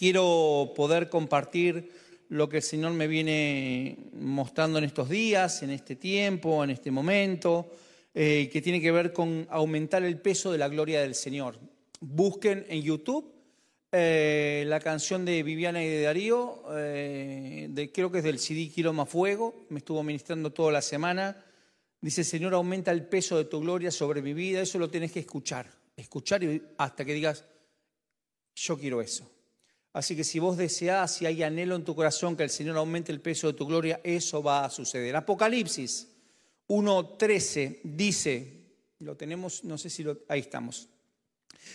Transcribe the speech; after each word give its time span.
Quiero 0.00 0.72
poder 0.74 1.10
compartir 1.10 1.92
lo 2.30 2.48
que 2.48 2.56
el 2.56 2.62
Señor 2.62 2.92
me 2.94 3.06
viene 3.06 3.98
mostrando 4.14 4.78
en 4.78 4.84
estos 4.84 5.10
días, 5.10 5.62
en 5.62 5.68
este 5.68 5.94
tiempo, 5.94 6.64
en 6.64 6.70
este 6.70 6.90
momento, 6.90 7.70
eh, 8.14 8.48
que 8.50 8.62
tiene 8.62 8.80
que 8.80 8.92
ver 8.92 9.12
con 9.12 9.46
aumentar 9.50 10.02
el 10.02 10.18
peso 10.18 10.52
de 10.52 10.56
la 10.56 10.68
gloria 10.70 11.02
del 11.02 11.14
Señor. 11.14 11.58
Busquen 12.00 12.64
en 12.70 12.80
YouTube 12.80 13.30
eh, 13.92 14.64
la 14.68 14.80
canción 14.80 15.26
de 15.26 15.42
Viviana 15.42 15.84
y 15.84 15.88
de 15.90 16.00
Darío, 16.00 16.62
eh, 16.70 17.90
creo 17.92 18.10
que 18.10 18.20
es 18.20 18.24
del 18.24 18.38
CD 18.38 18.70
Quiloma 18.70 19.04
Fuego, 19.04 19.66
me 19.68 19.80
estuvo 19.80 20.02
ministrando 20.02 20.50
toda 20.50 20.72
la 20.72 20.80
semana. 20.80 21.44
Dice, 22.00 22.24
Señor, 22.24 22.54
aumenta 22.54 22.90
el 22.90 23.04
peso 23.04 23.36
de 23.36 23.44
tu 23.44 23.60
gloria 23.60 23.90
sobre 23.90 24.22
mi 24.22 24.32
vida. 24.32 24.62
Eso 24.62 24.78
lo 24.78 24.88
tienes 24.88 25.12
que 25.12 25.20
escuchar, 25.20 25.70
escuchar 25.94 26.40
hasta 26.78 27.04
que 27.04 27.12
digas, 27.12 27.44
yo 28.54 28.78
quiero 28.78 29.02
eso. 29.02 29.30
Así 29.92 30.14
que 30.14 30.24
si 30.24 30.38
vos 30.38 30.56
deseás, 30.56 31.16
si 31.16 31.26
hay 31.26 31.42
anhelo 31.42 31.74
en 31.74 31.84
tu 31.84 31.96
corazón 31.96 32.36
que 32.36 32.44
el 32.44 32.50
Señor 32.50 32.76
aumente 32.76 33.10
el 33.10 33.20
peso 33.20 33.48
de 33.48 33.54
tu 33.54 33.66
gloria, 33.66 34.00
eso 34.04 34.42
va 34.42 34.64
a 34.64 34.70
suceder. 34.70 35.16
Apocalipsis 35.16 36.08
1.13 36.68 37.80
dice, 37.82 38.60
lo 39.00 39.16
tenemos, 39.16 39.64
no 39.64 39.76
sé 39.76 39.90
si 39.90 40.04
lo, 40.04 40.18
ahí 40.28 40.40
estamos. 40.40 40.88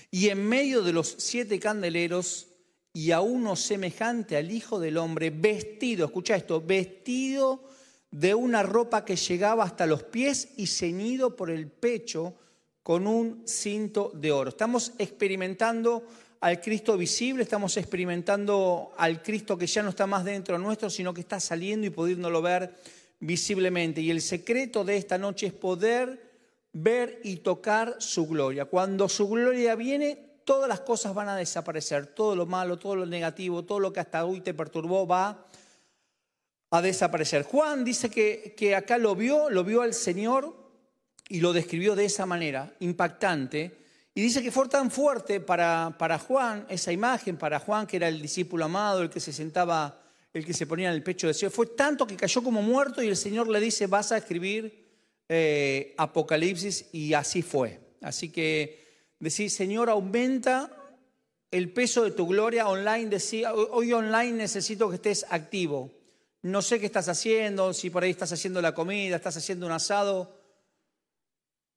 Y 0.09 0.30
en 0.30 0.48
medio 0.48 0.81
de 0.81 0.94
los 0.94 1.16
siete 1.17 1.59
candeleros 1.59 2.48
y 2.94 3.12
a 3.12 3.20
uno 3.20 3.58
semejante 3.58 4.38
al 4.38 4.50
Hijo 4.52 4.80
del 4.80 4.97
Hombre, 4.97 5.30
vestido, 5.30 6.05
escucha 6.05 6.38
esto, 6.38 6.61
vestido 6.61 7.61
de 8.09 8.34
una 8.34 8.63
ropa 8.63 9.03
que 9.03 9.17
llegaba 9.17 9.66
hasta 9.66 9.86
los 9.86 10.03
pies 10.03 10.53
y 10.55 10.67
ceñido 10.67 11.36
por 11.36 11.50
el 11.50 11.67
pecho 11.70 12.34
con 12.81 13.08
un 13.08 13.44
cinto 13.45 14.11
de 14.13 14.31
oro. 14.31 14.52
Estamos 14.52 14.94
experimentando 14.97 16.08
al 16.45 16.62
Cristo 16.62 16.95
visible, 16.95 17.41
estamos 17.41 17.76
experimentando 17.76 18.94
al 18.99 19.23
Cristo 19.23 19.58
que 19.58 19.66
ya 19.66 19.81
no 19.81 19.90
está 19.90 20.05
más 20.05 20.23
dentro 20.23 20.59
nuestro, 20.59 20.91
sino 20.91 21.12
que 21.12 21.22
está 21.22 21.40
saliendo 21.40 21.88
y 21.88 21.89
pudiéndolo 21.89 22.39
ver 22.39 22.72
visiblemente. 23.19 24.00
Y 24.02 24.11
el 24.11 24.22
secreto 24.22 24.84
de 24.84 24.95
esta 24.95 25.17
noche 25.17 25.47
es 25.47 25.53
poder 25.53 26.22
ver 26.72 27.19
y 27.23 27.38
tocar 27.38 27.95
su 27.97 28.28
gloria. 28.28 28.66
Cuando 28.66 29.09
su 29.09 29.28
gloria 29.28 29.73
viene, 29.73 30.19
todas 30.44 30.69
las 30.69 30.81
cosas 30.81 31.16
van 31.16 31.30
a 31.30 31.36
desaparecer, 31.36 32.06
todo 32.06 32.36
lo 32.36 32.45
malo, 32.45 32.78
todo 32.78 32.95
lo 32.95 33.08
negativo, 33.08 33.64
todo 33.64 33.80
lo 33.80 33.91
que 33.91 34.02
hasta 34.02 34.23
hoy 34.23 34.41
te 34.41 34.53
perturbó 34.53 35.08
va 35.08 35.47
a 36.69 36.80
desaparecer. 36.80 37.41
Juan 37.41 37.84
dice 37.84 38.12
que, 38.12 38.53
que 38.56 38.75
acá 38.75 39.00
lo 39.00 39.16
vio, 39.16 39.50
lo 39.50 39.64
vio 39.64 39.81
al 39.81 39.95
Señor 39.95 40.56
y 41.28 41.39
lo 41.39 41.53
describió 41.53 41.95
de 41.95 42.06
esa 42.06 42.28
manera, 42.28 42.72
impactante 42.81 43.84
y 44.17 44.21
dice 44.21 44.41
que 44.41 44.49
fue 44.49 44.69
tan 44.69 44.89
fuerte 44.89 45.41
para, 45.41 45.94
para 45.99 46.17
Juan, 46.17 46.66
esa 46.69 46.94
imagen, 46.94 47.35
para 47.35 47.59
Juan 47.59 47.85
que 47.85 47.97
era 47.97 48.08
el 48.08 48.22
discípulo 48.22 48.63
amado, 48.63 49.02
el 49.02 49.09
que 49.09 49.19
se 49.19 49.33
sentaba, 49.33 50.02
el 50.33 50.45
que 50.45 50.53
se 50.53 50.66
ponía 50.66 50.88
en 50.88 50.95
el 50.95 51.03
pecho 51.03 51.27
de 51.27 51.33
Señor, 51.33 51.52
fue 51.52 51.67
tanto 51.67 52.07
que 52.07 52.16
cayó 52.16 52.41
como 52.41 52.61
muerto 52.61 53.03
y 53.03 53.09
el 53.09 53.17
Señor 53.17 53.49
le 53.49 53.59
dice, 53.59 53.88
vas 53.88 54.13
a 54.13 54.17
escribir 54.17 54.85
eh, 55.27 55.94
Apocalipsis 55.97 56.85
y 56.94 57.13
así 57.13 57.41
fue. 57.41 57.81
Así 58.02 58.30
que 58.31 58.85
decir, 59.19 59.52
Señor, 59.52 59.89
aumenta 59.89 60.72
el 61.52 61.73
peso 61.73 62.05
de 62.05 62.11
tu 62.11 62.25
gloria 62.25 62.69
online. 62.69 63.07
Decía, 63.07 63.53
hoy 63.53 63.91
online 63.91 64.31
necesito 64.31 64.88
que 64.89 64.95
estés 64.95 65.25
activo. 65.29 65.91
No 66.41 66.61
sé 66.61 66.79
qué 66.79 66.85
estás 66.85 67.09
haciendo, 67.09 67.73
si 67.73 67.89
por 67.89 68.03
ahí 68.03 68.11
estás 68.11 68.31
haciendo 68.31 68.61
la 68.61 68.73
comida, 68.73 69.17
estás 69.17 69.35
haciendo 69.35 69.66
un 69.66 69.73
asado 69.73 70.34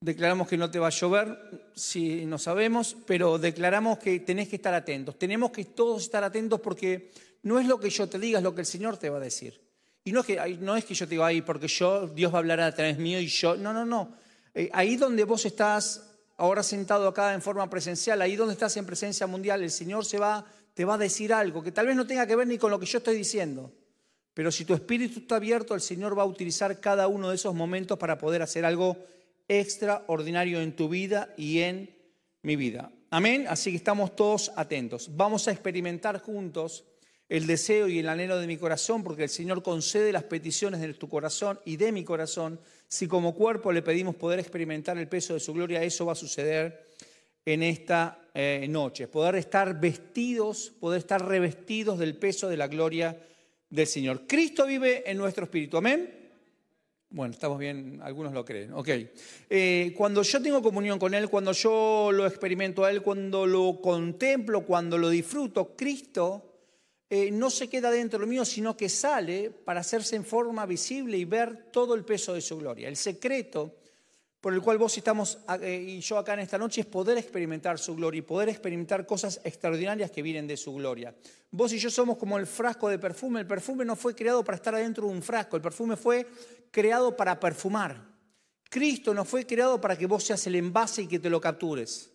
Declaramos 0.00 0.46
que 0.46 0.56
no 0.56 0.70
te 0.70 0.78
va 0.78 0.86
a 0.86 0.90
llover, 0.90 1.70
si 1.74 2.24
no 2.24 2.38
sabemos, 2.38 2.96
pero 3.04 3.36
declaramos 3.36 3.98
que 3.98 4.20
tenés 4.20 4.48
que 4.48 4.56
estar 4.56 4.72
atentos. 4.72 5.18
Tenemos 5.18 5.50
que 5.50 5.64
todos 5.64 6.02
estar 6.02 6.22
atentos 6.22 6.60
porque 6.60 7.10
no 7.42 7.58
es 7.58 7.66
lo 7.66 7.80
que 7.80 7.90
yo 7.90 8.08
te 8.08 8.18
diga, 8.18 8.38
es 8.38 8.44
lo 8.44 8.54
que 8.54 8.60
el 8.60 8.66
Señor 8.66 8.96
te 8.96 9.10
va 9.10 9.16
a 9.16 9.20
decir. 9.20 9.60
Y 10.04 10.12
no 10.12 10.20
es 10.20 10.26
que, 10.26 10.56
no 10.60 10.76
es 10.76 10.84
que 10.84 10.94
yo 10.94 11.06
te 11.06 11.10
diga, 11.10 11.26
ahí 11.26 11.42
porque 11.42 11.66
yo, 11.66 12.06
Dios 12.06 12.32
va 12.32 12.36
a 12.36 12.38
hablar 12.38 12.60
a 12.60 12.72
través 12.72 12.96
mío 12.96 13.18
y 13.18 13.26
yo. 13.26 13.56
No, 13.56 13.72
no, 13.72 13.84
no. 13.84 14.14
Eh, 14.54 14.70
ahí 14.72 14.96
donde 14.96 15.24
vos 15.24 15.44
estás 15.44 16.08
ahora 16.36 16.62
sentado 16.62 17.08
acá 17.08 17.34
en 17.34 17.42
forma 17.42 17.68
presencial, 17.68 18.22
ahí 18.22 18.36
donde 18.36 18.54
estás 18.54 18.76
en 18.76 18.86
presencia 18.86 19.26
mundial, 19.26 19.62
el 19.64 19.70
Señor 19.70 20.04
se 20.04 20.18
va, 20.18 20.46
te 20.74 20.84
va 20.84 20.94
a 20.94 20.98
decir 20.98 21.32
algo 21.32 21.62
que 21.62 21.72
tal 21.72 21.86
vez 21.86 21.96
no 21.96 22.06
tenga 22.06 22.26
que 22.26 22.36
ver 22.36 22.46
ni 22.46 22.56
con 22.56 22.70
lo 22.70 22.78
que 22.78 22.86
yo 22.86 22.98
estoy 22.98 23.16
diciendo. 23.16 23.72
Pero 24.32 24.52
si 24.52 24.64
tu 24.64 24.74
espíritu 24.74 25.18
está 25.18 25.36
abierto, 25.36 25.74
el 25.74 25.80
Señor 25.80 26.16
va 26.16 26.22
a 26.22 26.26
utilizar 26.26 26.78
cada 26.78 27.08
uno 27.08 27.30
de 27.30 27.34
esos 27.34 27.52
momentos 27.52 27.98
para 27.98 28.16
poder 28.16 28.42
hacer 28.42 28.64
algo 28.64 28.96
extraordinario 29.48 30.60
en 30.60 30.76
tu 30.76 30.88
vida 30.88 31.34
y 31.36 31.60
en 31.60 31.96
mi 32.42 32.56
vida. 32.56 32.92
Amén. 33.10 33.46
Así 33.48 33.70
que 33.70 33.76
estamos 33.78 34.14
todos 34.14 34.52
atentos. 34.54 35.10
Vamos 35.16 35.48
a 35.48 35.52
experimentar 35.52 36.20
juntos 36.20 36.84
el 37.28 37.46
deseo 37.46 37.88
y 37.88 37.98
el 37.98 38.08
anhelo 38.08 38.38
de 38.38 38.46
mi 38.46 38.56
corazón, 38.56 39.02
porque 39.02 39.24
el 39.24 39.28
Señor 39.28 39.62
concede 39.62 40.12
las 40.12 40.24
peticiones 40.24 40.80
de 40.80 40.94
tu 40.94 41.08
corazón 41.08 41.60
y 41.64 41.76
de 41.76 41.92
mi 41.92 42.04
corazón. 42.04 42.60
Si 42.86 43.06
como 43.06 43.34
cuerpo 43.34 43.72
le 43.72 43.82
pedimos 43.82 44.14
poder 44.14 44.38
experimentar 44.38 44.96
el 44.96 45.08
peso 45.08 45.34
de 45.34 45.40
su 45.40 45.52
gloria, 45.52 45.82
eso 45.82 46.06
va 46.06 46.12
a 46.12 46.16
suceder 46.16 46.88
en 47.44 47.62
esta 47.62 48.18
eh, 48.34 48.66
noche. 48.68 49.08
Poder 49.08 49.36
estar 49.36 49.78
vestidos, 49.78 50.72
poder 50.80 51.00
estar 51.00 51.26
revestidos 51.26 51.98
del 51.98 52.16
peso 52.16 52.48
de 52.48 52.56
la 52.56 52.68
gloria 52.68 53.18
del 53.68 53.86
Señor. 53.86 54.26
Cristo 54.26 54.66
vive 54.66 55.10
en 55.10 55.18
nuestro 55.18 55.44
espíritu. 55.44 55.76
Amén. 55.76 56.17
Bueno, 57.10 57.32
estamos 57.32 57.58
bien, 57.58 58.00
algunos 58.02 58.34
lo 58.34 58.44
creen. 58.44 58.72
Ok. 58.74 58.88
Eh, 59.48 59.94
cuando 59.96 60.22
yo 60.22 60.42
tengo 60.42 60.60
comunión 60.60 60.98
con 60.98 61.14
Él, 61.14 61.30
cuando 61.30 61.52
yo 61.52 62.10
lo 62.12 62.26
experimento 62.26 62.84
a 62.84 62.90
Él, 62.90 63.00
cuando 63.00 63.46
lo 63.46 63.80
contemplo, 63.80 64.66
cuando 64.66 64.98
lo 64.98 65.08
disfruto, 65.08 65.74
Cristo 65.74 66.48
eh, 67.08 67.30
no 67.30 67.48
se 67.48 67.68
queda 67.68 67.90
dentro 67.90 68.18
de 68.18 68.26
lo 68.26 68.30
mío, 68.30 68.44
sino 68.44 68.76
que 68.76 68.90
sale 68.90 69.50
para 69.50 69.80
hacerse 69.80 70.16
en 70.16 70.24
forma 70.26 70.66
visible 70.66 71.16
y 71.16 71.24
ver 71.24 71.70
todo 71.72 71.94
el 71.94 72.04
peso 72.04 72.34
de 72.34 72.42
su 72.42 72.58
gloria. 72.58 72.88
El 72.88 72.96
secreto 72.96 73.77
por 74.40 74.54
el 74.54 74.62
cual 74.62 74.78
vos 74.78 74.96
estamos 74.96 75.38
eh, 75.60 75.84
y 75.88 76.00
yo 76.00 76.16
acá 76.18 76.34
en 76.34 76.40
esta 76.40 76.58
noche 76.58 76.82
es 76.82 76.86
poder 76.86 77.18
experimentar 77.18 77.78
su 77.78 77.96
gloria 77.96 78.20
y 78.20 78.22
poder 78.22 78.48
experimentar 78.48 79.04
cosas 79.04 79.40
extraordinarias 79.42 80.10
que 80.10 80.22
vienen 80.22 80.46
de 80.46 80.56
su 80.56 80.74
gloria. 80.74 81.14
Vos 81.50 81.72
y 81.72 81.78
yo 81.78 81.90
somos 81.90 82.16
como 82.16 82.38
el 82.38 82.46
frasco 82.46 82.88
de 82.88 82.98
perfume. 82.98 83.40
El 83.40 83.46
perfume 83.46 83.84
no 83.84 83.96
fue 83.96 84.14
creado 84.14 84.44
para 84.44 84.56
estar 84.56 84.74
adentro 84.74 85.06
de 85.06 85.12
un 85.12 85.22
frasco, 85.22 85.56
el 85.56 85.62
perfume 85.62 85.96
fue 85.96 86.26
creado 86.70 87.16
para 87.16 87.40
perfumar. 87.40 88.06
Cristo 88.70 89.14
no 89.14 89.24
fue 89.24 89.46
creado 89.46 89.80
para 89.80 89.96
que 89.96 90.06
vos 90.06 90.24
seas 90.24 90.46
el 90.46 90.56
envase 90.56 91.02
y 91.02 91.08
que 91.08 91.18
te 91.18 91.30
lo 91.30 91.40
captures. 91.40 92.10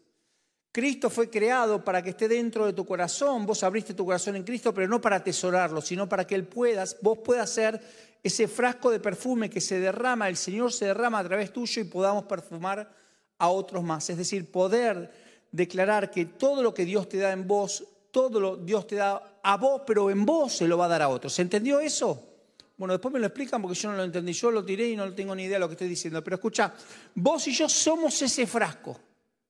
Cristo 0.74 1.12
fue 1.12 1.30
creado 1.30 1.86
para 1.86 2.02
que 2.02 2.10
esté 2.10 2.28
dentro 2.28 2.66
de 2.66 2.74
tu 2.74 2.84
corazón. 2.84 3.46
Vos 3.46 3.62
abriste 3.62 3.94
tu 3.94 4.06
corazón 4.06 4.36
en 4.36 4.44
Cristo, 4.44 4.74
pero 4.74 4.88
no 4.88 5.00
para 5.00 5.18
atesorarlo, 5.18 5.82
sino 5.82 6.10
para 6.10 6.26
que 6.26 6.34
Él 6.34 6.46
puedas, 6.46 6.98
vos 7.00 7.20
puedas 7.20 7.52
ser 7.52 7.80
ese 8.24 8.48
frasco 8.48 8.90
de 8.90 9.00
perfume 9.00 9.52
que 9.52 9.62
se 9.62 9.80
derrama, 9.80 10.28
el 10.28 10.36
Señor 10.36 10.74
se 10.74 10.86
derrama 10.86 11.20
a 11.20 11.24
través 11.24 11.54
tuyo 11.54 11.80
y 11.80 11.86
podamos 11.86 12.24
perfumar 12.24 12.92
a 13.38 13.50
otros 13.50 13.84
más. 13.84 14.10
Es 14.10 14.18
decir, 14.18 14.50
poder 14.50 15.12
declarar 15.52 16.10
que 16.10 16.26
todo 16.26 16.64
lo 16.64 16.74
que 16.74 16.86
Dios 16.86 17.08
te 17.08 17.18
da 17.18 17.32
en 17.34 17.48
vos, 17.48 17.84
todo 18.10 18.40
lo 18.40 18.58
Dios 18.58 18.88
te 18.88 18.96
da 18.96 19.40
a 19.44 19.58
vos, 19.58 19.84
pero 19.86 20.10
en 20.10 20.26
vos 20.26 20.54
se 20.54 20.68
lo 20.68 20.80
va 20.80 20.86
a 20.86 20.90
dar 20.90 21.04
a 21.04 21.10
otros. 21.10 21.34
¿Se 21.34 21.44
entendió 21.44 21.82
eso? 21.82 22.30
Bueno, 22.78 22.94
después 22.94 23.14
me 23.14 23.20
lo 23.20 23.28
explican 23.28 23.62
porque 23.62 23.78
yo 23.78 23.92
no 23.92 23.98
lo 23.98 24.04
entendí. 24.06 24.34
Yo 24.34 24.50
lo 24.50 24.66
tiré 24.66 24.88
y 24.88 24.96
no 24.96 25.14
tengo 25.14 25.36
ni 25.36 25.44
idea 25.44 25.58
de 25.58 25.60
lo 25.60 25.68
que 25.68 25.74
estoy 25.74 25.88
diciendo. 25.88 26.24
Pero 26.24 26.38
escucha, 26.38 26.74
vos 27.14 27.48
y 27.48 27.54
yo 27.54 27.70
somos 27.70 28.20
ese 28.24 28.48
frasco. 28.48 29.00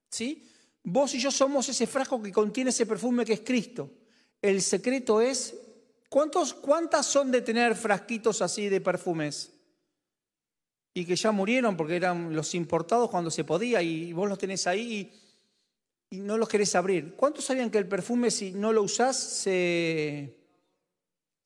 ¿Sí? 0.09 0.49
Vos 0.83 1.13
y 1.15 1.19
yo 1.19 1.31
somos 1.31 1.69
ese 1.69 1.87
frasco 1.87 2.21
que 2.21 2.31
contiene 2.31 2.69
ese 2.69 2.85
perfume 2.85 3.25
que 3.25 3.33
es 3.33 3.41
Cristo. 3.41 3.89
El 4.41 4.61
secreto 4.61 5.21
es 5.21 5.55
¿Cuántos, 6.13 6.53
¿Cuántas 6.53 7.07
son 7.07 7.31
de 7.31 7.41
tener 7.41 7.75
frasquitos 7.75 8.43
así 8.43 8.69
de 8.69 8.79
perfumes? 8.79 9.51
Y 10.93 11.05
que 11.05 11.15
ya 11.15 11.31
murieron 11.31 11.75
porque 11.75 11.95
eran 11.95 12.35
los 12.35 12.53
importados 12.53 13.09
cuando 13.09 13.31
se 13.31 13.43
podía 13.43 13.81
y 13.81 14.13
vos 14.13 14.29
los 14.29 14.37
tenés 14.37 14.67
ahí 14.67 15.11
y, 16.11 16.19
no 16.19 16.37
los 16.37 16.47
querés 16.47 16.75
abrir. 16.75 17.15
¿Cuántos 17.15 17.45
sabían 17.45 17.71
que 17.71 17.79
el 17.79 17.87
perfume 17.87 18.29
si 18.29 18.51
no 18.51 18.71
lo 18.71 18.83
usás 18.83 19.17
se, 19.17 20.37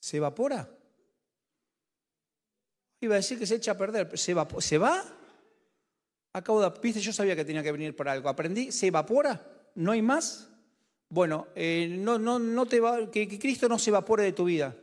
se 0.01 0.17
evapora? 0.17 0.69
Iba 2.99 3.13
a 3.13 3.19
decir 3.19 3.39
que 3.39 3.47
se 3.47 3.55
echa 3.55 3.71
a 3.71 3.77
perder. 3.77 4.17
¿Se, 4.17 4.35
¿Se 4.59 4.77
va? 4.77 5.16
Acabo 6.37 6.61
de... 6.61 6.71
Viste, 6.79 6.99
yo 6.99 7.11
sabía 7.11 7.35
que 7.35 7.43
tenía 7.43 7.63
que 7.63 7.71
venir 7.71 7.95
por 7.95 8.07
algo. 8.07 8.29
Aprendí, 8.29 8.71
¿se 8.71 8.87
evapora? 8.87 9.43
¿No 9.73 9.91
hay 9.91 10.03
más? 10.03 10.47
Bueno, 11.09 11.47
eh, 11.55 11.87
no, 11.89 12.19
no, 12.19 12.37
no 12.37 12.65
te 12.67 12.79
va, 12.79 13.09
que, 13.09 13.27
Cristo 13.39 13.67
no 13.67 13.79
se 13.79 13.89
evapore 13.89 14.23
de 14.23 14.33
tu 14.33 14.45
vida. 14.45 14.75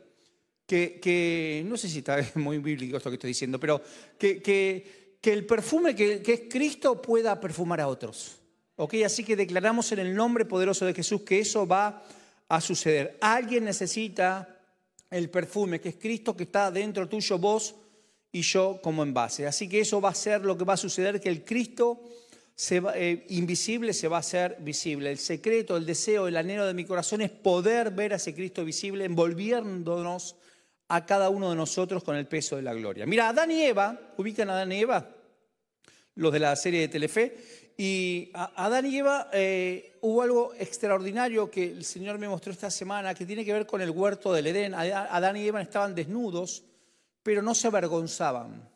Que, 0.66 1.62
no 1.66 1.76
sé 1.76 1.88
si 1.88 1.98
está 1.98 2.18
muy 2.34 2.58
bíblico 2.58 2.96
esto 2.96 3.08
que 3.08 3.14
estoy 3.14 3.28
diciendo, 3.28 3.60
pero 3.60 3.80
que, 4.18 4.42
que, 4.42 5.18
que 5.20 5.32
el 5.32 5.46
perfume 5.46 5.94
que, 5.94 6.22
es 6.26 6.42
Cristo 6.50 7.00
pueda 7.00 7.38
perfumar 7.38 7.80
a 7.80 7.88
otros. 7.88 8.40
¿Ok? 8.76 8.94
Así 9.06 9.22
que 9.22 9.36
declaramos 9.36 9.92
en 9.92 10.00
el 10.00 10.12
nombre 10.12 10.44
poderoso 10.46 10.84
de 10.86 10.94
Jesús 10.94 11.22
que 11.22 11.38
eso 11.38 11.68
va 11.68 12.02
a 12.48 12.60
suceder. 12.60 13.16
Alguien 13.20 13.64
necesita 13.64 14.58
el 15.08 15.30
perfume 15.30 15.80
que 15.80 15.90
es 15.90 15.96
Cristo 15.96 16.36
que 16.36 16.42
está 16.42 16.72
dentro 16.72 17.08
tuyo, 17.08 17.38
vos 17.38 17.76
y 18.34 18.42
yo 18.42 18.80
como 18.82 19.04
envase. 19.04 19.46
Así 19.46 19.68
que 19.68 19.78
eso 19.78 20.00
va 20.00 20.08
a 20.08 20.14
ser 20.14 20.44
lo 20.44 20.58
que 20.58 20.64
va 20.64 20.74
a 20.74 20.76
suceder, 20.76 21.20
que 21.20 21.28
el 21.28 21.44
Cristo 21.44 22.00
eh, 22.68 23.26
invisible 23.28 23.92
se 23.92 24.08
va 24.08 24.16
a 24.16 24.20
hacer 24.20 24.56
visible. 24.58 25.12
El 25.12 25.18
secreto, 25.18 25.76
el 25.76 25.86
deseo, 25.86 26.26
el 26.26 26.36
anhelo 26.36 26.66
de 26.66 26.74
mi 26.74 26.84
corazón 26.84 27.20
es 27.20 27.30
poder 27.30 27.92
ver 27.92 28.12
a 28.12 28.16
ese 28.16 28.34
Cristo 28.34 28.64
visible 28.64 29.04
envolviéndonos 29.04 30.34
a 30.88 31.06
cada 31.06 31.30
uno 31.30 31.50
de 31.50 31.54
nosotros 31.54 32.02
con 32.02 32.16
el 32.16 32.26
peso 32.26 32.56
de 32.56 32.62
la 32.62 32.74
gloria. 32.74 33.06
Mira, 33.06 33.28
Adán 33.28 33.52
y 33.52 33.62
Eva, 33.62 34.00
ubican 34.16 34.50
a 34.50 34.54
Adán 34.54 34.72
y 34.72 34.80
Eva, 34.80 35.10
los 36.16 36.32
de 36.32 36.40
la 36.40 36.56
serie 36.56 36.80
de 36.80 36.88
Telefe, 36.88 37.36
y 37.76 38.30
Adán 38.34 38.86
y 38.86 38.98
Eva 38.98 39.30
eh, 39.32 39.96
hubo 40.00 40.22
algo 40.22 40.54
extraordinario 40.58 41.48
que 41.48 41.70
el 41.70 41.84
Señor 41.84 42.18
me 42.18 42.28
mostró 42.28 42.52
esta 42.52 42.70
semana 42.70 43.14
que 43.14 43.26
tiene 43.26 43.44
que 43.44 43.52
ver 43.52 43.66
con 43.66 43.80
el 43.80 43.90
huerto 43.90 44.32
del 44.32 44.48
Edén. 44.48 44.74
Adán 44.74 45.36
y 45.36 45.46
Eva 45.46 45.62
estaban 45.62 45.94
desnudos, 45.94 46.64
pero 47.24 47.42
no 47.42 47.54
se 47.56 47.66
avergonzaban. 47.66 48.68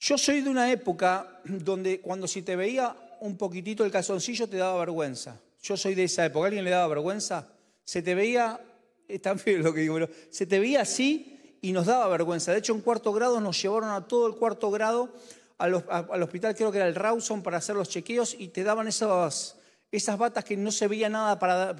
Yo 0.00 0.16
soy 0.16 0.40
de 0.40 0.48
una 0.48 0.70
época 0.70 1.40
donde 1.44 2.00
cuando 2.00 2.26
si 2.26 2.40
te 2.40 2.56
veía 2.56 2.96
un 3.20 3.36
poquitito 3.36 3.84
el 3.84 3.90
calzoncillo 3.90 4.48
te 4.48 4.56
daba 4.56 4.78
vergüenza. 4.78 5.38
Yo 5.60 5.76
soy 5.76 5.94
de 5.94 6.04
esa 6.04 6.24
época. 6.24 6.46
¿Alguien 6.46 6.64
le 6.64 6.70
daba 6.70 6.86
vergüenza? 6.86 7.48
Se 7.84 8.00
te 8.00 8.14
veía, 8.14 8.60
es 9.08 9.20
tan 9.20 9.38
feo 9.38 9.58
lo 9.58 9.74
que 9.74 9.80
digo, 9.80 9.94
pero 9.94 10.08
se 10.30 10.46
te 10.46 10.60
veía 10.60 10.82
así 10.82 11.58
y 11.60 11.72
nos 11.72 11.86
daba 11.86 12.06
vergüenza. 12.08 12.52
De 12.52 12.58
hecho, 12.58 12.72
en 12.72 12.80
cuarto 12.80 13.12
grado 13.12 13.40
nos 13.40 13.60
llevaron 13.60 13.90
a 13.90 14.06
todo 14.06 14.28
el 14.28 14.36
cuarto 14.36 14.70
grado 14.70 15.12
al, 15.58 15.74
hospital, 16.22 16.54
creo 16.54 16.70
que 16.70 16.78
era 16.78 16.86
el 16.86 16.94
Rawson, 16.94 17.42
para 17.42 17.56
hacer 17.56 17.74
los 17.74 17.88
chequeos 17.88 18.36
y 18.38 18.48
te 18.48 18.62
daban 18.62 18.86
esas, 18.86 19.56
esas 19.90 20.18
batas 20.18 20.44
que 20.44 20.56
no 20.56 20.70
se 20.70 20.86
veía 20.86 21.08
nada 21.08 21.38
para, 21.38 21.74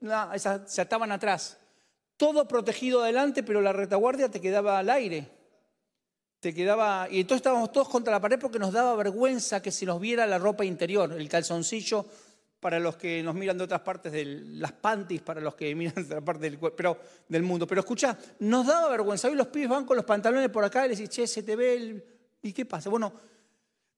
nada, 0.00 0.66
se 0.66 0.80
ataban 0.80 1.12
atrás. 1.12 1.58
Todo 2.16 2.46
protegido 2.46 3.02
adelante, 3.02 3.42
pero 3.42 3.60
la 3.60 3.72
retaguardia 3.72 4.30
te 4.30 4.40
quedaba 4.40 4.78
al 4.78 4.90
aire. 4.90 5.28
Te 6.40 6.54
quedaba, 6.54 7.08
y 7.10 7.20
entonces 7.20 7.38
estábamos 7.38 7.72
todos 7.72 7.88
contra 7.88 8.12
la 8.12 8.20
pared 8.20 8.38
porque 8.38 8.58
nos 8.58 8.72
daba 8.72 8.94
vergüenza 8.96 9.62
que 9.62 9.70
se 9.70 9.86
nos 9.86 10.00
viera 10.00 10.26
la 10.26 10.38
ropa 10.38 10.64
interior, 10.64 11.12
el 11.12 11.28
calzoncillo 11.28 12.04
para 12.60 12.78
los 12.78 12.96
que 12.96 13.22
nos 13.22 13.34
miran 13.34 13.58
de 13.58 13.64
otras 13.64 13.80
partes 13.80 14.12
de 14.12 14.24
las 14.24 14.72
panties, 14.72 15.22
para 15.22 15.40
los 15.40 15.54
que 15.54 15.74
miran 15.76 15.94
de 15.94 16.02
otra 16.02 16.20
parte 16.20 16.50
del, 16.50 16.58
del 17.28 17.42
mundo. 17.42 17.66
Pero 17.66 17.80
escucha, 17.80 18.16
nos 18.40 18.66
daba 18.66 18.88
vergüenza. 18.88 19.28
Hoy 19.28 19.34
los 19.34 19.48
pibes 19.48 19.68
van 19.68 19.84
con 19.84 19.96
los 19.96 20.04
pantalones 20.04 20.50
por 20.50 20.64
acá 20.64 20.86
y 20.86 20.90
les 20.90 20.98
dicen, 20.98 21.12
che, 21.12 21.26
se 21.26 21.42
te 21.42 21.56
ve 21.56 21.74
el, 21.74 22.04
¿Y 22.44 22.52
qué 22.52 22.66
pasa? 22.66 22.90
Bueno, 22.90 23.14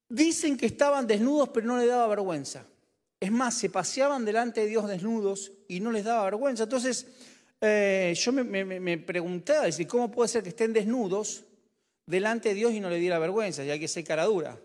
dicen 0.08 0.56
que 0.56 0.66
estaban 0.66 1.04
desnudos, 1.04 1.48
pero 1.48 1.66
no 1.66 1.78
les 1.78 1.88
daba 1.88 2.06
vergüenza. 2.06 2.64
Es 3.18 3.32
más, 3.32 3.54
se 3.54 3.70
paseaban 3.70 4.24
delante 4.24 4.60
de 4.60 4.68
Dios 4.68 4.86
desnudos 4.86 5.50
y 5.66 5.80
no 5.80 5.90
les 5.90 6.04
daba 6.04 6.24
vergüenza. 6.24 6.62
Entonces, 6.62 7.08
eh, 7.60 8.14
yo 8.16 8.32
me, 8.32 8.64
me, 8.64 8.98
preguntaba, 8.98 9.66
¿cómo 9.88 10.10
puede 10.10 10.28
ser 10.28 10.42
que 10.42 10.50
estén 10.50 10.72
desnudos 10.72 11.44
delante 12.06 12.50
de 12.50 12.54
Dios 12.54 12.72
y 12.72 12.80
no 12.80 12.90
le 12.90 12.98
diera 12.98 13.18
vergüenza? 13.18 13.64
Ya 13.64 13.78
que 13.78 13.88
sé 13.88 14.04
cara 14.04 14.24
dura. 14.24 14.58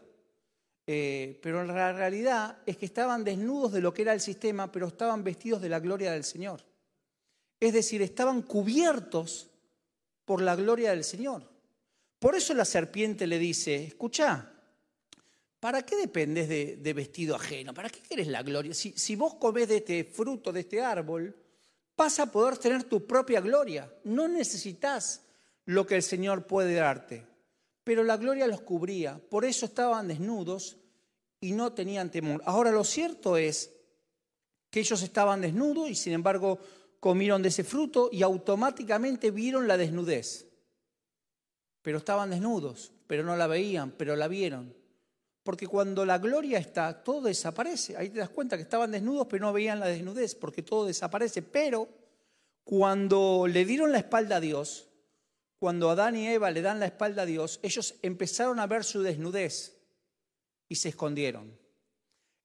Eh, 0.87 1.39
pero 1.41 1.63
la 1.63 1.93
realidad 1.93 2.57
es 2.65 2.75
que 2.75 2.85
estaban 2.85 3.23
desnudos 3.23 3.71
de 3.71 3.81
lo 3.81 3.93
que 3.93 4.01
era 4.01 4.13
el 4.13 4.19
sistema, 4.19 4.71
pero 4.71 4.87
estaban 4.87 5.23
vestidos 5.23 5.61
de 5.61 5.69
la 5.69 5.79
gloria 5.79 6.11
del 6.11 6.23
Señor. 6.23 6.65
Es 7.59 7.73
decir, 7.73 8.01
estaban 8.01 8.41
cubiertos 8.41 9.49
por 10.25 10.41
la 10.41 10.55
gloria 10.55 10.89
del 10.89 11.03
Señor. 11.03 11.49
Por 12.19 12.35
eso 12.35 12.53
la 12.53 12.65
serpiente 12.65 13.25
le 13.25 13.39
dice, 13.39 13.85
escucha, 13.85 14.51
¿para 15.59 15.83
qué 15.85 15.95
dependes 15.95 16.49
de, 16.49 16.93
vestido 16.93 17.35
ajeno? 17.35 17.73
¿Para 17.73 17.89
qué 17.89 17.99
quieres 17.99 18.27
la 18.27 18.43
gloria? 18.43 18.73
Si, 18.73 18.91
si 18.93 19.15
vos 19.15 19.35
comés 19.35 19.67
de 19.67 19.77
este 19.77 20.03
fruto, 20.03 20.51
de 20.51 20.59
este 20.61 20.81
árbol, 20.81 21.35
vas 22.01 22.19
a 22.19 22.31
poder 22.31 22.57
tener 22.57 22.83
tu 22.83 23.05
propia 23.05 23.41
gloria. 23.41 23.93
No 24.03 24.27
necesitas 24.27 25.23
lo 25.65 25.85
que 25.85 25.95
el 25.95 26.03
Señor 26.03 26.47
puede 26.47 26.75
darte. 26.75 27.25
Pero 27.83 28.03
la 28.03 28.17
gloria 28.17 28.47
los 28.47 28.61
cubría, 28.61 29.19
por 29.29 29.45
eso 29.45 29.65
estaban 29.65 30.07
desnudos 30.07 30.77
y 31.39 31.53
no 31.53 31.73
tenían 31.73 32.11
temor. 32.11 32.41
Ahora 32.45 32.71
lo 32.71 32.83
cierto 32.83 33.37
es 33.37 33.71
que 34.69 34.79
ellos 34.79 35.01
estaban 35.01 35.41
desnudos 35.41 35.89
y 35.89 35.95
sin 35.95 36.13
embargo 36.13 36.59
comieron 36.99 37.41
de 37.41 37.49
ese 37.49 37.63
fruto 37.63 38.09
y 38.11 38.21
automáticamente 38.21 39.31
vieron 39.31 39.67
la 39.67 39.77
desnudez 39.77 40.51
pero 41.81 41.97
estaban 41.97 42.29
desnudos, 42.29 42.91
pero 43.07 43.23
no 43.23 43.35
la 43.35 43.47
veían, 43.47 43.91
pero 43.91 44.15
la 44.15 44.27
vieron. 44.27 44.75
Porque 45.43 45.65
cuando 45.67 46.05
la 46.05 46.19
gloria 46.19 46.59
está, 46.59 47.03
todo 47.03 47.21
desaparece. 47.21 47.97
Ahí 47.97 48.09
te 48.09 48.19
das 48.19 48.29
cuenta 48.29 48.57
que 48.57 48.63
estaban 48.63 48.91
desnudos, 48.91 49.27
pero 49.27 49.45
no 49.45 49.53
veían 49.53 49.79
la 49.79 49.87
desnudez, 49.87 50.35
porque 50.35 50.61
todo 50.61 50.85
desaparece. 50.85 51.41
Pero 51.41 51.89
cuando 52.63 53.47
le 53.47 53.65
dieron 53.65 53.91
la 53.91 53.97
espalda 53.97 54.35
a 54.37 54.39
Dios, 54.39 54.87
cuando 55.57 55.89
Adán 55.89 56.15
y 56.15 56.27
Eva 56.27 56.51
le 56.51 56.61
dan 56.61 56.79
la 56.79 56.85
espalda 56.85 57.23
a 57.23 57.25
Dios, 57.25 57.59
ellos 57.63 57.95
empezaron 58.01 58.59
a 58.59 58.67
ver 58.67 58.83
su 58.83 59.01
desnudez 59.01 59.77
y 60.67 60.75
se 60.75 60.89
escondieron. 60.89 61.59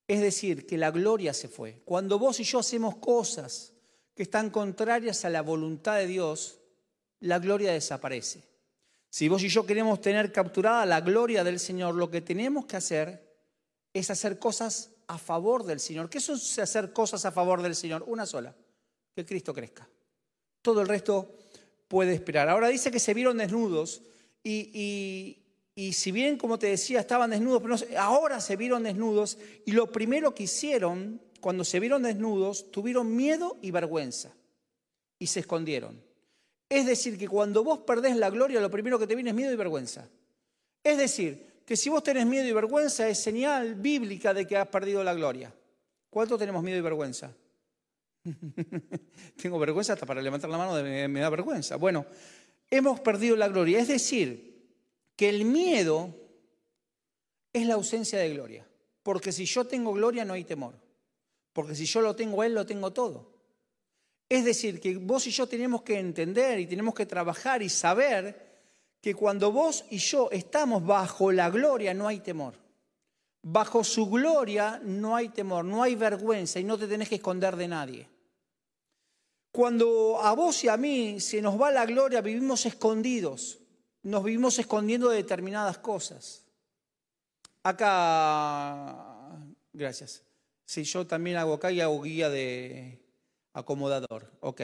Es 0.09 0.21
decir, 0.21 0.67
que 0.67 0.79
la 0.79 0.91
gloria 0.91 1.35
se 1.35 1.49
fue. 1.49 1.83
Cuando 1.85 2.19
vos 2.19 2.41
y 2.41 2.45
yo 2.45 2.61
hacemos 2.61 2.97
cosas 2.97 3.73
que 4.15 4.23
están 4.23 4.51
contrarias 4.51 5.25
a 5.25 5.31
la 5.31 5.43
voluntad 5.43 5.97
de 5.97 6.07
Dios, 6.07 6.61
la 7.21 7.39
gloria 7.39 7.73
desaparece. 7.73 8.45
Si 9.17 9.29
vos 9.29 9.43
y 9.43 9.49
yo 9.49 9.65
queremos 9.65 10.03
tener 10.03 10.31
capturada 10.31 10.85
la 10.85 11.01
gloria 11.01 11.43
del 11.43 11.59
Señor, 11.59 11.95
lo 11.95 12.11
que 12.11 12.21
tenemos 12.21 12.67
que 12.67 12.77
hacer 12.77 13.35
es 13.95 14.11
hacer 14.11 14.39
cosas 14.39 14.91
a 15.07 15.17
favor 15.17 15.65
del 15.65 15.81
Señor. 15.81 16.11
¿Qué 16.11 16.19
es 16.19 16.59
hacer 16.59 16.93
cosas 16.93 17.25
a 17.25 17.33
favor 17.33 17.63
del 17.63 17.75
Señor? 17.75 18.05
Una 18.09 18.27
sola, 18.27 18.55
que 19.15 19.25
Cristo 19.25 19.55
crezca. 19.55 19.89
Todo 20.61 20.83
el 20.83 20.89
resto 20.89 21.35
puede 21.89 22.13
esperar. 22.13 22.51
Ahora 22.51 22.69
dice 22.69 22.91
que 22.91 22.99
se 22.99 23.15
vieron 23.15 23.39
desnudos 23.39 24.03
y, 24.45 25.39
si 25.95 26.13
bien, 26.13 26.37
como 26.37 26.59
te 26.59 26.67
decía, 26.67 27.01
estaban 27.01 27.31
desnudos, 27.31 27.63
pero 27.63 27.99
ahora 27.99 28.39
se 28.39 28.57
vieron 28.57 28.83
desnudos 28.83 29.39
y 29.65 29.73
lo 29.73 29.91
primero 29.91 30.35
que 30.35 30.43
hicieron 30.43 31.23
cuando 31.41 31.65
se 31.65 31.81
vieron 31.81 32.03
desnudos, 32.03 32.71
tuvieron 32.71 33.17
miedo 33.17 33.57
y 33.63 33.71
vergüenza 33.71 34.37
y 35.19 35.29
se 35.29 35.41
escondieron. 35.41 36.05
Es 36.69 36.87
decir, 36.87 37.19
que 37.19 37.29
cuando 37.29 37.63
vos 37.63 37.81
perdés 37.81 38.17
la 38.17 38.31
gloria, 38.31 38.61
lo 38.61 38.71
primero 38.71 38.99
que 38.99 39.07
te 39.07 39.15
viene 39.15 39.31
es 39.31 39.37
miedo 39.37 39.53
y 39.53 39.57
vergüenza. 39.57 40.09
Es 40.83 40.99
decir, 40.99 41.63
que 41.65 41.77
si 41.77 41.89
vos 41.89 42.03
tenés 42.03 42.27
miedo 42.27 42.47
y 42.47 42.53
vergüenza 42.53 43.09
es 43.09 43.19
señal 43.19 43.75
bíblica 43.75 44.35
de 44.35 44.47
que 44.47 44.57
has 44.57 44.69
perdido 44.69 45.03
la 45.03 45.15
gloria. 45.15 45.53
¿Cuánto 46.11 46.39
tenemos 46.39 46.63
miedo 46.63 46.79
y 46.79 46.83
vergüenza? 46.83 47.33
Tengo 49.41 49.59
vergüenza 49.59 49.93
hasta 49.93 50.07
para 50.07 50.23
levantar 50.23 50.51
la 50.51 50.59
mano, 50.59 50.75
me 50.83 51.21
da 51.21 51.31
vergüenza. 51.31 51.77
Bueno, 51.77 52.07
hemos 52.71 53.01
perdido 53.01 53.37
la 53.37 53.49
gloria. 53.49 53.81
Es 53.81 53.89
decir, 53.89 54.57
que 55.15 55.29
el 55.29 55.45
miedo 55.45 56.15
es 57.53 57.67
la 57.67 57.75
ausencia 57.75 58.19
de 58.19 58.31
gloria. 58.31 58.67
Porque 59.03 59.33
si 59.33 59.45
yo 59.45 59.67
tengo 59.67 59.93
gloria 59.93 60.25
no 60.25 60.35
hay 60.35 60.45
temor. 60.45 60.75
Porque 61.53 61.75
si 61.75 61.87
yo 61.87 62.01
lo 62.01 62.15
tengo 62.15 62.43
Él, 62.43 62.55
lo 62.55 62.67
tengo 62.67 62.93
todo. 62.93 63.36
Es 64.29 64.45
decir, 64.45 64.81
que 64.81 64.97
vos 64.97 65.27
y 65.27 65.31
yo 65.31 65.47
tenemos 65.47 65.83
que 65.83 65.99
entender 65.99 66.59
y 66.59 66.67
tenemos 66.67 66.95
que 66.95 67.07
trabajar 67.07 67.63
y 67.63 67.69
saber 67.69 68.47
que 69.01 69.15
cuando 69.15 69.53
vos 69.53 69.85
y 69.91 69.99
yo 69.99 70.29
estamos 70.33 70.85
bajo 70.85 71.31
la 71.31 71.49
gloria 71.49 71.95
no 71.95 72.09
hay 72.09 72.21
temor. 72.21 72.55
Bajo 73.43 73.85
su 73.85 74.11
gloria 74.11 74.81
no 74.83 75.15
hay 75.15 75.29
temor, 75.29 75.65
no 75.65 75.83
hay 75.83 75.95
vergüenza 75.95 76.59
y 76.59 76.65
no 76.65 76.77
te 76.77 76.89
tenés 76.89 77.09
que 77.09 77.15
esconder 77.15 77.55
de 77.55 77.69
nadie. 77.69 78.09
Cuando 79.53 80.21
a 80.21 80.35
vos 80.35 80.65
y 80.65 80.69
a 80.69 80.77
mí 80.77 81.21
se 81.21 81.41
nos 81.41 81.61
va 81.61 81.71
la 81.71 81.87
gloria, 81.87 82.21
vivimos 82.21 82.67
escondidos, 82.67 83.61
nos 84.03 84.25
vivimos 84.25 84.59
escondiendo 84.59 85.09
de 85.09 85.19
determinadas 85.19 85.79
cosas. 85.79 86.45
Acá, 87.63 89.39
gracias. 89.73 90.23
Si 90.65 90.83
yo 90.83 91.07
también 91.07 91.37
hago 91.37 91.55
acá 91.55 91.71
y 91.71 91.81
hago 91.81 92.03
guía 92.03 92.29
de, 92.29 93.06
acomodador, 93.57 94.31
ok. 94.41 94.63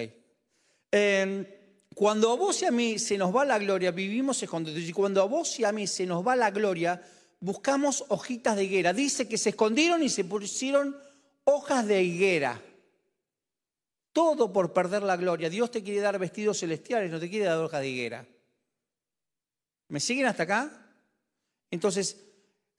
Cuando 1.94 2.32
a 2.32 2.36
vos 2.36 2.62
y 2.62 2.64
a 2.64 2.70
mí 2.70 2.98
se 2.98 3.18
nos 3.18 3.34
va 3.34 3.44
la 3.44 3.58
gloria, 3.58 3.90
vivimos 3.90 4.42
escondidos. 4.42 4.82
Y 4.82 4.92
cuando 4.92 5.20
a 5.20 5.26
vos 5.26 5.58
y 5.58 5.64
a 5.64 5.72
mí 5.72 5.86
se 5.86 6.06
nos 6.06 6.26
va 6.26 6.36
la 6.36 6.50
gloria, 6.50 7.02
buscamos 7.40 8.04
hojitas 8.08 8.56
de 8.56 8.64
higuera. 8.64 8.92
Dice 8.92 9.28
que 9.28 9.36
se 9.36 9.50
escondieron 9.50 10.02
y 10.02 10.08
se 10.08 10.24
pusieron 10.24 10.96
hojas 11.44 11.86
de 11.86 12.02
higuera. 12.02 12.62
Todo 14.12 14.52
por 14.52 14.72
perder 14.72 15.02
la 15.02 15.16
gloria. 15.16 15.50
Dios 15.50 15.70
te 15.70 15.82
quiere 15.82 16.00
dar 16.00 16.18
vestidos 16.18 16.60
celestiales, 16.60 17.10
no 17.10 17.20
te 17.20 17.28
quiere 17.28 17.46
dar 17.46 17.58
hojas 17.58 17.80
de 17.80 17.88
higuera. 17.88 18.26
¿Me 19.88 20.00
siguen 20.00 20.26
hasta 20.26 20.44
acá? 20.44 20.70
Entonces, 21.70 22.16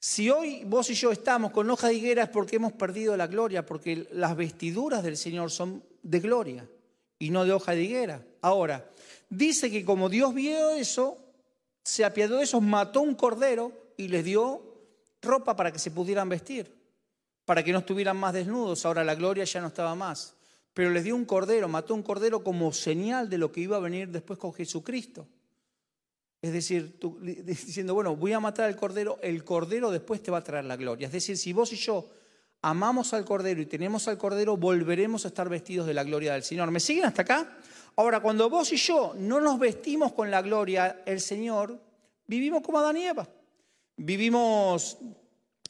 si 0.00 0.28
hoy 0.30 0.64
vos 0.64 0.90
y 0.90 0.94
yo 0.94 1.12
estamos 1.12 1.52
con 1.52 1.70
hojas 1.70 1.90
de 1.90 1.96
higuera 1.96 2.24
es 2.24 2.28
porque 2.28 2.56
hemos 2.56 2.72
perdido 2.72 3.16
la 3.16 3.26
gloria, 3.26 3.64
porque 3.64 4.08
las 4.12 4.36
vestiduras 4.36 5.02
del 5.02 5.16
Señor 5.16 5.50
son 5.50 5.84
de 6.04 6.20
gloria 6.20 6.68
y 7.18 7.30
no 7.30 7.44
de 7.44 7.52
hoja 7.52 7.72
de 7.72 7.82
higuera. 7.82 8.24
Ahora, 8.40 8.88
dice 9.28 9.70
que 9.70 9.84
como 9.84 10.08
Dios 10.08 10.32
vio 10.32 10.70
eso, 10.70 11.18
se 11.82 12.04
apiadó 12.04 12.36
de 12.36 12.44
eso, 12.44 12.60
mató 12.60 13.00
un 13.00 13.14
cordero 13.14 13.72
y 13.96 14.08
les 14.08 14.24
dio 14.24 14.62
ropa 15.20 15.56
para 15.56 15.72
que 15.72 15.78
se 15.78 15.90
pudieran 15.90 16.28
vestir, 16.28 16.72
para 17.44 17.64
que 17.64 17.72
no 17.72 17.80
estuvieran 17.80 18.16
más 18.16 18.34
desnudos. 18.34 18.84
Ahora 18.86 19.02
la 19.02 19.14
gloria 19.14 19.44
ya 19.44 19.60
no 19.60 19.68
estaba 19.68 19.94
más. 19.94 20.36
Pero 20.74 20.90
les 20.90 21.04
dio 21.04 21.14
un 21.14 21.24
cordero, 21.24 21.68
mató 21.68 21.94
un 21.94 22.02
cordero 22.02 22.42
como 22.42 22.72
señal 22.72 23.30
de 23.30 23.38
lo 23.38 23.50
que 23.52 23.60
iba 23.60 23.76
a 23.76 23.80
venir 23.80 24.08
después 24.08 24.38
con 24.38 24.52
Jesucristo. 24.52 25.26
Es 26.42 26.52
decir, 26.52 26.98
diciendo, 27.44 27.94
bueno, 27.94 28.16
voy 28.16 28.32
a 28.32 28.40
matar 28.40 28.66
al 28.66 28.76
cordero, 28.76 29.18
el 29.22 29.44
cordero 29.44 29.90
después 29.90 30.22
te 30.22 30.30
va 30.30 30.38
a 30.38 30.44
traer 30.44 30.64
la 30.64 30.76
gloria. 30.76 31.06
Es 31.06 31.12
decir, 31.12 31.38
si 31.38 31.52
vos 31.52 31.72
y 31.72 31.76
yo 31.76 32.10
amamos 32.64 33.12
al 33.12 33.26
cordero 33.26 33.60
y 33.60 33.66
tenemos 33.66 34.08
al 34.08 34.16
cordero, 34.16 34.56
volveremos 34.56 35.26
a 35.26 35.28
estar 35.28 35.50
vestidos 35.50 35.86
de 35.86 35.92
la 35.92 36.02
gloria 36.02 36.32
del 36.32 36.42
Señor. 36.42 36.70
¿Me 36.70 36.80
siguen 36.80 37.04
hasta 37.04 37.20
acá? 37.20 37.58
Ahora, 37.94 38.20
cuando 38.20 38.48
vos 38.48 38.72
y 38.72 38.76
yo 38.76 39.12
no 39.18 39.38
nos 39.38 39.58
vestimos 39.58 40.12
con 40.12 40.30
la 40.30 40.40
gloria 40.40 41.02
del 41.04 41.20
Señor, 41.20 41.78
vivimos 42.26 42.62
como 42.62 42.78
Adán 42.78 42.96
y 42.96 43.04
Eva. 43.04 43.28
Vivimos 43.96 44.96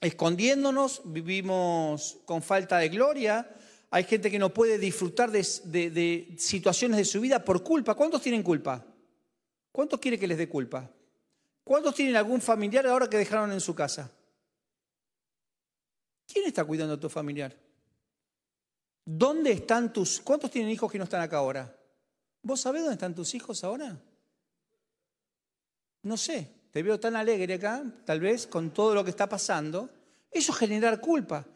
escondiéndonos, 0.01 1.03
vivimos 1.05 2.19
con 2.25 2.43
falta 2.43 2.79
de 2.79 2.89
gloria. 2.91 3.51
Hay 3.91 4.05
gente 4.05 4.31
que 4.31 4.39
no 4.39 4.55
puede 4.55 4.79
disfrutar 4.79 5.33
de, 5.33 5.41
de 5.65 6.37
situaciones 6.39 6.97
de 6.97 7.05
su 7.05 7.21
vida 7.21 7.45
por 7.45 7.65
culpa. 7.65 7.97
¿Cuántos 7.97 8.23
tienen 8.23 8.45
culpa? 8.45 8.85
¿Cuántos 9.73 9.99
quiere 9.99 10.17
que 10.17 10.29
les 10.29 10.39
dé 10.39 10.49
culpa? 10.49 10.89
¿Cuántos 11.65 11.97
tienen 11.97 12.15
algún 12.15 12.41
familiar 12.41 12.87
ahora 12.87 13.11
que 13.11 13.17
dejaron 13.17 13.51
en 13.51 13.61
su 13.61 13.75
casa? 13.75 14.13
¿Quién 16.35 16.47
está 16.47 16.65
cuidando 16.65 16.95
a 16.95 17.01
tu 17.01 17.09
familiar? 17.09 17.57
¿Dónde 19.05 19.53
están 19.53 19.93
tus... 19.93 20.19
¿Cuántos 20.19 20.51
tienen 20.51 20.73
hijos 20.73 20.91
que 20.91 20.99
no 20.99 21.05
están 21.05 21.21
acá 21.21 21.37
ahora? 21.37 21.73
¿Vos 22.43 22.61
sabés 22.61 22.83
dónde 22.83 22.95
están 22.95 23.15
tus 23.15 23.37
hijos 23.37 23.63
ahora? 23.63 23.97
No 26.03 26.17
sé, 26.17 26.51
te 26.73 26.83
veo 26.83 26.99
tan 26.99 27.15
alegre 27.15 27.55
acá, 27.55 27.85
tal 28.05 28.19
vez, 28.19 28.49
con 28.49 28.73
todo 28.73 28.97
lo 28.97 29.05
que 29.05 29.11
está 29.11 29.29
pasando. 29.29 29.89
Eso 30.29 30.51
es 30.51 30.59
generar 30.59 31.01
culpa. 31.01 31.47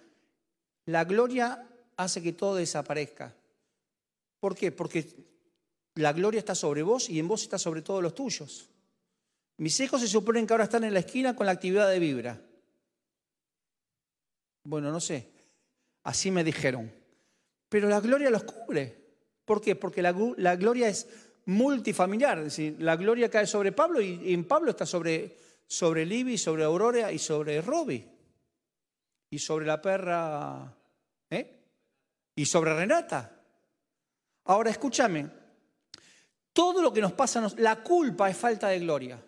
La 0.85 1.05
gloria 1.05 1.69
hace 1.97 2.23
que 2.23 2.33
todo 2.33 2.55
desaparezca. 2.55 3.35
¿Por 4.39 4.55
qué? 4.55 4.71
Porque 4.71 5.13
la 5.97 6.13
gloria 6.13 6.39
está 6.39 6.55
sobre 6.55 6.85
vos 6.85 7.11
y 7.11 7.19
en 7.19 7.27
vos 7.27 7.43
está 7.43 7.59
sobre 7.59 7.83
todos 7.83 8.01
los 8.01 8.15
tuyos. 8.15 8.71
Mis 9.57 9.81
hijos 9.81 10.01
se 10.01 10.07
suponen 10.07 10.47
que 10.47 10.55
ahora 10.55 10.65
están 10.65 10.85
en 10.85 10.95
la 10.95 11.01
esquina 11.01 11.35
con 11.35 11.47
la 11.47 11.53
actividad 11.53 11.91
de 11.91 11.99
vibra. 11.99 12.41
Bueno, 14.69 14.93
no 14.93 15.01
sé, 15.01 15.27
así 16.03 16.31
me 16.31 16.45
dijeron. 16.45 16.93
Pero 17.71 17.89
la 17.89 18.01
gloria 18.01 18.29
los 18.29 18.45
cubre. 18.45 18.95
¿Por 19.47 19.63
qué? 19.63 19.75
Porque 19.77 20.03
la, 20.03 20.13
gloria 20.13 20.89
es 20.89 21.09
multifamiliar. 21.47 22.37
Es 22.41 22.45
decir, 22.45 22.77
la 22.79 22.95
gloria 22.97 23.31
cae 23.31 23.47
sobre 23.47 23.73
Pablo 23.73 23.99
y, 24.03 24.35
en 24.35 24.45
Pablo 24.45 24.73
está 24.73 24.85
sobre, 24.85 25.39
sobre 25.67 26.05
Libby, 26.05 26.37
sobre 26.37 26.65
Aurora 26.65 27.11
y 27.11 27.19
sobre 27.19 27.63
Robbie. 27.63 28.07
Y 29.31 29.39
sobre 29.39 29.65
la 29.65 29.81
perra. 29.81 30.77
¿eh? 31.31 31.61
Y 32.37 32.45
sobre 32.45 32.75
Renata. 32.75 33.41
Ahora 34.45 34.71
escúchame, 34.71 35.31
todo 36.53 36.83
lo 36.83 36.93
que 36.93 37.01
nos 37.01 37.13
pasa, 37.13 37.51
la 37.57 37.83
culpa 37.83 38.29
es 38.29 38.37
falta 38.37 38.69
de 38.69 38.81
gloria. 38.81 39.19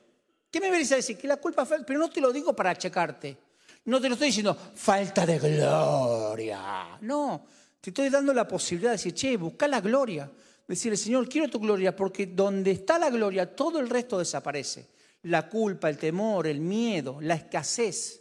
¿Qué 0.50 0.60
me 0.60 0.70
venís 0.70 0.92
a 0.92 0.96
decir? 0.96 1.16
Que 1.16 1.28
la 1.28 1.38
culpa 1.38 1.62
es 1.62 1.68
falta, 1.70 1.86
pero 1.86 1.98
no 1.98 2.10
te 2.10 2.20
lo 2.20 2.30
digo 2.30 2.54
para 2.54 2.72
achacarte. 2.72 3.49
No 3.84 4.00
te 4.00 4.08
lo 4.08 4.14
estoy 4.14 4.28
diciendo, 4.28 4.56
falta 4.74 5.24
de 5.24 5.38
gloria. 5.38 6.98
No, 7.00 7.46
te 7.80 7.90
estoy 7.90 8.10
dando 8.10 8.34
la 8.34 8.46
posibilidad 8.46 8.90
de 8.90 8.96
decir, 8.96 9.14
che, 9.14 9.36
busca 9.36 9.66
la 9.66 9.80
gloria. 9.80 10.30
Decirle, 10.66 10.96
Señor, 10.96 11.28
quiero 11.28 11.48
tu 11.48 11.58
gloria, 11.58 11.96
porque 11.96 12.26
donde 12.26 12.70
está 12.70 12.98
la 12.98 13.10
gloria, 13.10 13.56
todo 13.56 13.80
el 13.80 13.88
resto 13.88 14.18
desaparece. 14.18 14.88
La 15.22 15.48
culpa, 15.48 15.88
el 15.88 15.98
temor, 15.98 16.46
el 16.46 16.60
miedo, 16.60 17.20
la 17.20 17.34
escasez. 17.34 18.20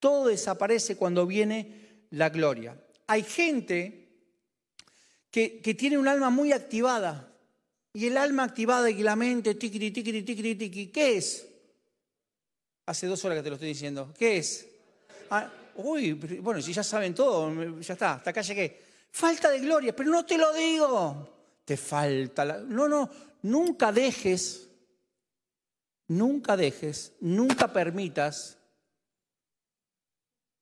Todo 0.00 0.28
desaparece 0.28 0.96
cuando 0.96 1.26
viene 1.26 2.06
la 2.10 2.30
gloria. 2.30 2.76
Hay 3.06 3.22
gente 3.22 4.08
que, 5.30 5.60
tiene 5.78 5.98
un 5.98 6.08
alma 6.08 6.30
muy 6.30 6.52
activada, 6.52 7.26
y 7.92 8.06
el 8.06 8.16
alma 8.16 8.44
activada 8.44 8.90
y 8.90 9.02
la 9.02 9.16
mente, 9.16 9.54
tiquiri, 9.54 9.90
tiquiri, 9.90 10.22
tiquiri, 10.22 10.54
tiquiri, 10.54 10.86
¿qué 10.88 11.16
es? 11.16 11.46
Hace 12.86 13.06
dos 13.06 13.24
horas 13.24 13.38
que 13.38 13.42
te 13.42 13.48
lo 13.50 13.56
estoy 13.56 13.68
diciendo. 13.68 14.12
¿Qué 14.18 14.38
es? 14.38 14.69
Ah, 15.30 15.48
uy, 15.76 16.12
bueno, 16.12 16.60
si 16.60 16.72
ya 16.72 16.82
saben 16.82 17.14
todo, 17.14 17.80
ya 17.80 17.94
está, 17.94 18.14
hasta 18.14 18.30
acá 18.30 18.42
llegué. 18.42 18.82
Falta 19.10 19.50
de 19.50 19.60
gloria, 19.60 19.94
pero 19.94 20.10
no 20.10 20.24
te 20.24 20.36
lo 20.36 20.52
digo. 20.52 21.60
Te 21.64 21.76
falta 21.76 22.44
la... 22.44 22.58
No, 22.58 22.88
no, 22.88 23.08
nunca 23.42 23.92
dejes, 23.92 24.68
nunca 26.08 26.56
dejes, 26.56 27.12
nunca 27.20 27.72
permitas. 27.72 28.58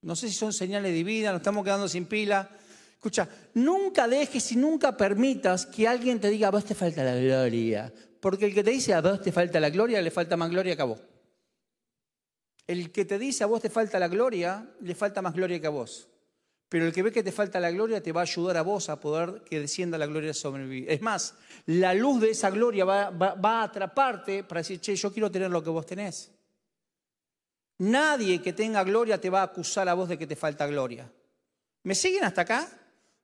No 0.02 0.14
sé 0.14 0.28
si 0.28 0.34
son 0.34 0.52
señales 0.52 0.92
divinas, 0.92 1.32
nos 1.32 1.40
estamos 1.40 1.64
quedando 1.64 1.88
sin 1.88 2.06
pila. 2.06 2.48
Escucha, 2.92 3.28
nunca 3.54 4.08
dejes 4.08 4.52
y 4.52 4.56
nunca 4.56 4.96
permitas 4.96 5.66
que 5.66 5.88
alguien 5.88 6.20
te 6.20 6.28
diga, 6.30 6.48
a 6.48 6.50
vos 6.50 6.64
te 6.64 6.74
falta 6.74 7.02
la 7.04 7.16
gloria. 7.16 7.92
Porque 8.20 8.46
el 8.46 8.54
que 8.54 8.64
te 8.64 8.70
dice, 8.70 8.92
a 8.92 9.00
vos 9.00 9.22
te 9.22 9.32
falta 9.32 9.60
la 9.60 9.70
gloria, 9.70 10.02
le 10.02 10.10
falta 10.10 10.36
más 10.36 10.50
gloria 10.50 10.76
que 10.76 10.82
a 10.82 10.86
vos. 10.86 11.00
El 12.68 12.92
que 12.92 13.04
te 13.04 13.18
dice, 13.18 13.42
a 13.42 13.46
vos 13.46 13.62
te 13.62 13.70
falta 13.70 13.98
la 13.98 14.06
gloria, 14.06 14.64
le 14.80 14.94
falta 14.94 15.22
más 15.22 15.34
gloria 15.34 15.58
que 15.58 15.66
a 15.66 15.70
vos. 15.70 16.06
Pero 16.68 16.86
el 16.86 16.92
que 16.92 17.02
ve 17.02 17.10
que 17.10 17.22
te 17.22 17.32
falta 17.32 17.58
la 17.58 17.70
gloria 17.70 18.02
te 18.02 18.12
va 18.12 18.20
a 18.20 18.24
ayudar 18.24 18.58
a 18.58 18.62
vos 18.62 18.90
a 18.90 19.00
poder 19.00 19.42
que 19.42 19.58
descienda 19.58 19.96
la 19.96 20.06
gloria 20.06 20.34
sobre 20.34 20.66
vida. 20.66 20.92
Es 20.92 21.00
más, 21.00 21.34
la 21.64 21.94
luz 21.94 22.20
de 22.20 22.30
esa 22.30 22.50
gloria 22.50 22.84
va, 22.84 23.08
va 23.10 23.60
a 23.60 23.62
atraparte 23.62 24.44
para 24.44 24.60
decir, 24.60 24.78
che, 24.78 24.94
yo 24.94 25.10
quiero 25.10 25.30
tener 25.30 25.50
lo 25.50 25.64
que 25.64 25.70
vos 25.70 25.86
tenés. 25.86 26.30
Nadie 27.78 28.42
que 28.42 28.52
tenga 28.52 28.84
gloria 28.84 29.18
te 29.18 29.30
va 29.30 29.40
a 29.40 29.44
acusar 29.44 29.88
a 29.88 29.94
vos 29.94 30.10
de 30.10 30.18
que 30.18 30.26
te 30.26 30.36
falta 30.36 30.66
gloria. 30.66 31.10
¿Me 31.84 31.94
siguen 31.94 32.24
hasta 32.24 32.42
acá? 32.42 32.68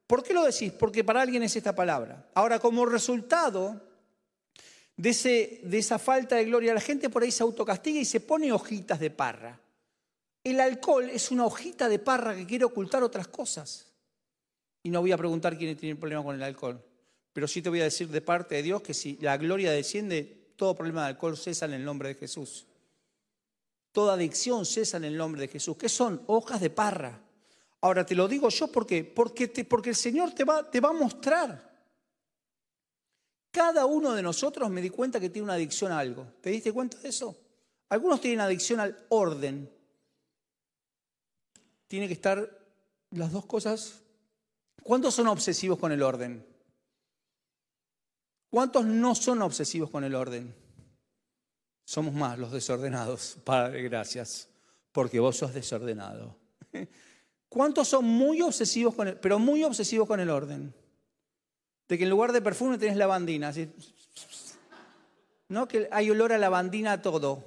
¿Por 0.07 0.23
qué 0.23 0.33
lo 0.33 0.45
decís? 0.45 0.73
Porque 0.73 1.05
para 1.05 1.21
alguien 1.21 1.43
es 1.43 1.55
esta 1.55 1.75
palabra. 1.75 2.31
Ahora, 2.35 2.59
como 2.59 2.87
resultado 2.87 3.81
de, 4.97 5.61
esa 5.73 5.99
falta 5.99 6.37
de 6.37 6.45
gloria, 6.45 6.75
la 6.75 6.81
gente 6.81 7.11
por 7.11 7.23
ahí 7.23 7.31
se 7.31 7.43
autocastiga 7.43 8.01
y 8.01 8.05
se 8.05 8.21
pone 8.21 8.53
hojitas 8.53 9.01
de 9.01 9.11
parra. 9.11 9.61
El 10.43 10.61
alcohol 10.61 11.09
es 11.11 11.31
una 11.31 11.47
hojita 11.47 11.89
de 11.89 11.99
parra 11.99 12.35
que 12.35 12.47
quiere 12.47 12.65
ocultar 12.65 13.03
otras 13.03 13.29
cosas. 13.29 13.87
Y 14.83 14.91
no 14.91 15.01
voy 15.01 15.13
a 15.13 15.17
preguntar 15.17 15.57
quién 15.57 15.77
tiene 15.77 15.97
problema 15.97 16.23
con 16.23 16.37
el 16.37 16.43
alcohol, 16.43 16.83
pero 17.33 17.49
sí 17.49 17.63
te 17.63 17.71
voy 17.71 17.81
a 17.81 17.85
decir 17.85 18.09
de 18.09 18.21
parte 18.21 18.57
de 18.57 18.63
Dios 18.63 18.83
que 18.83 18.93
si 18.93 19.17
la 19.21 19.37
gloria 19.39 19.73
desciende, 19.73 20.53
todo 20.57 20.75
problema 20.75 21.03
de 21.03 21.09
alcohol 21.09 21.37
cesa 21.37 21.65
en 21.65 21.73
el 21.73 21.85
nombre 21.85 22.11
de 22.11 22.15
Jesús. 22.15 22.67
Toda 23.93 24.15
adicción 24.15 24.67
cesa 24.67 24.99
en 24.99 25.05
el 25.05 25.17
nombre 25.17 25.41
de 25.41 25.49
Jesús. 25.49 25.77
¿Qué 25.77 25.89
son? 25.89 26.23
Hojas 26.27 26.61
de 26.61 26.71
parra. 26.71 27.21
Ahora 27.81 28.05
te 28.05 28.15
lo 28.15 28.29
digo 28.29 28.49
yo 28.51 28.71
porque, 28.71 29.05
porque, 29.05 29.49
porque 29.49 29.91
el 29.91 29.97
Señor 29.97 30.33
te 30.33 30.45
va, 30.45 30.71
te 30.71 30.81
va 30.81 30.91
a 30.91 30.93
mostrar. 30.93 31.74
Cada 33.55 33.87
uno 33.87 34.15
de 34.15 34.21
nosotros 34.21 34.69
me 34.69 34.83
di 34.83 34.91
cuenta 34.91 35.21
que 35.21 35.31
tiene 35.31 35.45
una 35.45 35.55
adicción 35.55 35.93
a 35.93 36.01
algo. 36.01 36.27
¿Te 36.41 36.51
diste 36.51 36.73
cuenta 36.73 36.99
de 36.99 37.09
eso? 37.09 37.37
Algunos 37.89 38.21
tienen 38.21 38.41
adicción 38.41 38.81
al 38.81 39.07
orden. 39.11 39.71
Tiene 41.87 42.09
que 42.09 42.15
estar 42.15 42.51
las 43.13 43.31
dos 43.31 43.47
cosas. 43.47 44.01
¿Cuántos 44.83 45.15
son 45.15 45.29
obsesivos 45.29 45.79
con 45.79 45.93
el 45.93 46.03
orden? 46.03 46.45
¿Cuántos 48.51 48.87
no 48.87 49.15
son 49.15 49.41
obsesivos 49.41 49.89
con 49.89 50.03
el 50.03 50.17
orden? 50.17 50.53
Somos 51.85 52.13
más 52.13 52.37
los 52.37 52.51
desordenados. 52.51 53.37
Padre, 53.45 53.85
gracias, 53.85 54.49
porque 54.91 55.21
vos 55.21 55.37
sos 55.37 55.55
desordenado. 55.55 56.37
¿Cuántos 57.49 57.87
son 57.87 58.05
muy 58.05 58.43
obsesivos 58.43 58.97
con 58.97 59.07
el, 59.07 59.21
pero 59.21 59.39
muy 59.39 59.63
obsesivos 59.63 60.09
con 60.09 60.19
el 60.19 60.31
orden? 60.31 60.75
De 61.89 61.99
que 61.99 62.05
en 62.05 62.11
lugar 62.11 62.33
de 62.33 62.41
perfume 62.41 62.79
tenés 62.79 62.97
lavandina. 62.97 63.53
¿No? 65.49 65.69
Que 65.69 65.89
hay 65.91 66.11
olor 66.11 66.33
a 66.33 66.39
lavandina 66.39 66.93
a 66.93 67.03
todo. 67.03 67.45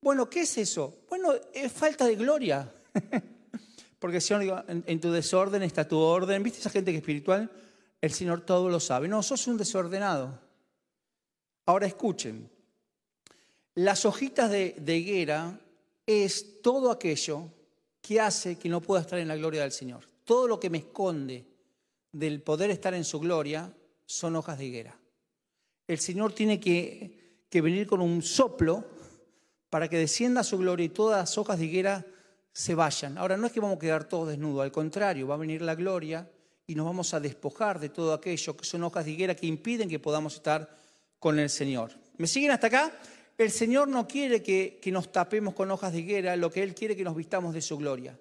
Bueno, 0.00 0.28
¿qué 0.28 0.40
es 0.40 0.58
eso? 0.58 1.04
Bueno, 1.08 1.32
es 1.52 1.72
falta 1.72 2.06
de 2.06 2.16
gloria. 2.16 2.70
Porque 3.98 4.16
el 4.16 4.22
Señor, 4.22 4.64
en, 4.66 5.00
tu 5.00 5.12
desorden 5.12 5.62
está 5.62 5.86
tu 5.86 5.98
orden. 5.98 6.42
¿Viste 6.42 6.58
esa 6.58 6.70
gente 6.70 6.90
que 6.90 6.98
es 6.98 7.02
espiritual? 7.02 7.50
El 8.00 8.12
Señor 8.12 8.40
todo 8.40 8.68
lo 8.68 8.80
sabe. 8.80 9.06
No, 9.06 9.22
sos 9.22 9.46
un 9.46 9.56
desordenado. 9.56 10.40
Ahora 11.66 11.86
escuchen. 11.86 12.50
Las 13.74 14.04
hojitas 14.04 14.50
de, 14.50 14.74
de 14.78 14.96
higuera 14.96 15.60
es 16.06 16.60
todo 16.62 16.90
aquello 16.90 17.48
¿Qué 18.02 18.20
hace 18.20 18.58
que 18.58 18.68
no 18.68 18.80
pueda 18.80 19.00
estar 19.00 19.18
en 19.20 19.28
la 19.28 19.36
gloria 19.36 19.62
del 19.62 19.70
Señor. 19.70 20.08
Todo 20.24 20.48
lo 20.48 20.58
que 20.58 20.68
me 20.68 20.78
esconde 20.78 21.46
del 22.12 22.42
poder 22.42 22.70
estar 22.70 22.94
en 22.94 23.04
su 23.04 23.18
gloria 23.18 23.72
son 24.06 24.36
hojas 24.36 24.58
de 24.58 24.66
higuera. 24.66 24.98
El 25.88 25.98
Señor 25.98 26.32
tiene 26.32 26.60
que, 26.60 27.44
que 27.48 27.60
venir 27.60 27.86
con 27.86 28.00
un 28.00 28.22
soplo 28.22 28.84
para 29.70 29.88
que 29.88 29.98
descienda 29.98 30.44
su 30.44 30.58
gloria 30.58 30.84
y 30.84 30.90
todas 30.90 31.18
las 31.18 31.38
hojas 31.38 31.58
de 31.58 31.64
higuera 31.64 32.06
se 32.52 32.74
vayan. 32.74 33.18
Ahora, 33.18 33.36
no 33.36 33.46
es 33.46 33.52
que 33.52 33.60
vamos 33.60 33.76
a 33.76 33.80
quedar 33.80 34.04
todos 34.04 34.28
desnudos, 34.28 34.62
al 34.62 34.72
contrario, 34.72 35.26
va 35.26 35.34
a 35.34 35.38
venir 35.38 35.62
la 35.62 35.74
gloria 35.74 36.30
y 36.66 36.74
nos 36.74 36.86
vamos 36.86 37.14
a 37.14 37.20
despojar 37.20 37.80
de 37.80 37.88
todo 37.88 38.12
aquello 38.12 38.56
que 38.56 38.64
son 38.64 38.84
hojas 38.84 39.04
de 39.04 39.12
higuera 39.12 39.34
que 39.34 39.46
impiden 39.46 39.88
que 39.88 39.98
podamos 39.98 40.34
estar 40.34 40.76
con 41.18 41.38
el 41.38 41.50
Señor. 41.50 41.92
¿Me 42.18 42.26
siguen 42.26 42.50
hasta 42.50 42.66
acá? 42.66 42.92
El 43.38 43.50
Señor 43.50 43.88
no 43.88 44.06
quiere 44.06 44.42
que, 44.42 44.80
nos 44.92 45.10
tapemos 45.10 45.54
con 45.54 45.70
hojas 45.70 45.92
de 45.92 46.00
higuera, 46.00 46.36
lo 46.36 46.50
que 46.50 46.62
Él 46.62 46.74
quiere 46.74 46.96
que 46.96 47.04
nos 47.04 47.16
vistamos 47.16 47.54
de 47.54 47.62
su 47.62 47.76
gloria. 47.78 48.18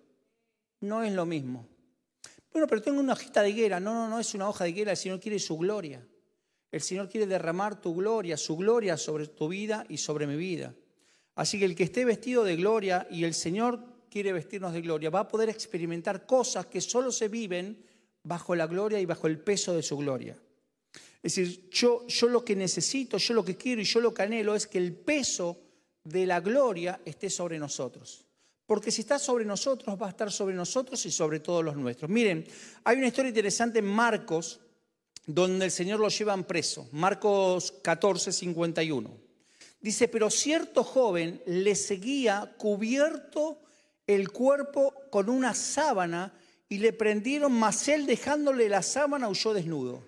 No 0.79 1.03
es 1.03 1.13
lo 1.13 1.25
mismo. 1.25 1.67
Bueno, 2.51 2.67
pero 2.67 2.81
tengo 2.81 2.99
una 2.99 3.13
hojita 3.13 3.41
de 3.41 3.49
higuera. 3.49 3.79
No, 3.79 3.93
no, 3.93 4.09
no 4.09 4.19
es 4.19 4.33
una 4.33 4.49
hoja 4.49 4.65
de 4.65 4.71
higuera, 4.71 4.91
el 4.91 4.97
Señor 4.97 5.19
quiere 5.19 5.39
su 5.39 5.57
gloria. 5.57 6.05
El 6.71 6.81
Señor 6.81 7.09
quiere 7.09 7.27
derramar 7.27 7.81
tu 7.81 7.93
gloria, 7.93 8.37
su 8.37 8.55
gloria 8.55 8.97
sobre 8.97 9.27
tu 9.27 9.49
vida 9.49 9.85
y 9.89 9.97
sobre 9.97 10.25
mi 10.25 10.35
vida. 10.35 10.73
Así 11.35 11.59
que 11.59 11.65
el 11.65 11.75
que 11.75 11.83
esté 11.83 12.05
vestido 12.05 12.43
de 12.43 12.55
gloria 12.55 13.07
y 13.09 13.23
el 13.23 13.33
Señor 13.33 13.79
quiere 14.09 14.33
vestirnos 14.33 14.73
de 14.73 14.81
gloria, 14.81 15.09
va 15.09 15.21
a 15.21 15.27
poder 15.27 15.49
experimentar 15.49 16.25
cosas 16.25 16.65
que 16.65 16.81
solo 16.81 17.11
se 17.11 17.29
viven 17.29 17.83
bajo 18.23 18.55
la 18.55 18.67
gloria 18.67 18.99
y 18.99 19.05
bajo 19.05 19.27
el 19.27 19.39
peso 19.39 19.73
de 19.73 19.83
su 19.83 19.97
gloria. 19.97 20.37
Es 21.23 21.35
decir, 21.35 21.69
yo, 21.69 22.05
yo 22.07 22.27
lo 22.27 22.43
que 22.43 22.55
necesito, 22.55 23.17
yo 23.17 23.33
lo 23.33 23.45
que 23.45 23.55
quiero 23.55 23.81
y 23.81 23.85
yo 23.85 24.01
lo 24.01 24.13
que 24.13 24.23
anhelo 24.23 24.55
es 24.55 24.67
que 24.67 24.77
el 24.77 24.93
peso 24.93 25.61
de 26.03 26.25
la 26.25 26.39
gloria 26.39 26.99
esté 27.05 27.29
sobre 27.29 27.59
nosotros. 27.59 28.25
Porque 28.71 28.89
si 28.89 29.01
está 29.01 29.19
sobre 29.19 29.43
nosotros, 29.43 30.01
va 30.01 30.07
a 30.07 30.11
estar 30.11 30.31
sobre 30.31 30.55
nosotros 30.55 31.05
y 31.05 31.11
sobre 31.11 31.41
todos 31.41 31.61
los 31.61 31.75
nuestros. 31.75 32.09
Miren, 32.09 32.47
hay 32.85 32.95
una 32.99 33.07
historia 33.07 33.27
interesante 33.27 33.79
en 33.79 33.85
Marcos, 33.85 34.61
donde 35.25 35.65
el 35.65 35.71
Señor 35.71 35.99
lo 35.99 36.07
llevan 36.07 36.45
preso. 36.45 36.87
Marcos 36.93 37.73
14, 37.81 38.31
51. 38.31 39.11
Dice, 39.81 40.07
pero 40.07 40.29
cierto 40.29 40.85
joven 40.85 41.41
le 41.47 41.75
seguía 41.75 42.55
cubierto 42.57 43.61
el 44.07 44.31
cuerpo 44.31 44.93
con 45.09 45.27
una 45.27 45.53
sábana 45.53 46.33
y 46.69 46.77
le 46.77 46.93
prendieron, 46.93 47.51
mas 47.51 47.89
él 47.89 48.05
dejándole 48.05 48.69
la 48.69 48.83
sábana 48.83 49.27
huyó 49.27 49.53
desnudo. 49.53 50.01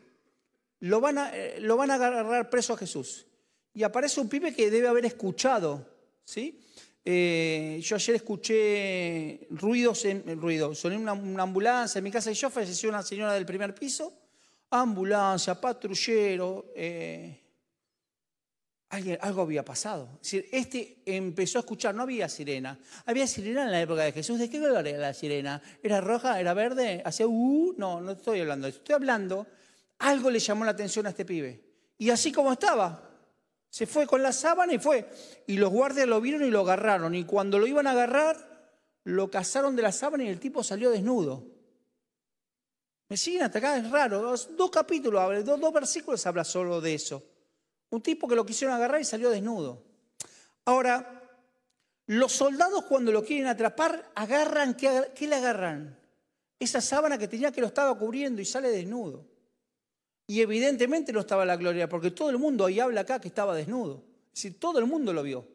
Lo 0.79 1.01
van 1.01 1.17
a, 1.17 1.35
eh, 1.35 1.59
lo 1.59 1.75
van 1.75 1.91
a 1.91 1.95
agarrar 1.95 2.49
preso 2.49 2.71
a 2.71 2.77
Jesús. 2.77 3.25
Y 3.73 3.83
aparece 3.83 4.21
un 4.21 4.29
pibe 4.29 4.55
que 4.55 4.71
debe 4.71 4.87
haber 4.87 5.03
escuchado, 5.03 5.85
¿sí? 6.23 6.61
Eh, 7.05 7.81
yo 7.83 7.95
ayer 7.97 8.15
escuché 8.15 9.47
ruidos, 9.49 10.05
en, 10.05 10.39
ruido, 10.39 10.73
soné 10.73 10.95
una, 10.95 11.11
ambulancia 11.11 11.99
en 11.99 12.03
mi 12.03 12.11
casa 12.11 12.31
y 12.31 12.33
yo 12.33 12.49
falleció 12.49 12.89
una 12.89 13.03
señora 13.03 13.33
del 13.33 13.45
primer 13.45 13.75
piso, 13.75 14.13
ambulancia, 14.69 15.59
patrullero, 15.59 16.71
eh, 16.75 17.41
algo 19.21 19.41
había 19.41 19.65
pasado. 19.65 20.07
Es 20.21 20.31
decir, 20.31 20.49
este 20.51 21.01
empezó 21.05 21.57
a 21.57 21.61
escuchar, 21.61 21.95
no 21.95 22.03
había 22.03 22.29
sirena. 22.29 22.79
Había 23.05 23.25
sirena 23.25 23.63
en 23.63 23.71
la 23.71 23.81
época 23.81 24.03
de 24.03 24.11
Jesús. 24.11 24.37
¿De 24.37 24.49
qué 24.49 24.59
color 24.59 24.87
era 24.87 24.99
la 24.99 25.13
sirena? 25.13 25.61
¿Era 25.81 25.99
roja? 25.99 26.39
¿Era 26.39 26.53
verde? 26.53 27.01
¿Hacía 27.03 27.25
uh? 27.27 27.73
No, 27.75 28.01
no 28.01 28.11
estoy 28.11 28.41
hablando 28.41 28.65
de 28.65 28.69
eso. 28.69 28.79
Estoy 28.79 28.93
hablando, 28.93 29.47
algo 29.97 30.29
le 30.29 30.37
llamó 30.37 30.63
la 30.63 30.71
atención 30.71 31.07
a 31.07 31.09
este 31.09 31.25
pibe. 31.25 31.59
Y 31.97 32.11
así 32.11 32.31
como 32.31 32.51
estaba, 32.51 33.12
se 33.73 33.87
fue 33.87 34.05
con 34.05 34.21
la 34.21 34.31
sábana 34.31 34.71
y 34.71 34.77
fue. 34.77 35.09
Y 35.47 35.57
los 35.57 35.71
guardias 35.71 36.05
lo 36.05 36.21
vieron 36.21 36.43
y 36.43 36.51
lo 36.51 36.59
agarraron. 36.59 37.15
Y 37.15 37.23
cuando 37.23 37.57
lo 37.57 37.65
iban 37.65 37.87
a 37.87 37.91
agarrar, 37.91 38.37
lo 39.03 39.31
cazaron 39.31 39.75
de 39.75 39.81
la 39.81 39.91
sábana 39.91 40.25
y 40.25 40.27
el 40.27 40.39
tipo 40.39 40.63
salió 40.63 40.91
desnudo. 40.91 41.43
Me 43.09 43.17
siguen 43.17 43.41
hasta 43.41 43.57
acá, 43.57 43.77
es 43.77 43.89
raro. 43.89 44.21
Dos, 44.21 44.69
capítulos, 44.71 45.43
dos, 45.43 45.59
dos 45.59 45.73
versículos 45.73 46.23
habla 46.27 46.43
solo 46.43 46.81
de 46.81 46.93
eso. 46.93 47.23
Un 47.89 48.03
tipo 48.03 48.27
que 48.27 48.35
lo 48.35 48.45
quisieron 48.45 48.75
agarrar 48.75 49.01
y 49.01 49.05
salió 49.05 49.31
desnudo. 49.31 49.81
Ahora, 50.65 51.23
los 52.05 52.31
soldados 52.31 52.83
cuando 52.83 53.11
lo 53.11 53.23
quieren 53.23 53.47
atrapar, 53.47 54.11
agarran, 54.13 54.75
¿qué, 54.75 55.27
le 55.27 55.35
agarran? 55.35 55.97
Esa 56.59 56.79
sábana 56.79 57.17
que 57.17 57.27
tenía 57.27 57.51
que 57.51 57.61
lo 57.61 57.67
estaba 57.67 57.97
cubriendo 57.97 58.39
y 58.39 58.45
sale 58.45 58.69
desnudo. 58.69 59.25
Y 60.27 60.41
evidentemente 60.41 61.11
no 61.11 61.19
estaba 61.19 61.45
la 61.45 61.57
gloria, 61.57 61.89
porque 61.89 62.11
todo 62.11 62.29
el 62.29 62.37
mundo 62.37 62.65
ahí 62.65 62.79
habla 62.79 63.01
acá 63.01 63.19
que 63.19 63.27
estaba 63.27 63.55
desnudo. 63.55 64.03
Es 64.27 64.43
decir, 64.43 64.59
todo 64.59 64.79
el 64.79 64.85
mundo 64.85 65.13
lo 65.13 65.23
vio. 65.23 65.47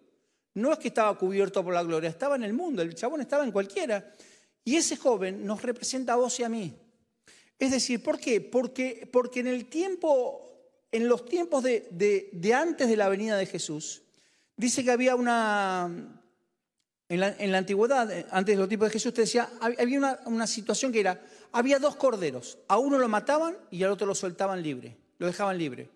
No 0.55 0.73
es 0.73 0.79
que 0.79 0.89
estaba 0.89 1.17
cubierto 1.17 1.65
por 1.65 1.75
la 1.75 1.83
gloria, 1.83 2.11
estaba 2.11 2.37
en 2.37 2.43
el 2.43 2.53
mundo, 2.53 2.83
el 2.83 2.95
chabón 2.95 3.21
estaba 3.21 3.45
en 3.45 3.53
cualquiera. 3.53 4.13
Y 4.65 4.77
ese 4.77 4.97
joven 4.97 5.47
nos 5.47 5.63
representa 5.63 6.13
a 6.13 6.17
vos 6.17 6.39
y 6.41 6.45
a 6.45 6.49
mí. 6.49 6.75
Es 7.59 7.71
decir, 7.71 8.03
¿por 8.03 8.21
qué? 8.21 8.41
Porque, 8.41 9.09
porque 9.11 9.41
en 9.41 9.47
el 9.47 9.67
tiempo 9.67 10.49
en 10.91 11.09
los 11.09 11.25
tiempos 11.25 11.63
de, 11.63 12.53
antes 12.55 12.89
de 12.89 12.97
la 12.97 13.09
venida 13.09 13.37
de 13.37 13.47
Jesús, 13.47 14.03
dice 14.57 14.83
que 14.85 14.91
había 14.91 15.17
una, 15.17 15.91
en 17.09 17.21
la, 17.21 17.59
antigüedad, 17.59 18.11
antes 18.31 18.55
de 18.55 18.61
los 18.61 18.69
tiempos 18.69 18.89
de 18.89 18.93
Jesús, 18.95 19.13
te 19.13 19.23
decía, 19.23 19.51
había 19.61 20.19
una, 20.27 20.47
situación 20.47 20.93
que 20.93 21.01
era, 21.01 21.23
había 21.53 21.79
dos 21.79 21.97
corderos, 21.97 22.59
a 22.69 22.79
uno 22.79 22.99
lo 22.99 23.09
mataban 23.09 23.57
y 23.71 23.83
al 23.83 23.91
otro 23.91 24.07
lo 24.07 24.15
soltaban 24.15 24.63
libre, 24.63 24.97
lo 25.19 25.27
dejaban 25.27 25.59
libre. 25.59 25.91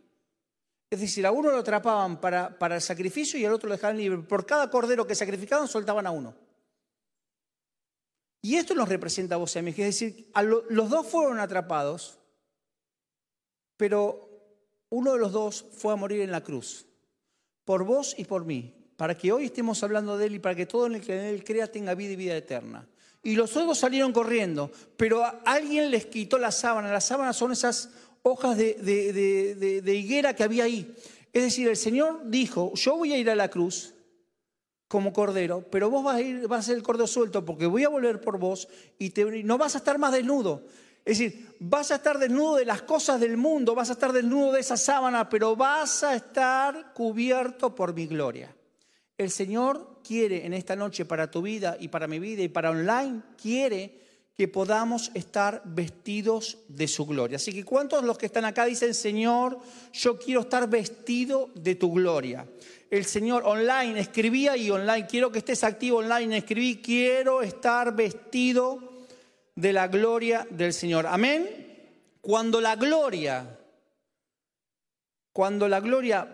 Es 0.91 1.01
decir, 1.01 1.25
a 1.25 1.33
uno 1.33 1.51
lo 1.51 1.59
atrapaban 1.59 2.21
para, 2.21 2.59
para 2.59 2.75
el 2.75 2.83
sacrificio 2.83 3.41
y 3.41 3.45
al 3.45 3.55
otro 3.55 3.69
lo 3.69 3.75
dejaban 3.75 3.97
libre. 3.97 4.19
Por 4.19 4.45
cada 4.45 4.69
cordero 4.71 5.07
que 5.07 5.15
sacrificaban, 5.15 5.67
soltaban 5.67 6.07
a 6.07 6.11
uno. 6.11 6.35
Y 8.43 8.57
esto 8.57 8.75
nos 8.75 8.89
representa 8.89 9.37
a 9.37 9.39
vos 9.39 9.55
y 9.55 9.59
a 9.61 9.63
mí. 9.63 9.71
Es 9.71 9.77
decir, 9.77 10.31
los 10.69 10.91
dos 10.91 11.07
fueron 11.07 11.39
atrapados, 11.39 12.19
pero 13.77 14.29
uno 14.91 15.13
de 15.13 15.19
los 15.19 15.33
dos 15.33 15.65
fue 15.73 15.93
a 15.93 15.97
morir 15.97 16.21
en 16.21 16.33
la 16.33 16.43
cruz, 16.43 16.87
por 17.65 17.85
vos 17.85 18.15
y 18.19 18.25
por 18.25 18.45
mí, 18.45 18.75
para 18.97 19.17
que 19.17 19.33
hoy 19.33 19.47
estemos 19.47 19.83
hablando 19.83 20.19
de 20.19 20.27
Él 20.27 20.35
y 20.35 20.39
para 20.41 20.55
que 20.55 20.67
todo 20.67 20.87
el 20.87 21.01
que 21.01 21.19
en 21.19 21.25
Él 21.27 21.45
crea 21.45 21.71
tenga 21.71 21.95
vida 21.95 22.13
y 22.13 22.17
vida 22.17 22.37
eterna. 22.37 22.87
Y 23.23 23.37
los 23.37 23.57
otros 23.57 23.79
salieron 23.79 24.13
corriendo, 24.13 24.73
pero 24.97 25.25
alguien 25.45 25.91
les 25.91 26.07
quitó 26.07 26.39
la 26.39 26.51
sábana. 26.51 26.93
Las 26.93 27.07
sábanas 27.07 27.37
son 27.37 27.53
esas 27.53 27.91
hojas 28.23 28.57
de, 28.57 28.75
de, 28.75 29.95
higuera 29.95 30.35
que 30.35 30.43
había 30.43 30.65
ahí. 30.65 30.95
Es 31.33 31.43
decir, 31.43 31.69
el 31.69 31.77
Señor 31.77 32.23
dijo, 32.25 32.73
yo 32.75 32.97
voy 32.97 33.13
a 33.13 33.19
ir 33.19 33.31
a 33.31 33.37
la 33.37 33.49
cruz 33.49 33.95
como 34.89 35.13
cordero, 35.13 35.65
pero 35.71 35.89
vos 35.89 36.05
vas 36.05 36.17
a, 36.17 36.21
ir, 36.21 36.47
vas 36.49 36.61
a 36.61 36.67
ser 36.69 36.77
el 36.77 36.83
cordero 36.83 37.07
suelto 37.07 37.45
porque 37.45 37.67
voy 37.67 37.85
a 37.85 37.89
volver 37.89 38.21
por 38.21 38.39
vos 38.39 38.69
y 38.99 39.13
no 39.45 39.57
vas 39.57 39.75
a 39.77 39.79
estar 39.79 39.99
más 39.99 40.13
desnudo. 40.13 40.67
Es 41.05 41.19
decir, 41.19 41.57
vas 41.59 41.91
a 41.91 41.97
estar 41.97 42.19
desnudo 42.19 42.57
de 42.57 42.65
las 42.65 42.83
cosas 42.83 43.21
del 43.21 43.37
mundo, 43.37 43.75
vas 43.75 43.91
a 43.91 43.95
estar 43.95 44.13
desnudo 44.13 44.53
de 44.53 44.61
esa 44.61 44.77
sábana, 44.77 45.29
pero 45.29 45.57
vas 45.57 46.05
a 46.05 46.15
estar 46.15 46.93
cubierto 46.93 47.75
por 47.75 47.95
mi 47.95 48.07
gloria. 48.07 48.55
El 49.17 49.31
Señor 49.31 49.92
quiere 50.03 50.45
en 50.45 50.55
esta 50.55 50.77
noche 50.77 51.05
para 51.05 51.31
tu 51.31 51.43
vida 51.43 51.77
y 51.79 51.89
para 51.89 52.07
mi 52.07 52.19
vida 52.19 52.43
y 52.43 52.49
para 52.49 52.71
online, 52.71 53.23
quiere 53.41 54.03
que 54.37 54.49
podamos 54.49 55.11
estar 55.15 55.63
vestidos 55.65 56.59
de 56.69 56.89
su 56.89 57.07
gloria. 57.07 57.37
Así 57.37 57.53
que 57.53 57.65
¿cuántos 57.65 58.03
los 58.03 58.17
que 58.17 58.27
están 58.27 58.45
acá 58.45 58.65
dicen, 58.65 58.95
Señor, 58.95 59.59
yo 59.93 60.19
quiero 60.19 60.41
estar 60.41 60.69
vestido 60.69 61.51
de 61.55 61.75
tu 61.75 61.93
gloria? 61.93 62.47
El 62.91 63.05
Señor 63.05 63.43
online 63.45 64.01
escribía 64.01 64.57
y 64.57 64.71
online, 64.71 65.07
quiero 65.07 65.31
que 65.31 65.39
estés 65.39 65.65
activo 65.65 65.99
online, 65.99 66.39
escribí, 66.39 66.81
quiero 66.83 67.43
estar 67.43 67.95
vestido 67.95 69.07
de 69.55 69.73
la 69.73 69.89
gloria 69.89 70.47
del 70.51 70.73
Señor. 70.73 71.07
Amén. 71.07 71.49
Cuando 72.21 72.61
la 72.61 72.77
gloria, 72.77 73.59
cuando 75.33 75.69
la 75.69 75.81
gloria 75.81 76.29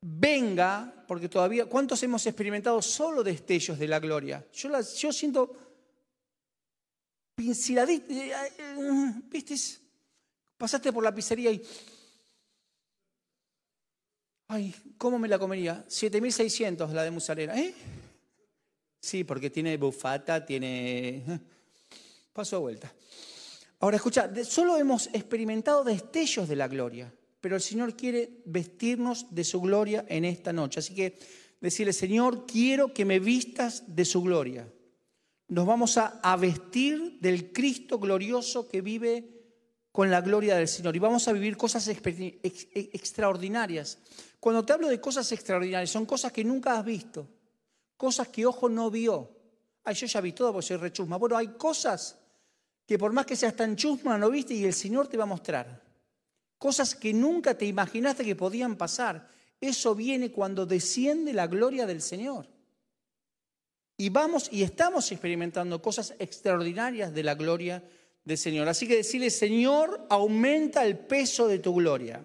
venga, 0.00 0.99
porque 1.10 1.28
todavía, 1.28 1.66
¿cuántos 1.66 2.00
hemos 2.04 2.24
experimentado 2.24 2.80
solo 2.80 3.24
destellos 3.24 3.80
de 3.80 3.88
la 3.88 3.98
gloria? 3.98 4.46
Yo, 4.52 4.68
la, 4.68 4.80
yo 4.80 5.12
siento 5.12 5.56
pinceladita, 7.34 8.14
eh, 8.14 8.32
eh, 8.56 9.12
¿viste? 9.24 9.56
Pasaste 10.56 10.92
por 10.92 11.02
la 11.02 11.12
pizzería 11.12 11.50
y... 11.50 11.60
Ay, 14.46 14.72
¿cómo 14.96 15.18
me 15.18 15.26
la 15.26 15.36
comería? 15.36 15.84
7.600 15.88 16.92
la 16.92 17.02
de 17.02 17.10
mozzarella, 17.10 17.58
¿eh? 17.58 17.74
Sí, 19.00 19.24
porque 19.24 19.50
tiene 19.50 19.76
bufata, 19.78 20.46
tiene... 20.46 21.24
¿eh? 21.26 21.40
Paso 22.32 22.54
a 22.54 22.60
vuelta. 22.60 22.94
Ahora 23.80 23.96
escucha, 23.96 24.30
solo 24.44 24.76
hemos 24.76 25.08
experimentado 25.08 25.82
destellos 25.82 26.48
de 26.48 26.54
la 26.54 26.68
gloria, 26.68 27.12
pero 27.40 27.56
el 27.56 27.62
Señor 27.62 27.96
quiere 27.96 28.42
vestirnos 28.44 29.34
de 29.34 29.44
su 29.44 29.60
gloria 29.60 30.04
en 30.08 30.24
esta 30.24 30.52
noche. 30.52 30.80
Así 30.80 30.94
que 30.94 31.18
decirle, 31.60 31.92
Señor, 31.92 32.46
quiero 32.46 32.92
que 32.92 33.04
me 33.04 33.18
vistas 33.18 33.84
de 33.86 34.04
su 34.04 34.22
gloria. 34.22 34.68
Nos 35.48 35.66
vamos 35.66 35.98
a, 35.98 36.36
vestir 36.36 37.18
del 37.20 37.52
Cristo 37.52 37.98
glorioso 37.98 38.68
que 38.68 38.82
vive 38.82 39.28
con 39.90 40.10
la 40.10 40.20
gloria 40.20 40.56
del 40.56 40.68
Señor 40.68 40.94
y 40.94 41.00
vamos 41.00 41.26
a 41.26 41.32
vivir 41.32 41.56
cosas 41.56 41.88
extraordinarias. 41.88 43.98
Cuando 44.38 44.64
te 44.64 44.72
hablo 44.72 44.88
de 44.88 45.00
cosas 45.00 45.32
extraordinarias, 45.32 45.90
son 45.90 46.06
cosas 46.06 46.30
que 46.30 46.44
nunca 46.44 46.78
has 46.78 46.84
visto, 46.84 47.26
cosas 47.96 48.28
que 48.28 48.46
ojo 48.46 48.68
no 48.68 48.88
vio. 48.90 49.36
Ay, 49.82 49.94
yo 49.94 50.06
ya 50.06 50.20
vi 50.20 50.32
todo 50.32 50.52
porque 50.52 50.68
soy 50.68 50.76
rechusma. 50.76 51.16
Bueno, 51.16 51.36
hay 51.36 51.48
cosas 51.48 52.16
que 52.86 52.96
por 52.98 53.12
más 53.12 53.26
que 53.26 53.34
seas 53.34 53.56
tan 53.56 53.74
chusma 53.76 54.16
no 54.18 54.30
viste 54.30 54.54
y 54.54 54.64
el 54.64 54.74
Señor 54.74 55.08
te 55.08 55.16
va 55.16 55.24
a 55.24 55.26
mostrar. 55.26 55.89
Cosas 56.60 56.94
que 56.94 57.12
nunca 57.12 57.58
te 57.58 57.64
imaginaste 57.64 58.24
que 58.24 58.36
podían 58.36 58.76
pasar. 58.76 59.26
Eso 59.60 59.96
viene 59.96 60.30
cuando 60.30 60.66
desciende 60.66 61.32
la 61.32 61.48
gloria 61.48 61.86
del 61.86 62.00
Señor. 62.00 62.46
Y 63.96 64.10
vamos 64.10 64.48
y 64.52 64.62
estamos 64.62 65.10
experimentando 65.10 65.82
cosas 65.82 66.14
extraordinarias 66.20 67.12
de 67.12 67.24
la 67.24 67.34
gloria 67.34 67.82
del 68.24 68.38
Señor. 68.38 68.68
Así 68.68 68.86
que 68.86 68.96
decirle, 68.96 69.30
Señor, 69.30 70.06
aumenta 70.08 70.84
el 70.84 70.96
peso 70.96 71.48
de 71.48 71.58
tu 71.58 71.74
gloria. 71.74 72.24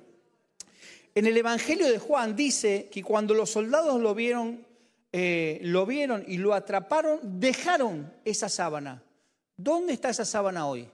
En 1.16 1.26
el 1.26 1.36
Evangelio 1.36 1.90
de 1.90 1.98
Juan 1.98 2.36
dice 2.36 2.90
que 2.92 3.02
cuando 3.02 3.34
los 3.34 3.50
soldados 3.50 4.00
lo 4.00 4.14
vieron, 4.14 4.68
eh, 5.12 5.60
lo 5.64 5.88
vieron 5.88 6.24
y 6.28 6.38
lo 6.38 6.54
atraparon, 6.54 7.40
dejaron 7.40 8.14
esa 8.24 8.50
sábana 8.50 9.02
¿Dónde 9.58 9.94
está 9.94 10.10
esa 10.10 10.26
sábana 10.26 10.68
hoy? 10.68 10.90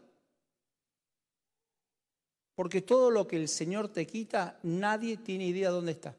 Porque 2.62 2.84
todo 2.84 3.10
lo 3.10 3.28
que 3.28 3.38
el 3.38 3.48
Señor 3.48 3.88
te 3.88 4.06
quita, 4.06 4.60
nadie 4.62 5.18
tiene 5.18 5.48
idea 5.48 5.72
dónde 5.72 5.94
está. 5.94 6.16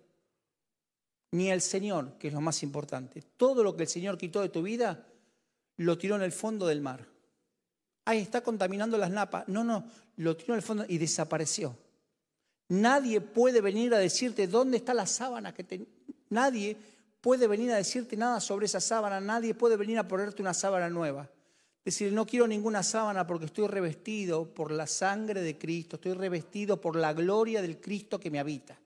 Ni 1.31 1.53
el 1.53 1.61
Señor, 1.61 2.19
que 2.19 2.27
es 2.27 2.35
lo 2.35 2.41
más 2.41 2.65
importante. 2.65 3.23
Todo 3.37 3.63
lo 3.63 3.77
que 3.77 3.85
el 3.85 3.89
Señor 3.89 4.19
quitó 4.19 4.41
de 4.41 4.49
tu 4.49 4.61
vida, 4.61 5.07
lo 5.77 5.97
tiró 5.97 6.17
en 6.17 6.23
el 6.23 6.33
fondo 6.33 6.67
del 6.67 6.81
mar. 6.81 7.07
Ahí 8.07 8.19
está 8.19 8.41
contaminando 8.41 8.99
las 8.99 9.13
napas. 9.13 9.47
No, 9.47 9.63
no, 9.63 9.85
lo 10.17 10.37
tiró 10.37 10.55
en 10.55 10.57
el 10.57 10.65
fondo 10.65 10.85
y 10.89 10.99
desapareció. 10.99 11.79
Nadie 12.71 13.21
puede 13.21 13.61
venir 13.61 13.95
a 13.95 13.99
decirte 13.99 14.49
dónde 14.49 14.79
está 14.79 14.95
la 14.95 15.07
sábana 15.07 15.55
que 15.55 15.63
te... 15.63 15.87
Nadie 16.31 16.77
puede 17.21 17.47
venir 17.47 17.71
a 17.71 17.77
decirte 17.77 18.17
nada 18.17 18.41
sobre 18.41 18.67
esa 18.67 18.81
sábana, 18.81 19.21
nadie 19.21 19.55
puede 19.55 19.77
venir 19.77 19.97
a 19.97 20.09
ponerte 20.09 20.43
una 20.43 20.55
sábana 20.55 20.91
nueva. 20.91 21.31
Decir, 21.85 22.13
no 22.13 22.27
quiero 22.27 22.47
ninguna 22.47 22.83
sábana 22.83 23.27
porque 23.27 23.47
estoy 23.47 23.67
revestido 23.67 24.55
por 24.55 24.71
la 24.71 24.87
sangre 24.87 25.43
de 25.43 25.59
Cristo, 25.59 25.97
estoy 25.97 26.13
revestido 26.13 26.81
por 26.81 26.95
la 26.95 27.13
gloria 27.13 27.61
del 27.61 27.81
Cristo 27.81 28.21
que 28.21 28.31
me 28.31 28.39
habita. 28.39 28.79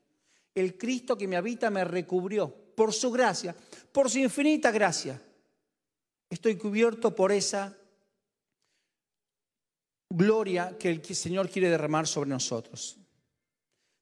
El 0.54 0.78
Cristo 0.78 1.18
que 1.18 1.28
me 1.28 1.36
habita 1.36 1.68
me 1.68 1.84
recubrió 1.84 2.48
por 2.74 2.94
su 2.94 3.10
gracia, 3.10 3.54
por 3.92 4.10
su 4.10 4.18
infinita 4.18 4.70
gracia. 4.70 5.20
Estoy 6.30 6.56
cubierto 6.56 7.14
por 7.14 7.32
esa 7.32 7.76
gloria 10.08 10.76
que 10.78 10.88
el 10.88 11.04
Señor 11.04 11.50
quiere 11.50 11.68
derramar 11.68 12.06
sobre 12.06 12.30
nosotros. 12.30 12.96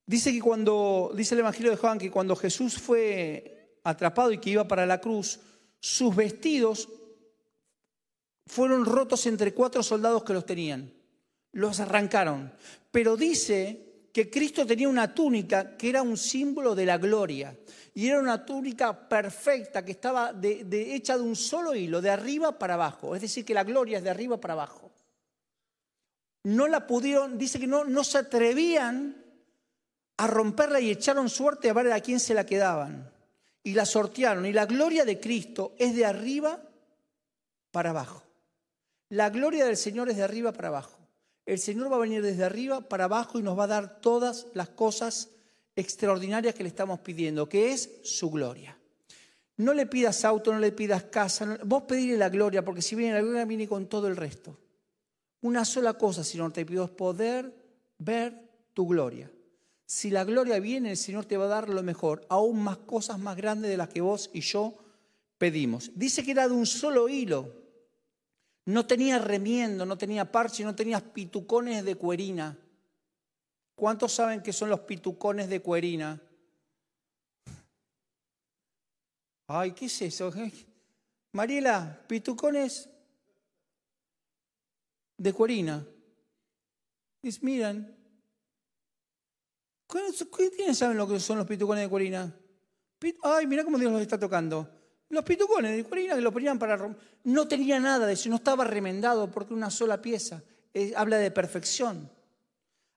Dice 0.07 0.33
que 0.33 0.41
cuando, 0.41 1.13
dice 1.17 1.35
el 1.35 1.41
Evangelio 1.41 1.71
de 1.71 1.79
Juan, 1.79 1.99
que 1.99 2.11
cuando 2.11 2.37
Jesús 2.37 2.79
fue 2.79 3.79
atrapado 3.83 4.31
y 4.33 4.39
que 4.39 4.51
iba 4.51 4.69
para 4.69 4.87
la 4.87 5.01
cruz, 5.01 5.41
sus 5.81 6.15
vestidos 6.15 6.89
fueron 8.47 8.85
rotos 8.85 9.27
entre 9.27 9.55
cuatro 9.55 9.83
soldados 9.83 10.25
que 10.25 10.33
los 10.33 10.47
tenían. 10.47 10.93
Los 11.53 11.81
arrancaron. 11.81 12.53
Pero 12.91 13.17
dice 13.17 14.09
que 14.13 14.31
Cristo 14.31 14.67
tenía 14.67 14.89
una 14.89 15.13
túnica 15.13 15.77
que 15.77 15.89
era 15.89 16.03
un 16.03 16.17
símbolo 16.17 16.75
de 16.75 16.87
la 16.87 16.99
gloria. 16.99 17.57
Y 17.95 18.09
era 18.09 18.21
una 18.21 18.45
túnica 18.45 19.09
perfecta 19.09 19.85
que 19.85 19.93
estaba 19.93 20.33
de, 20.33 20.95
hecha 20.95 21.17
de 21.17 21.23
un 21.23 21.37
solo 21.37 21.75
hilo, 21.75 22.01
de 22.01 22.11
arriba 22.11 22.59
para 22.59 22.75
abajo. 22.75 23.15
Es 23.15 23.23
decir, 23.23 23.45
que 23.45 23.55
la 23.55 23.65
gloria 23.65 23.99
es 23.99 24.05
de 24.05 24.11
arriba 24.11 24.41
para 24.41 24.55
abajo. 24.55 24.93
No 26.45 26.69
la 26.69 26.87
pudieron, 26.87 27.39
dice 27.39 27.59
que 27.59 27.67
no, 27.67 27.85
no 27.85 28.05
se 28.05 28.19
atrevían 28.19 29.17
a 30.17 30.27
romperla 30.27 30.79
y 30.81 30.91
echaron 30.91 31.29
suerte 31.29 31.71
a 31.71 31.73
ver 31.73 31.91
a 31.93 32.01
quién 32.01 32.21
se 32.21 32.35
la 32.35 32.47
quedaban 32.47 33.11
y 33.65 33.73
la 33.73 33.87
sortearon. 33.87 34.47
Y 34.47 34.53
la 34.53 34.67
gloria 34.67 35.05
de 35.05 35.19
Cristo 35.19 35.75
es 35.79 35.97
de 35.97 36.05
arriba 36.05 36.61
para 37.73 37.91
abajo. 37.91 38.23
La 39.15 39.31
gloria 39.31 39.65
del 39.65 39.77
Señor 39.77 40.11
es 40.11 40.17
de 40.17 40.25
arriba 40.25 40.51
para 40.51 40.67
abajo. 40.67 40.99
El 41.47 41.61
Señor 41.61 41.93
va 41.93 41.95
a 41.95 42.01
venir 42.01 42.21
desde 42.21 42.43
arriba 42.43 42.81
para 42.81 43.05
abajo 43.05 43.39
y 43.39 43.45
nos 43.45 43.57
va 43.57 43.63
a 43.63 43.69
dar 43.69 44.01
todas 44.01 44.49
las 44.55 44.71
cosas 44.71 45.29
extraordinarias 45.77 46.53
que 46.53 46.65
le 46.65 46.69
estamos 46.69 46.99
pidiendo, 46.99 47.49
que 47.49 47.71
es 47.71 48.01
su 48.03 48.29
gloria. 48.29 48.77
No 49.57 49.73
le 49.73 49.87
pidas 49.87 50.25
auto, 50.25 50.53
no 50.53 50.59
le 50.59 50.73
pidas 50.73 51.05
casa, 51.05 51.61
vos 51.65 51.85
pedirle 51.85 52.17
la 52.17 52.29
gloria, 52.29 52.65
porque 52.65 52.83
si 52.83 52.97
viene 52.97 53.15
la 53.15 53.21
gloria, 53.21 53.45
viene 53.45 53.69
con 53.69 53.87
todo 53.87 54.09
el 54.09 54.17
resto. 54.17 54.59
Una 55.43 55.65
sola 55.65 55.95
cosa, 55.95 56.25
Señor, 56.25 56.53
te 56.53 56.67
pido 56.67 56.83
es 56.83 56.91
poder 56.91 57.55
ver 57.99 58.37
tu 58.73 58.89
gloria. 58.89 59.31
Si 59.87 60.11
la 60.11 60.25
gloria 60.25 60.59
viene, 60.59 60.91
el 60.91 60.97
Señor 60.97 61.25
te 61.25 61.37
va 61.37 61.45
a 61.45 61.49
dar 61.49 61.69
lo 61.69 61.85
mejor, 61.85 62.27
aún 62.29 62.65
más 62.65 62.79
cosas 62.79 63.21
más 63.21 63.37
grandes 63.37 63.71
de 63.71 63.77
las 63.77 63.91
que 63.91 64.01
vos 64.01 64.29
y 64.33 64.41
yo 64.41 64.75
pedimos. 65.39 65.93
Dice 65.95 66.25
que 66.25 66.33
era 66.33 66.49
de 66.49 66.55
un 66.55 66.67
solo 66.67 67.09
hilo. 67.09 67.64
No 68.67 68.87
tenía 68.87 69.19
remiendo, 69.19 69.85
no 69.85 69.99
tenía 69.99 70.31
parche, 70.31 70.65
no 70.65 70.75
tenía 70.75 71.01
pitucones 71.01 71.85
de 71.85 71.97
cuerina. 71.97 72.59
¿Cuántos 73.75 74.13
saben 74.13 74.43
qué 74.43 74.53
son 74.53 74.71
los 74.71 74.81
pitucones 74.81 75.49
de 75.49 75.61
cuerina? 75.61 76.21
Ay, 79.47 79.73
¿qué 79.73 79.87
es 79.87 80.03
eso? 80.03 80.33
Mariela, 81.33 82.03
pitucones 82.07 82.89
de 85.19 85.33
cuerina. 85.33 85.87
Dice, 87.21 87.41
miren, 87.43 87.95
¿Quiénes 89.87 90.79
saben 90.79 90.97
lo 90.97 91.07
que 91.07 91.21
son 91.21 91.39
los 91.39 91.47
pitucones 91.47 91.85
de 91.85 91.89
cuerina? 91.89 92.35
Ay, 93.23 93.47
mira 93.47 93.65
cómo 93.65 93.79
Dios 93.79 93.93
los 93.93 94.01
está 94.01 94.19
tocando. 94.19 94.69
Los 95.15 95.25
pitucones 95.25 95.77
de 95.77 95.85
cuerina 95.85 96.17
que 96.17 96.21
lo 96.21 96.33
ponían 96.33 96.59
para. 96.59 96.77
No 97.23 97.47
tenía 97.47 97.79
nada 97.79 98.05
de 98.05 98.15
eso, 98.15 98.29
no 98.29 98.37
estaba 98.37 98.65
remendado 98.65 99.31
porque 99.31 99.55
una 99.55 99.71
sola 99.71 100.03
pieza. 100.03 100.43
habla 100.97 101.19
de 101.19 101.31
perfección. 101.31 102.11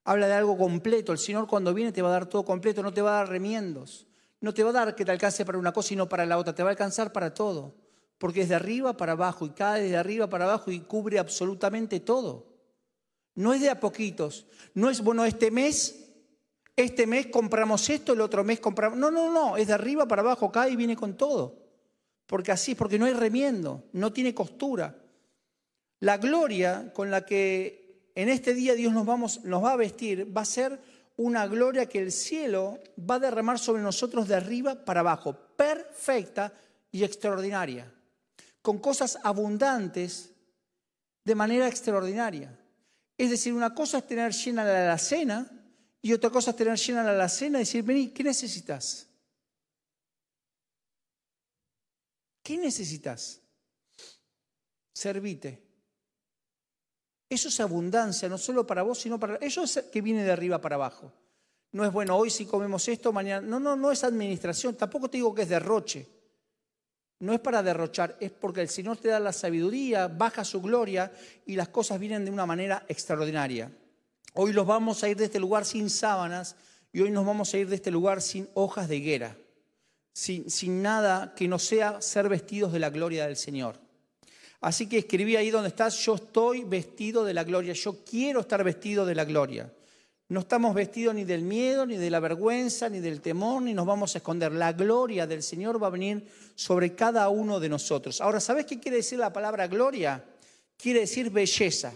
Habla 0.03 0.27
de 0.27 0.34
algo 0.34 0.58
completo. 0.58 1.12
El 1.12 1.19
Señor 1.19 1.47
cuando 1.47 1.73
viene 1.75 1.91
te 1.91 2.01
va 2.01 2.10
a 2.10 2.13
dar 2.13 2.25
todo 2.25 2.43
completo, 2.43 2.82
no 2.82 2.91
te 2.91 3.03
va 3.03 3.12
a 3.12 3.17
dar 3.19 3.30
remiendos. 3.30 4.08
No 4.41 4.51
te 4.51 4.63
va 4.63 4.71
a 4.71 4.73
dar 4.73 4.95
que 4.95 5.06
te 5.06 5.12
alcance 5.12 5.45
para 5.45 5.60
una 5.60 5.71
cosa 5.71 5.93
y 5.93 5.97
no 5.97 6.10
para 6.10 6.25
la 6.25 6.39
otra. 6.39 6.56
Te 6.56 6.63
va 6.63 6.69
a 6.69 6.71
alcanzar 6.71 7.12
para 7.12 7.34
todo. 7.34 7.75
Porque 8.17 8.41
es 8.41 8.49
de 8.49 8.56
arriba 8.56 8.97
para 8.97 9.12
abajo 9.12 9.45
y 9.45 9.51
cae 9.51 9.84
de 9.84 9.97
arriba 9.97 10.27
para 10.27 10.45
abajo 10.45 10.71
y 10.71 10.80
cubre 10.80 11.19
absolutamente 11.19 11.99
todo. 11.99 12.47
No 13.36 13.53
es 13.53 13.62
de 13.62 13.69
a 13.69 13.80
poquitos. 13.80 14.47
No 14.73 14.89
es, 14.89 15.01
bueno, 15.01 15.23
este 15.23 15.51
mes 15.51 16.03
este 16.75 17.08
mes 17.08 17.27
compramos 17.27 17.89
esto, 17.89 18.13
el 18.13 18.21
otro 18.21 18.43
mes 18.43 18.60
compramos... 18.60 18.99
No, 18.99 19.10
no, 19.10 19.32
no, 19.32 19.58
es 19.58 19.65
de 19.65 19.73
arriba 19.73 20.08
para 20.08 20.21
abajo, 20.21 20.51
cae 20.51 20.71
y 20.71 20.75
viene 20.75 20.95
con 20.95 21.17
todo. 21.17 21.66
Porque 22.28 22.52
así 22.52 22.74
es, 22.74 22.78
porque 22.78 23.00
no 23.00 23.06
hay 23.06 23.13
remiendo, 23.13 23.86
no 23.94 24.13
tiene 24.13 24.36
costura. 24.36 24.96
La 26.02 26.18
gloria 26.18 26.92
con 26.94 27.10
la 27.10 27.26
que 27.26 28.12
en 28.13 28.30
este 28.30 28.54
día 28.54 28.76
Dios 28.76 28.94
nos, 28.94 29.06
vamos, 29.06 29.44
nos 29.44 29.63
va 29.63 29.72
a 29.72 29.78
vestir 29.78 30.36
va 30.36 30.42
a 30.42 30.46
ser 30.46 30.80
una 31.16 31.48
gloria 31.48 31.88
que 31.88 32.00
el 32.00 32.12
cielo 32.12 32.80
va 32.98 33.16
a 33.16 33.20
derramar 33.20 33.58
sobre 33.58 33.82
nosotros 33.82 34.28
de 34.28 34.36
arriba 34.36 34.86
para 34.86 35.00
abajo, 35.00 35.34
perfecta 35.34 36.54
y 36.92 37.04
extraordinaria, 37.04 37.92
con 38.62 38.78
cosas 38.78 39.18
abundantes 39.24 40.32
de 41.24 41.36
manera 41.36 41.68
extraordinaria. 41.68 42.56
Es 43.18 43.32
decir, 43.32 43.54
una 43.54 43.74
cosa 43.74 43.98
es 43.98 44.08
tener 44.08 44.32
llena 44.32 44.63
la 44.63 44.84
alacena 44.84 45.50
y 46.02 46.13
otra 46.13 46.30
cosa 46.30 46.52
es 46.52 46.58
tener 46.58 46.78
llena 46.78 47.04
la 47.04 47.12
alacena 47.12 47.58
y 47.58 47.62
decir, 47.62 47.84
vení, 47.84 48.10
¿qué 48.10 48.24
necesitas? 48.24 49.07
¿Qué 52.48 52.56
necesitas? 52.56 53.42
Servite. 54.94 55.62
Eso 57.30 57.50
es 57.50 57.60
abundancia, 57.60 58.30
no 58.30 58.38
solo 58.38 58.66
para 58.66 58.84
vos, 58.84 59.02
sino 59.02 59.20
para... 59.20 59.36
Eso 59.36 59.66
es 59.66 59.84
que 59.92 60.00
viene 60.00 60.24
de 60.24 60.32
arriba 60.32 60.62
para 60.62 60.76
abajo. 60.76 61.12
No 61.74 61.84
es 61.84 61.92
bueno, 61.92 62.16
hoy 62.16 62.30
si 62.30 62.46
comemos 62.46 62.88
esto, 62.88 63.12
mañana... 63.12 63.46
No, 63.46 63.60
no, 63.60 63.76
no 63.76 63.92
es 63.92 64.06
administración, 64.06 64.78
tampoco 64.78 65.10
te 65.10 65.18
digo 65.18 65.36
que 65.36 65.42
es 65.42 65.50
derroche. 65.50 66.08
No 67.20 67.34
es 67.34 67.42
para 67.42 67.62
derrochar, 67.62 68.16
es 68.22 68.32
porque 68.32 68.62
el 68.62 68.70
Señor 68.70 68.96
te 68.96 69.10
da 69.10 69.20
la 69.20 69.34
sabiduría, 69.34 70.08
baja 70.08 70.46
su 70.46 70.62
gloria 70.62 71.12
y 71.46 71.58
las 71.58 71.68
cosas 71.68 72.00
vienen 72.00 72.24
de 72.24 72.32
una 72.32 72.46
manera 72.46 72.86
extraordinaria. 72.88 73.70
Hoy 74.36 74.54
los 74.54 74.66
vamos 74.66 75.04
a 75.04 75.10
ir 75.10 75.18
de 75.18 75.26
este 75.26 75.42
lugar 75.42 75.66
sin 75.66 75.90
sábanas 75.90 76.56
y 76.94 77.02
hoy 77.02 77.12
nos 77.12 77.26
vamos 77.26 77.54
a 77.54 77.58
ir 77.58 77.68
de 77.68 77.76
este 77.76 77.92
lugar 77.92 78.22
sin 78.22 78.48
hojas 78.54 78.88
de 78.88 78.96
higuera, 78.96 79.38
sin, 80.17 80.82
nada 80.82 81.36
que 81.36 81.47
no 81.47 81.60
sea 81.60 82.01
ser 82.01 82.27
vestidos 82.27 82.73
de 82.73 82.80
la 82.80 82.89
gloria 82.89 83.27
del 83.27 83.38
Señor. 83.38 83.80
Así 84.62 84.89
que 84.89 84.97
escribí 84.97 85.36
ahí 85.36 85.51
donde 85.51 85.69
estás, 85.69 85.95
yo 86.03 86.15
estoy 86.15 86.63
vestido 86.63 87.23
de 87.23 87.36
la 87.36 87.43
gloria, 87.43 87.73
yo 87.73 88.03
quiero 88.03 88.39
estar 88.39 88.63
vestido 88.63 89.06
de 89.06 89.13
la 89.13 89.25
gloria. 89.25 89.71
No 90.30 90.39
estamos 90.39 90.73
vestidos 90.73 91.13
ni 91.13 91.23
del 91.23 91.43
miedo, 91.43 91.86
ni 91.86 91.97
de 91.97 92.10
la 92.10 92.19
vergüenza, 92.19 92.89
ni 92.89 92.99
del 92.99 93.21
temor, 93.21 93.62
ni 93.62 93.75
nos 93.75 93.86
vamos 93.86 94.15
a 94.15 94.17
esconder. 94.17 94.51
La 94.51 94.73
gloria 94.73 95.27
del 95.27 95.43
Señor 95.43 95.82
va 95.82 95.88
a 95.88 95.91
venir 95.91 96.27
sobre 96.56 96.95
cada 96.95 97.30
uno 97.30 97.60
de 97.60 97.69
nosotros. 97.69 98.19
Ahora, 98.19 98.39
¿sabes 98.39 98.65
qué 98.65 98.80
quiere 98.80 98.97
decir 98.97 99.19
la 99.19 99.32
palabra 99.32 99.67
gloria? 99.67 100.25
Quiere 100.75 101.01
decir 101.01 101.30
belleza, 101.30 101.93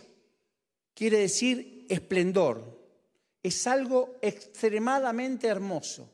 quiere 0.94 1.18
decir 1.18 1.88
esplendor. 1.90 2.80
Es 3.42 3.66
algo 3.66 4.18
extremadamente 4.22 5.48
hermoso. 5.48 6.08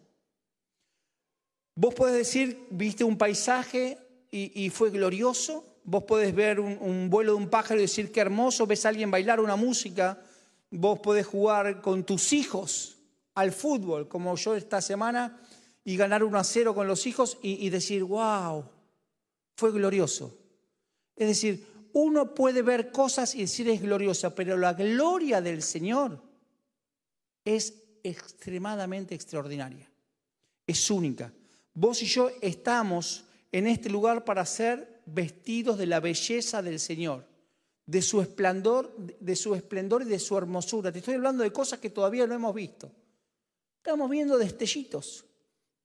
Vos 1.80 1.94
podés 1.94 2.16
decir, 2.16 2.66
viste 2.72 3.04
un 3.04 3.20
paisaje 3.20 4.00
y, 4.32 4.68
fue 4.72 4.90
glorioso. 4.90 5.64
Vos 5.84 6.06
podés 6.06 6.34
ver 6.34 6.60
un, 6.60 7.08
vuelo 7.08 7.34
de 7.34 7.38
un 7.38 7.52
pájaro 7.52 7.80
y 7.80 7.84
decir 7.84 8.12
qué 8.12 8.20
hermoso. 8.20 8.66
Ves 8.66 8.88
a 8.88 8.90
alguien 8.90 9.12
bailar 9.12 9.40
una 9.40 9.56
música. 9.56 10.20
Vos 10.72 10.98
podés 10.98 11.28
jugar 11.28 11.84
con 11.84 12.04
tus 12.04 12.34
hijos 12.34 12.98
al 13.36 13.52
fútbol, 13.52 14.08
como 14.08 14.36
yo 14.38 14.56
esta 14.56 14.82
semana, 14.82 15.40
y 15.86 15.96
ganar 15.98 16.24
1 16.24 16.40
a 16.40 16.44
0 16.44 16.74
con 16.74 16.88
los 16.88 17.06
hijos 17.06 17.38
y, 17.44 17.64
y 17.64 17.70
decir, 17.70 18.04
wow, 18.04 18.66
fue 19.56 19.72
glorioso. 19.72 20.36
Es 21.16 21.28
decir, 21.28 21.68
uno 21.94 22.34
puede 22.34 22.64
ver 22.64 22.92
cosas 22.92 23.36
y 23.36 23.42
decir 23.42 23.70
es 23.70 23.84
gloriosa, 23.84 24.34
pero 24.34 24.58
la 24.58 24.74
gloria 24.74 25.42
del 25.42 25.62
Señor 25.62 26.24
es 27.46 27.84
extremadamente 28.02 29.14
extraordinaria, 29.14 29.88
es 30.66 30.90
única. 30.90 31.32
Vos 31.80 32.02
y 32.02 32.08
yo 32.08 32.32
estamos 32.42 33.26
en 33.52 33.68
este 33.68 33.88
lugar 33.88 34.26
para 34.26 34.48
ser 34.48 35.04
vestidos 35.06 35.78
de 35.78 35.86
la 35.86 36.00
belleza 36.00 36.64
del 36.64 36.80
Señor, 36.80 37.28
de 37.86 38.02
su 38.02 38.20
esplendor, 38.20 38.98
de 38.98 39.36
su 39.36 39.54
esplendor 39.54 40.02
y 40.02 40.06
de 40.06 40.18
su 40.18 40.36
hermosura. 40.36 40.92
Te 40.92 40.98
estoy 40.98 41.14
hablando 41.14 41.44
de 41.44 41.54
cosas 41.54 41.78
que 41.78 41.92
todavía 41.92 42.26
no 42.26 42.34
hemos 42.34 42.56
visto. 42.56 42.92
Estamos 43.76 44.10
viendo 44.10 44.40
destellitos, 44.40 45.24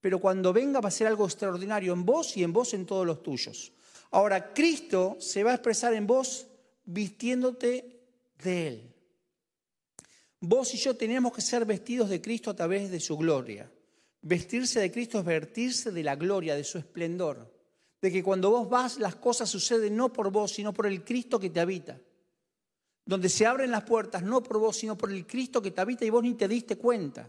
pero 0.01 0.19
cuando 0.19 0.51
venga 0.55 0.81
va 0.81 0.89
a 0.89 0.91
ser 0.91 1.09
algo 1.09 1.27
extraordinario 1.27 1.93
en 1.93 2.07
vos 2.07 2.39
y 2.39 2.43
en 2.43 2.55
vos 2.55 2.73
en 2.73 2.87
todos 2.87 3.05
los 3.07 3.23
tuyos. 3.23 3.71
Ahora, 4.13 4.55
Cristo 4.55 5.19
se 5.21 5.45
va 5.45 5.51
a 5.51 5.57
expresar 5.57 5.93
en 5.93 6.07
vos 6.07 6.47
vistiéndote 6.87 8.01
de 8.43 8.67
Él. 8.67 8.95
Vos 10.41 10.73
y 10.73 10.79
yo 10.79 10.97
tenemos 10.97 11.35
que 11.35 11.43
ser 11.43 11.67
vestidos 11.67 12.09
de 12.09 12.23
Cristo 12.23 12.49
a 12.49 12.57
través 12.57 12.91
de 12.91 12.99
su 12.99 13.15
gloria. 13.19 13.71
Vestirse 14.23 14.79
de 14.79 14.93
Cristo 14.93 15.19
es 15.19 15.25
vestirse 15.25 15.91
de 15.91 16.05
la 16.05 16.15
gloria, 16.15 16.55
de 16.55 16.63
su 16.63 16.79
esplendor. 16.79 17.53
De 18.01 18.11
que 18.11 18.23
cuando 18.23 18.51
vos 18.51 18.69
vas 18.69 18.99
las 18.99 19.17
cosas 19.17 19.51
suceden 19.51 19.97
no 19.97 20.13
por 20.13 20.31
vos, 20.31 20.53
sino 20.53 20.73
por 20.73 20.87
el 20.87 21.05
Cristo 21.05 21.41
que 21.41 21.51
te 21.51 21.61
habita. 21.61 22.01
Donde 23.05 23.29
se 23.29 23.47
abren 23.47 23.73
las 23.73 23.83
puertas 23.83 24.23
no 24.23 24.43
por 24.43 24.59
vos, 24.59 24.77
sino 24.77 24.97
por 24.97 25.11
el 25.11 25.27
Cristo 25.27 25.61
que 25.61 25.73
te 25.73 25.81
habita 25.81 26.05
y 26.05 26.11
vos 26.11 26.23
ni 26.23 26.35
te 26.35 26.47
diste 26.47 26.77
cuenta. 26.77 27.29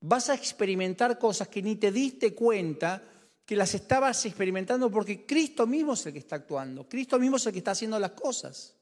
Vas 0.00 0.28
a 0.28 0.34
experimentar 0.34 1.18
cosas 1.18 1.48
que 1.48 1.62
ni 1.62 1.76
te 1.76 1.90
diste 1.90 2.34
cuenta 2.34 3.02
que 3.46 3.56
las 3.56 3.74
estabas 3.74 4.24
experimentando 4.26 4.90
porque 4.90 5.24
Cristo 5.24 5.66
mismo 5.66 5.94
es 5.94 6.04
el 6.04 6.12
que 6.12 6.18
está 6.18 6.36
actuando. 6.36 6.86
Cristo 6.86 7.18
mismo 7.18 7.38
es 7.38 7.46
el 7.46 7.52
que 7.52 7.58
está 7.58 7.70
haciendo 7.70 7.98
las 7.98 8.10
cosas. 8.10 8.76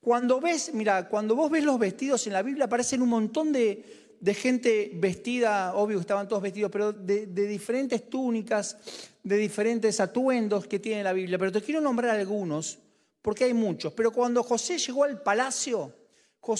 Cuando 0.00 0.40
ves, 0.40 0.72
mira, 0.74 1.08
cuando 1.08 1.34
vos 1.36 1.50
ves 1.50 1.64
los 1.64 1.78
vestidos 1.78 2.26
en 2.26 2.32
la 2.32 2.42
Biblia 2.42 2.66
aparecen 2.66 3.02
un 3.02 3.08
montón 3.08 3.52
de, 3.52 4.05
gente 4.34 4.90
vestida, 4.94 5.74
obvio 5.74 5.98
que 5.98 6.02
estaban 6.02 6.28
todos 6.28 6.42
vestidos, 6.42 6.70
pero 6.70 6.92
de, 6.92 7.26
diferentes 7.26 8.08
túnicas, 8.08 8.76
de 9.22 9.36
diferentes 9.36 10.00
atuendos 10.00 10.66
que 10.66 10.78
tiene 10.78 11.02
la 11.02 11.12
Biblia. 11.12 11.38
Pero 11.38 11.52
te 11.52 11.62
quiero 11.62 11.80
nombrar 11.80 12.16
algunos, 12.16 12.78
porque 13.22 13.44
hay 13.44 13.54
muchos. 13.54 13.92
Pero 13.92 14.10
cuando 14.10 14.42
José 14.42 14.78
llegó 14.78 15.04
al 15.04 15.22
palacio, 15.22 15.92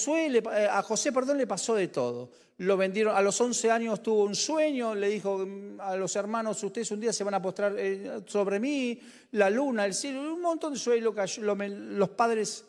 eh, 0.08 0.68
a 0.70 0.82
José 0.82 1.12
perdón, 1.12 1.38
le 1.38 1.46
pasó 1.46 1.74
de 1.74 1.88
todo. 1.88 2.30
Lo 2.58 2.76
vendieron, 2.76 3.14
a 3.14 3.20
los 3.20 3.40
11 3.40 3.70
años 3.70 4.02
tuvo 4.02 4.24
un 4.24 4.34
sueño, 4.34 4.94
le 4.94 5.08
dijo 5.08 5.46
mm, 5.46 5.80
a 5.80 5.96
los 5.96 6.16
hermanos, 6.16 6.62
ustedes 6.62 6.90
un 6.90 7.00
día 7.00 7.12
se 7.12 7.22
van 7.22 7.34
a 7.34 7.42
postrar 7.42 7.74
eh, 7.78 8.22
sobre 8.26 8.58
mí, 8.58 8.98
la 9.32 9.50
luna, 9.50 9.84
el 9.84 9.94
cielo, 9.94 10.20
un 10.20 10.40
montón 10.40 10.72
de 10.72 10.78
sueños. 10.78 11.14
Los 11.38 12.08
padres 12.10 12.64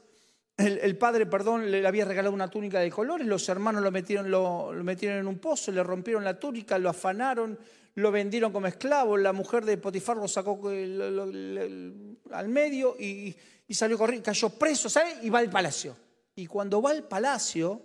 el, 0.58 0.98
padre, 0.98 1.28
perdón, 1.28 1.70
le 1.70 1.86
había 1.86 2.04
regalado 2.04 2.34
una 2.34 2.50
túnica 2.50 2.80
de 2.80 2.90
colores, 2.90 3.28
los 3.28 3.48
hermanos 3.48 3.84
lo 3.84 3.92
metieron, 3.92 4.32
lo, 4.32 4.72
metieron 4.84 5.20
en 5.20 5.28
un 5.28 5.38
pozo, 5.38 5.72
le 5.72 5.84
rompieron 5.84 6.24
la 6.24 6.40
túnica, 6.40 6.80
lo 6.80 6.90
afanaron, 6.90 7.60
lo 7.94 8.12
vendieron 8.12 8.52
como 8.52 8.66
esclavo, 8.66 9.18
la 9.18 9.34
mujer 9.34 9.66
de 9.66 9.78
Potifar 9.78 10.18
lo 10.18 10.28
sacó 10.28 10.60
al 10.68 12.48
medio 12.48 12.96
y, 13.00 13.36
salió 13.70 14.00
corriendo, 14.00 14.26
cayó 14.26 14.50
preso, 14.50 14.90
¿sabes? 14.90 15.18
Y 15.22 15.30
va 15.30 15.40
al 15.40 15.50
palacio. 15.52 15.96
Y 16.36 16.48
cuando 16.48 16.82
va 16.82 16.90
al 16.90 17.04
palacio, 17.04 17.84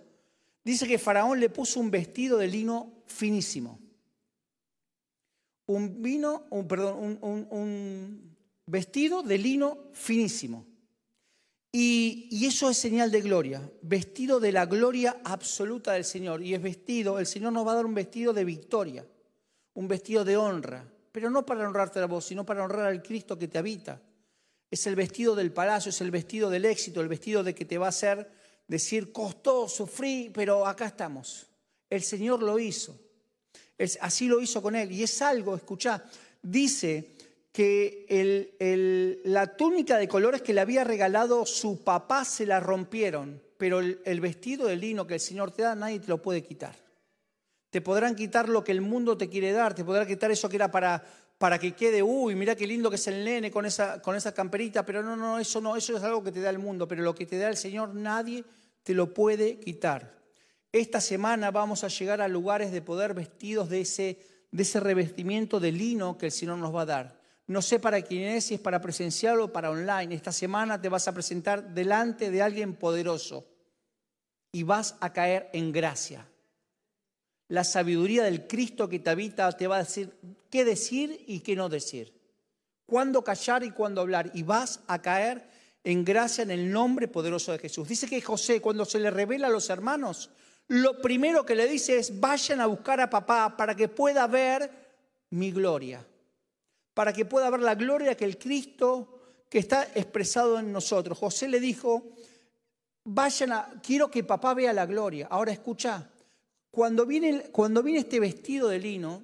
dice 0.63 0.87
que 0.87 0.97
Faraón 0.97 1.39
le 1.39 1.49
puso 1.49 1.79
un 1.79 1.91
vestido 1.91 2.39
de 2.39 2.47
lino 2.47 3.03
finísimo. 3.05 3.79
Un 5.67 6.01
vino, 6.01 6.45
un, 6.49 6.67
perdón, 6.67 7.19
un 7.21 8.35
vestido 8.65 9.21
de 9.21 9.37
lino 9.37 9.89
finísimo. 9.93 10.72
Y, 11.75 12.45
eso 12.45 12.69
es 12.69 12.77
señal 12.77 13.09
de 13.09 13.21
gloria, 13.21 13.67
vestido 13.81 14.39
de 14.39 14.51
la 14.51 14.67
gloria 14.67 15.21
absoluta 15.23 15.93
del 15.93 16.05
Señor. 16.05 16.43
Y 16.43 16.53
es 16.53 16.61
vestido, 16.61 17.17
el 17.17 17.25
Señor 17.25 17.51
nos 17.51 17.65
va 17.65 17.71
a 17.71 17.75
dar 17.75 17.87
un 17.87 17.95
vestido 17.95 18.31
de 18.31 18.45
victoria, 18.45 19.03
un 19.73 19.87
vestido 19.87 20.23
de 20.23 20.37
honra, 20.37 20.87
pero 21.11 21.31
no 21.31 21.43
para 21.43 21.67
honrarte 21.67 21.99
a 21.99 22.05
vos, 22.05 22.25
sino 22.25 22.45
para 22.45 22.63
honrar 22.63 22.85
al 22.85 23.01
Cristo 23.01 23.39
que 23.39 23.47
te 23.47 23.57
habita. 23.57 23.99
Es 24.69 24.85
el 24.85 24.95
vestido 24.95 25.35
del 25.35 25.51
palacio, 25.51 25.89
es 25.89 25.99
el 26.01 26.11
vestido 26.11 26.51
del 26.51 26.65
éxito, 26.65 27.01
el 27.01 27.07
vestido 27.07 27.43
de 27.43 27.55
que 27.55 27.65
te 27.65 27.79
va 27.79 27.87
a 27.87 27.89
hacer 27.89 28.29
decir, 28.67 29.11
costó, 29.11 29.67
sufrí, 29.67 30.29
pero 30.31 30.67
acá 30.67 30.85
estamos. 30.85 31.47
El 31.89 32.03
Señor 32.03 32.43
lo 32.43 32.59
hizo. 32.59 32.99
así 33.99 34.27
lo 34.27 34.39
hizo 34.39 34.61
con 34.61 34.75
él. 34.75 34.91
Y 34.91 35.01
es 35.01 35.19
algo, 35.23 35.55
escucha, 35.55 36.03
dice 36.39 37.15
que 37.53 39.21
la 39.23 39.55
túnica 39.55 39.97
de 39.99 40.07
colores 40.07 40.41
que 40.41 40.53
le 40.53 40.61
había 40.61 40.83
regalado 40.83 41.45
su 41.45 41.83
papá 41.83 42.25
se 42.25 42.47
la 42.47 42.59
rompieron, 42.59 43.41
pero 43.57 43.79
el, 43.79 44.19
vestido 44.19 44.65
de 44.65 44.75
lino 44.75 45.05
que 45.05 45.13
el 45.13 45.19
Señor 45.19 45.51
te 45.51 45.61
da 45.61 45.75
nadie 45.75 45.99
te 45.99 46.07
lo 46.07 46.19
puede 46.19 46.43
quitar. 46.43 46.75
Te 47.69 47.79
podrán 47.79 48.15
quitar 48.15 48.49
lo 48.49 48.63
que 48.63 48.71
el 48.71 48.81
mundo 48.81 49.17
te 49.17 49.29
quiere 49.29 49.51
dar, 49.51 49.75
te 49.75 49.85
podrán 49.85 50.07
quitar 50.07 50.31
eso 50.31 50.49
que 50.49 50.55
era 50.55 50.71
para, 50.71 51.03
para 51.37 51.59
que 51.59 51.73
quede, 51.73 52.01
uy, 52.01 52.33
mira 52.33 52.55
qué 52.55 52.65
lindo 52.65 52.89
que 52.89 52.95
es 52.95 53.07
el 53.07 53.23
nene 53.23 53.51
con 53.51 53.67
esa, 53.67 54.01
con 54.01 54.15
esa 54.15 54.33
camperita, 54.33 54.83
pero 54.83 55.03
no, 55.03 55.15
no, 55.15 55.37
eso 55.37 55.61
no, 55.61 55.75
eso 55.75 55.95
es 55.95 56.03
algo 56.03 56.23
que 56.23 56.31
te 56.31 56.41
da 56.41 56.49
el 56.49 56.59
mundo, 56.59 56.87
pero 56.87 57.03
lo 57.03 57.13
que 57.13 57.27
te 57.27 57.37
da 57.37 57.49
el 57.49 57.57
Señor 57.57 57.93
nadie 57.93 58.43
te 58.81 58.95
lo 58.95 59.13
puede 59.13 59.59
quitar. 59.59 60.19
Esta 60.71 60.99
semana 60.99 61.51
vamos 61.51 61.83
a 61.83 61.87
llegar 61.87 62.19
a 62.19 62.27
lugares 62.27 62.71
de 62.71 62.81
poder 62.81 63.13
vestidos 63.13 63.69
de 63.69 63.81
ese, 63.81 64.17
de 64.51 64.63
ese 64.63 64.79
revestimiento 64.79 65.59
de 65.59 65.71
lino 65.71 66.17
que 66.17 66.25
el 66.25 66.31
Señor 66.31 66.57
nos 66.57 66.73
va 66.73 66.81
a 66.81 66.85
dar. 66.87 67.22
No 67.47 67.61
sé 67.61 67.79
para 67.79 68.01
quién 68.01 68.23
es, 68.23 68.45
si 68.45 68.53
es 68.53 68.59
para 68.59 68.79
presencial 68.79 69.39
o 69.41 69.51
para 69.51 69.69
online. 69.69 70.15
Esta 70.15 70.31
semana 70.31 70.79
te 70.79 70.89
vas 70.89 71.07
a 71.07 71.13
presentar 71.13 71.73
delante 71.73 72.31
de 72.31 72.41
alguien 72.41 72.75
poderoso 72.75 73.45
y 74.51 74.63
vas 74.63 74.95
a 75.01 75.11
caer 75.11 75.49
en 75.53 75.71
gracia. 75.71 76.25
La 77.49 77.65
sabiduría 77.65 78.23
del 78.23 78.47
Cristo 78.47 78.87
que 78.87 78.99
te 78.99 79.09
habita 79.09 79.51
te 79.51 79.67
va 79.67 79.75
a 79.75 79.83
decir 79.83 80.13
qué 80.49 80.63
decir 80.63 81.23
y 81.27 81.41
qué 81.41 81.55
no 81.55 81.67
decir. 81.67 82.13
Cuándo 82.85 83.23
callar 83.23 83.63
y 83.63 83.71
cuándo 83.71 84.01
hablar. 84.01 84.31
Y 84.33 84.43
vas 84.43 84.79
a 84.87 85.01
caer 85.01 85.45
en 85.83 86.05
gracia 86.05 86.43
en 86.43 86.51
el 86.51 86.71
nombre 86.71 87.09
poderoso 87.09 87.51
de 87.51 87.59
Jesús. 87.59 87.89
Dice 87.89 88.07
que 88.07 88.21
José, 88.21 88.61
cuando 88.61 88.85
se 88.85 88.99
le 88.99 89.11
revela 89.11 89.47
a 89.47 89.51
los 89.51 89.69
hermanos, 89.69 90.29
lo 90.69 91.01
primero 91.01 91.45
que 91.45 91.55
le 91.55 91.67
dice 91.67 91.97
es, 91.97 92.21
vayan 92.21 92.61
a 92.61 92.67
buscar 92.67 93.01
a 93.01 93.09
papá 93.09 93.57
para 93.57 93.75
que 93.75 93.89
pueda 93.89 94.25
ver 94.27 94.71
mi 95.29 95.51
gloria 95.51 96.05
para 96.93 97.13
que 97.13 97.25
pueda 97.25 97.49
ver 97.49 97.61
la 97.61 97.75
gloria 97.75 98.15
que 98.15 98.25
el 98.25 98.37
Cristo 98.37 99.19
que 99.49 99.59
está 99.59 99.83
expresado 99.95 100.59
en 100.59 100.71
nosotros. 100.71 101.17
José 101.17 101.47
le 101.47 101.59
dijo, 101.59 102.11
vayan 103.03 103.51
a, 103.51 103.81
quiero 103.81 104.09
que 104.09 104.23
papá 104.23 104.53
vea 104.53 104.73
la 104.73 104.85
gloria. 104.85 105.27
Ahora 105.29 105.51
escucha, 105.51 106.09
cuando 106.71 107.05
viene, 107.05 107.49
cuando 107.51 107.83
viene 107.83 107.99
este 107.99 108.19
vestido 108.19 108.67
de 108.67 108.79
lino, 108.79 109.23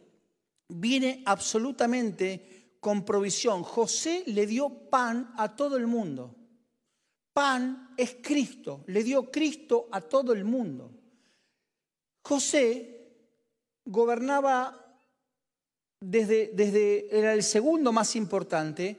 viene 0.67 1.23
absolutamente 1.25 2.75
con 2.79 3.03
provisión. 3.03 3.63
José 3.63 4.23
le 4.27 4.45
dio 4.45 4.69
pan 4.89 5.33
a 5.37 5.55
todo 5.55 5.77
el 5.77 5.87
mundo. 5.87 6.35
Pan 7.33 7.93
es 7.97 8.17
Cristo, 8.21 8.83
le 8.87 9.03
dio 9.03 9.31
Cristo 9.31 9.87
a 9.91 10.01
todo 10.01 10.33
el 10.33 10.43
mundo. 10.43 10.91
José 12.21 12.99
gobernaba 13.85 14.78
desde, 15.99 16.51
desde, 16.53 17.17
era 17.17 17.33
el 17.33 17.43
segundo 17.43 17.91
más 17.91 18.15
importante. 18.15 18.97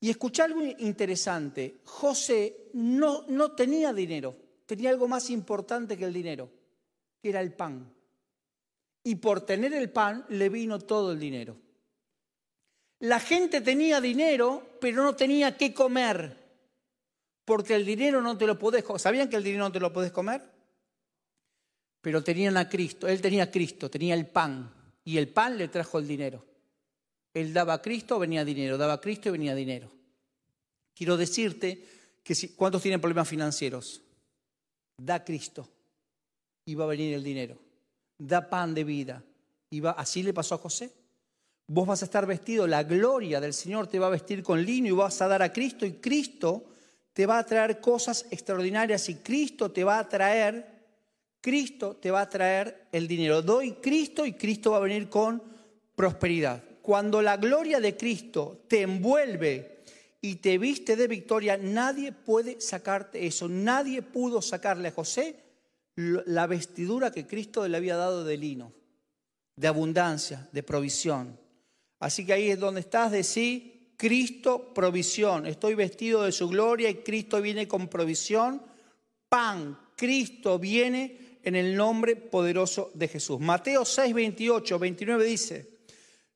Y 0.00 0.10
escuché 0.10 0.42
algo 0.42 0.62
interesante. 0.62 1.80
José 1.84 2.68
no, 2.74 3.24
no 3.28 3.52
tenía 3.52 3.92
dinero, 3.92 4.36
tenía 4.66 4.90
algo 4.90 5.08
más 5.08 5.30
importante 5.30 5.96
que 5.96 6.04
el 6.04 6.12
dinero, 6.12 6.50
que 7.22 7.30
era 7.30 7.40
el 7.40 7.52
pan. 7.52 7.92
Y 9.02 9.14
por 9.16 9.40
tener 9.40 9.72
el 9.72 9.90
pan 9.90 10.26
le 10.28 10.48
vino 10.48 10.78
todo 10.78 11.12
el 11.12 11.18
dinero. 11.18 11.56
La 13.00 13.20
gente 13.20 13.60
tenía 13.60 14.00
dinero, 14.00 14.76
pero 14.80 15.02
no 15.02 15.14
tenía 15.14 15.56
qué 15.56 15.72
comer, 15.72 16.36
porque 17.44 17.74
el 17.74 17.84
dinero 17.84 18.22
no 18.22 18.36
te 18.36 18.46
lo 18.46 18.58
podés 18.58 18.84
¿Sabían 18.96 19.28
que 19.28 19.36
el 19.36 19.44
dinero 19.44 19.64
no 19.64 19.72
te 19.72 19.80
lo 19.80 19.92
podés 19.92 20.12
comer? 20.12 20.42
Pero 22.00 22.22
tenían 22.22 22.56
a 22.56 22.68
Cristo, 22.68 23.06
él 23.08 23.20
tenía 23.20 23.44
a 23.44 23.50
Cristo, 23.50 23.90
tenía 23.90 24.14
el 24.14 24.26
pan 24.26 24.75
y 25.06 25.18
el 25.18 25.28
pan 25.28 25.56
le 25.56 25.68
trajo 25.68 25.98
el 25.98 26.06
dinero. 26.06 26.44
Él 27.32 27.52
daba 27.52 27.74
a 27.74 27.82
Cristo, 27.82 28.18
venía 28.18 28.44
dinero, 28.44 28.76
daba 28.76 28.94
a 28.94 29.00
Cristo 29.00 29.28
y 29.28 29.32
venía 29.32 29.54
dinero. 29.54 29.88
Quiero 30.94 31.16
decirte 31.16 31.86
que 32.24 32.34
si, 32.34 32.48
¿cuántos 32.48 32.82
tienen 32.82 33.00
problemas 33.00 33.28
financieros? 33.28 34.02
Da 34.98 35.24
Cristo 35.24 35.68
y 36.64 36.74
va 36.74 36.84
a 36.84 36.88
venir 36.88 37.14
el 37.14 37.22
dinero. 37.22 37.56
Da 38.18 38.50
pan 38.50 38.74
de 38.74 38.82
vida. 38.82 39.22
Y 39.70 39.78
va, 39.78 39.92
así 39.92 40.24
le 40.24 40.34
pasó 40.34 40.56
a 40.56 40.58
José. 40.58 40.90
Vos 41.68 41.86
vas 41.86 42.02
a 42.02 42.06
estar 42.06 42.26
vestido, 42.26 42.66
la 42.66 42.82
gloria 42.82 43.40
del 43.40 43.54
Señor 43.54 43.86
te 43.86 44.00
va 44.00 44.08
a 44.08 44.10
vestir 44.10 44.42
con 44.42 44.64
lino 44.64 44.88
y 44.88 44.92
vas 44.92 45.22
a 45.22 45.28
dar 45.28 45.42
a 45.42 45.52
Cristo 45.52 45.86
y 45.86 45.94
Cristo 45.94 46.64
te 47.12 47.26
va 47.26 47.38
a 47.38 47.46
traer 47.46 47.80
cosas 47.80 48.26
extraordinarias 48.30 49.08
y 49.08 49.16
Cristo 49.16 49.70
te 49.70 49.84
va 49.84 50.00
a 50.00 50.08
traer 50.08 50.75
Cristo 51.46 51.94
te 51.94 52.10
va 52.10 52.22
a 52.22 52.28
traer 52.28 52.88
el 52.90 53.06
dinero. 53.06 53.40
Doy 53.40 53.74
Cristo 53.74 54.26
y 54.26 54.32
Cristo 54.32 54.72
va 54.72 54.78
a 54.78 54.80
venir 54.80 55.08
con 55.08 55.40
prosperidad. 55.94 56.60
Cuando 56.82 57.22
la 57.22 57.36
gloria 57.36 57.78
de 57.78 57.96
Cristo 57.96 58.64
te 58.66 58.82
envuelve 58.82 59.84
y 60.20 60.34
te 60.36 60.58
viste 60.58 60.96
de 60.96 61.06
victoria, 61.06 61.56
nadie 61.56 62.10
puede 62.10 62.60
sacarte 62.60 63.24
eso. 63.28 63.48
Nadie 63.48 64.02
pudo 64.02 64.42
sacarle 64.42 64.88
a 64.88 64.90
José 64.90 65.36
la 65.94 66.48
vestidura 66.48 67.12
que 67.12 67.28
Cristo 67.28 67.68
le 67.68 67.76
había 67.76 67.94
dado 67.94 68.24
de 68.24 68.36
lino, 68.38 68.72
de 69.54 69.68
abundancia, 69.68 70.48
de 70.50 70.64
provisión. 70.64 71.38
Así 72.00 72.26
que 72.26 72.32
ahí 72.32 72.50
es 72.50 72.58
donde 72.58 72.80
estás, 72.80 73.12
de 73.12 73.22
sí, 73.22 73.92
Cristo 73.96 74.74
provisión. 74.74 75.46
Estoy 75.46 75.76
vestido 75.76 76.24
de 76.24 76.32
su 76.32 76.48
gloria 76.48 76.90
y 76.90 77.04
Cristo 77.04 77.40
viene 77.40 77.68
con 77.68 77.86
provisión. 77.86 78.60
Pan, 79.28 79.78
Cristo 79.94 80.58
viene 80.58 81.25
en 81.46 81.54
el 81.54 81.76
nombre 81.76 82.16
poderoso 82.16 82.90
de 82.92 83.06
Jesús. 83.06 83.38
Mateo 83.38 83.84
6, 83.84 84.12
28, 84.12 84.80
29 84.80 85.24
dice, 85.24 85.70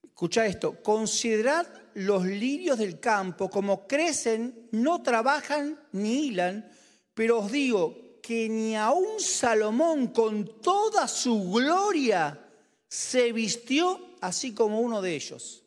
escucha 0.05 0.47
esto, 0.47 0.81
considerad 0.85 1.67
los 1.95 2.25
lirios 2.25 2.79
del 2.79 3.01
campo, 3.01 3.51
como 3.51 3.89
crecen, 3.89 4.69
no 4.71 5.03
trabajan 5.03 5.81
ni 5.91 6.27
hilan, 6.27 6.71
pero 7.13 7.41
os 7.41 7.51
digo 7.51 8.21
que 8.23 8.49
ni 8.49 8.77
aun 8.77 9.19
Salomón 9.19 10.13
con 10.13 10.61
toda 10.63 11.09
su 11.09 11.51
gloria 11.51 12.47
se 12.87 13.33
vistió 13.33 14.15
así 14.21 14.55
como 14.55 14.81
uno 14.81 15.03
de 15.03 15.17
ellos. 15.17 15.65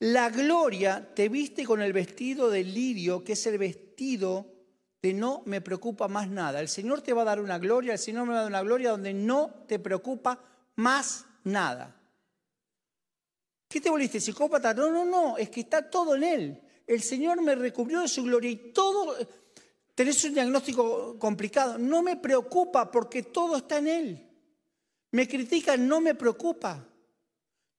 La 0.00 0.28
gloria 0.28 1.14
te 1.14 1.28
viste 1.28 1.64
con 1.64 1.82
el 1.82 1.92
vestido 1.92 2.50
de 2.50 2.64
lirio, 2.64 3.22
que 3.22 3.34
es 3.34 3.46
el 3.46 3.58
vestido 3.58 4.55
no 5.12 5.42
me 5.46 5.60
preocupa 5.60 6.08
más 6.08 6.28
nada. 6.28 6.60
El 6.60 6.68
Señor 6.68 7.02
te 7.02 7.12
va 7.12 7.22
a 7.22 7.26
dar 7.26 7.40
una 7.40 7.58
gloria, 7.58 7.92
el 7.92 7.98
Señor 7.98 8.26
me 8.26 8.32
va 8.32 8.38
a 8.38 8.42
dar 8.42 8.50
una 8.50 8.62
gloria 8.62 8.90
donde 8.90 9.12
no 9.12 9.64
te 9.66 9.78
preocupa 9.78 10.40
más 10.76 11.26
nada. 11.44 11.94
¿Qué 13.68 13.80
te 13.80 13.90
volviste, 13.90 14.20
psicópata? 14.20 14.72
No, 14.74 14.90
no, 14.90 15.04
no, 15.04 15.36
es 15.36 15.50
que 15.50 15.60
está 15.60 15.90
todo 15.90 16.14
en 16.14 16.24
Él. 16.24 16.62
El 16.86 17.02
Señor 17.02 17.42
me 17.42 17.54
recubrió 17.54 18.00
de 18.00 18.08
su 18.08 18.22
gloria 18.22 18.50
y 18.50 18.72
todo, 18.72 19.16
tenés 19.94 20.22
un 20.24 20.34
diagnóstico 20.34 21.18
complicado. 21.18 21.76
No 21.78 22.02
me 22.02 22.16
preocupa 22.16 22.90
porque 22.90 23.24
todo 23.24 23.56
está 23.56 23.78
en 23.78 23.88
Él. 23.88 24.30
Me 25.10 25.26
critican, 25.26 25.86
no 25.86 26.00
me 26.00 26.14
preocupa. 26.14 26.86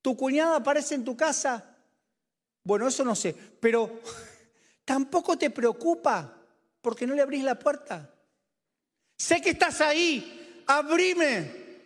Tu 0.01 0.15
cuñada 0.15 0.57
aparece 0.57 0.95
en 0.95 1.05
tu 1.05 1.15
casa. 1.15 1.77
Bueno, 2.63 2.87
eso 2.87 3.05
no 3.05 3.15
sé, 3.15 3.33
pero 3.59 4.01
tampoco 4.85 5.37
te 5.37 5.49
preocupa 5.49 6.36
porque 6.87 7.05
no 7.05 7.15
le 7.15 7.21
abrís 7.21 7.43
la 7.43 7.59
puerta. 7.59 8.09
Sé 9.17 9.41
que 9.41 9.49
estás 9.49 9.81
ahí, 9.81 10.63
abrime. 10.65 11.83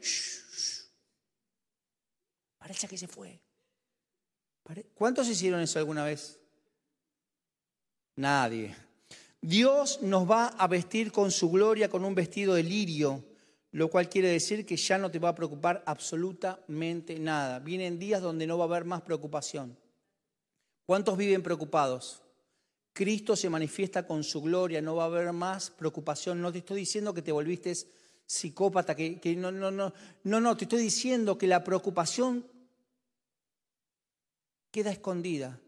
Parece 2.59 2.87
que 2.87 2.99
se 2.99 3.07
fue. 3.07 3.41
¿Cuántos 4.93 5.27
hicieron 5.27 5.59
eso 5.59 5.79
alguna 5.79 6.03
vez? 6.03 6.39
Nadie. 8.17 8.75
Dios 9.41 10.03
nos 10.03 10.29
va 10.29 10.49
a 10.49 10.67
vestir 10.67 11.11
con 11.11 11.31
su 11.31 11.49
gloria 11.49 11.89
con 11.89 12.05
un 12.05 12.13
vestido 12.13 12.53
de 12.53 12.61
lirio, 12.61 13.25
lo 13.71 13.89
cual 13.89 14.07
quiere 14.07 14.27
decir 14.27 14.67
que 14.67 14.77
ya 14.77 14.99
no 14.99 15.09
te 15.09 15.17
va 15.17 15.29
a 15.29 15.35
preocupar 15.35 15.81
absolutamente 15.87 17.17
nada. 17.17 17.57
Vienen 17.57 17.97
días 17.97 18.21
donde 18.21 18.45
no 18.45 18.59
va 18.59 18.65
a 18.65 18.67
haber 18.67 18.85
más 18.85 19.01
preocupación. 19.01 19.75
¿Cuántos 20.85 21.17
viven 21.17 21.41
preocupados? 21.41 22.20
Cristo 23.01 23.35
se 23.35 23.49
manifiesta 23.49 24.05
con 24.05 24.23
su 24.23 24.43
gloria, 24.43 24.79
no 24.79 24.95
va 24.95 25.05
a 25.05 25.07
haber 25.07 25.33
más 25.33 25.71
preocupación. 25.71 26.39
No 26.39 26.51
te 26.51 26.59
estoy 26.59 26.81
diciendo 26.81 27.15
que 27.15 27.23
te 27.23 27.31
volviste 27.31 27.75
psicópata, 28.27 28.95
que, 28.95 29.35
no, 29.35 29.51
no, 29.51 29.71
no, 29.71 29.91
no, 30.23 30.39
no, 30.39 30.55
te 30.55 30.65
estoy 30.65 30.83
diciendo 30.83 31.35
que 31.35 31.47
la 31.47 31.63
preocupación 31.63 32.45
queda 34.69 34.91
escondida, 34.91 35.59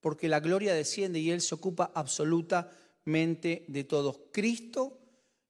porque 0.00 0.26
la 0.26 0.40
gloria 0.40 0.74
desciende 0.74 1.20
y 1.20 1.30
Él 1.30 1.42
se 1.42 1.54
ocupa 1.54 1.92
absolutamente 1.94 3.64
de 3.68 3.84
todos. 3.84 4.22
Cristo 4.32 4.98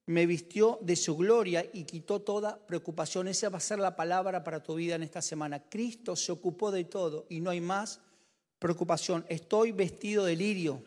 me 0.05 0.26
vistió 0.26 0.79
de 0.83 0.94
su 0.94 1.16
gloria 1.16 1.64
y 1.72 1.85
quitó 1.85 2.20
toda 2.20 2.66
preocupación. 2.66 3.29
Esa 3.29 3.48
va 3.48 3.57
a 3.57 3.62
ser 3.62 3.79
la 3.79 3.96
palabra 3.96 4.44
para 4.44 4.62
tu 4.62 4.74
vida 4.74 4.94
en 4.94 5.05
esta 5.05 5.22
semana. 5.22 5.70
Cristo 5.70 6.16
se 6.16 6.33
ocupó 6.33 6.70
de 6.70 6.85
todo 6.85 7.24
y 7.31 7.40
no 7.40 7.48
hay 7.48 7.62
más 7.62 7.98
preocupación. 8.59 9.24
Estoy 9.31 9.72
vestido 9.72 10.26
de 10.26 10.37
lirio. 10.37 10.85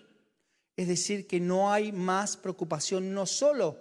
Es 0.75 0.87
decir, 0.87 1.27
que 1.27 1.39
no 1.39 1.71
hay 1.71 1.91
más 1.91 2.37
preocupación, 2.37 3.13
no 3.13 3.25
solo 3.25 3.77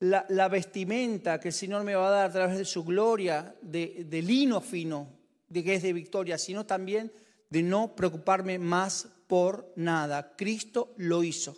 la, 0.00 0.48
vestimenta 0.48 1.40
que 1.40 1.48
el 1.48 1.54
Señor 1.54 1.84
me 1.84 1.94
va 1.94 2.08
a 2.08 2.10
dar 2.10 2.30
a 2.30 2.32
través 2.32 2.58
de 2.58 2.64
su 2.64 2.84
gloria, 2.84 3.56
de, 3.62 4.06
lino 4.22 4.60
fino, 4.60 5.08
de 5.48 5.64
que 5.64 5.74
es 5.74 5.82
de 5.82 5.92
victoria, 5.92 6.38
sino 6.38 6.66
también 6.66 7.12
de 7.50 7.62
no 7.62 7.96
preocuparme 7.96 8.58
más 8.58 9.08
por 9.26 9.72
nada. 9.76 10.36
Cristo 10.36 10.94
lo 10.96 11.24
hizo. 11.24 11.56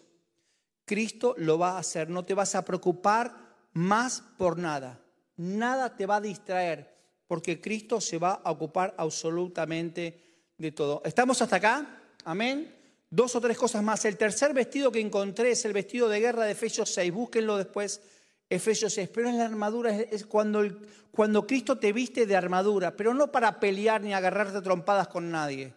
Cristo 0.86 1.34
lo 1.36 1.58
va 1.58 1.72
a 1.72 1.78
hacer. 1.78 2.08
No 2.08 2.24
te 2.24 2.34
vas 2.34 2.54
a 2.54 2.64
preocupar 2.64 3.56
más 3.72 4.22
por 4.38 4.58
nada. 4.58 5.00
Nada 5.36 5.96
te 5.96 6.06
va 6.06 6.16
a 6.16 6.20
distraer 6.20 6.90
porque 7.26 7.60
Cristo 7.60 8.00
se 8.00 8.18
va 8.18 8.40
a 8.42 8.50
ocupar 8.50 8.94
absolutamente 8.98 10.52
de 10.58 10.72
todo. 10.72 11.00
¿Estamos 11.04 11.40
hasta 11.40 11.56
acá? 11.56 12.02
Amén. 12.24 12.79
Dos 13.10 13.34
o 13.34 13.40
tres 13.40 13.58
cosas 13.58 13.82
más. 13.82 14.04
El 14.04 14.16
tercer 14.16 14.54
vestido 14.54 14.92
que 14.92 15.00
encontré 15.00 15.50
es 15.50 15.64
el 15.64 15.72
vestido 15.72 16.08
de 16.08 16.20
guerra 16.20 16.44
de 16.44 16.52
Efesios 16.52 16.94
6. 16.94 17.12
Búsquenlo 17.12 17.56
después, 17.56 18.00
Efesios 18.48 18.94
6. 18.94 19.08
Pero 19.12 19.28
es 19.28 19.34
la 19.34 19.46
armadura, 19.46 19.96
es 19.96 20.24
cuando, 20.26 20.62
cuando 21.10 21.44
Cristo 21.44 21.76
te 21.76 21.92
viste 21.92 22.24
de 22.24 22.36
armadura, 22.36 22.96
pero 22.96 23.12
no 23.12 23.32
para 23.32 23.58
pelear 23.58 24.00
ni 24.00 24.14
agarrarte 24.14 24.62
trompadas 24.62 25.08
con 25.08 25.28
nadie. 25.28 25.74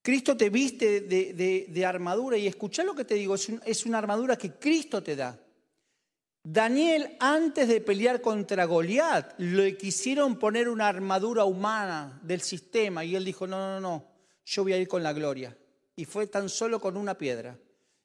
Cristo 0.00 0.36
te 0.36 0.48
viste 0.48 1.00
de, 1.00 1.86
armadura 1.86 2.36
y 2.36 2.46
escucha 2.46 2.84
lo 2.84 2.94
que 2.94 3.06
te 3.06 3.14
digo, 3.14 3.34
es, 3.34 3.86
una 3.86 3.98
armadura 3.98 4.36
que 4.36 4.52
Cristo 4.52 5.02
te 5.02 5.16
da. 5.16 5.40
Daniel, 6.46 7.16
antes 7.18 7.66
de 7.68 7.80
pelear 7.80 8.20
contra 8.20 8.66
Goliat, 8.66 9.40
le 9.40 9.78
quisieron 9.78 10.38
poner 10.38 10.68
una 10.68 10.88
armadura 10.88 11.46
humana 11.46 12.20
del 12.22 12.42
sistema 12.42 13.02
y 13.02 13.16
él 13.16 13.24
dijo, 13.24 13.46
no, 13.46 13.56
no, 13.56 13.80
no, 13.80 14.06
yo 14.44 14.62
voy 14.62 14.74
a 14.74 14.76
ir 14.76 14.86
con 14.86 15.02
la 15.02 15.14
gloria. 15.14 15.56
Y 15.96 16.04
fue 16.04 16.26
tan 16.26 16.48
solo 16.48 16.80
con 16.80 16.96
una 16.96 17.16
piedra. 17.16 17.56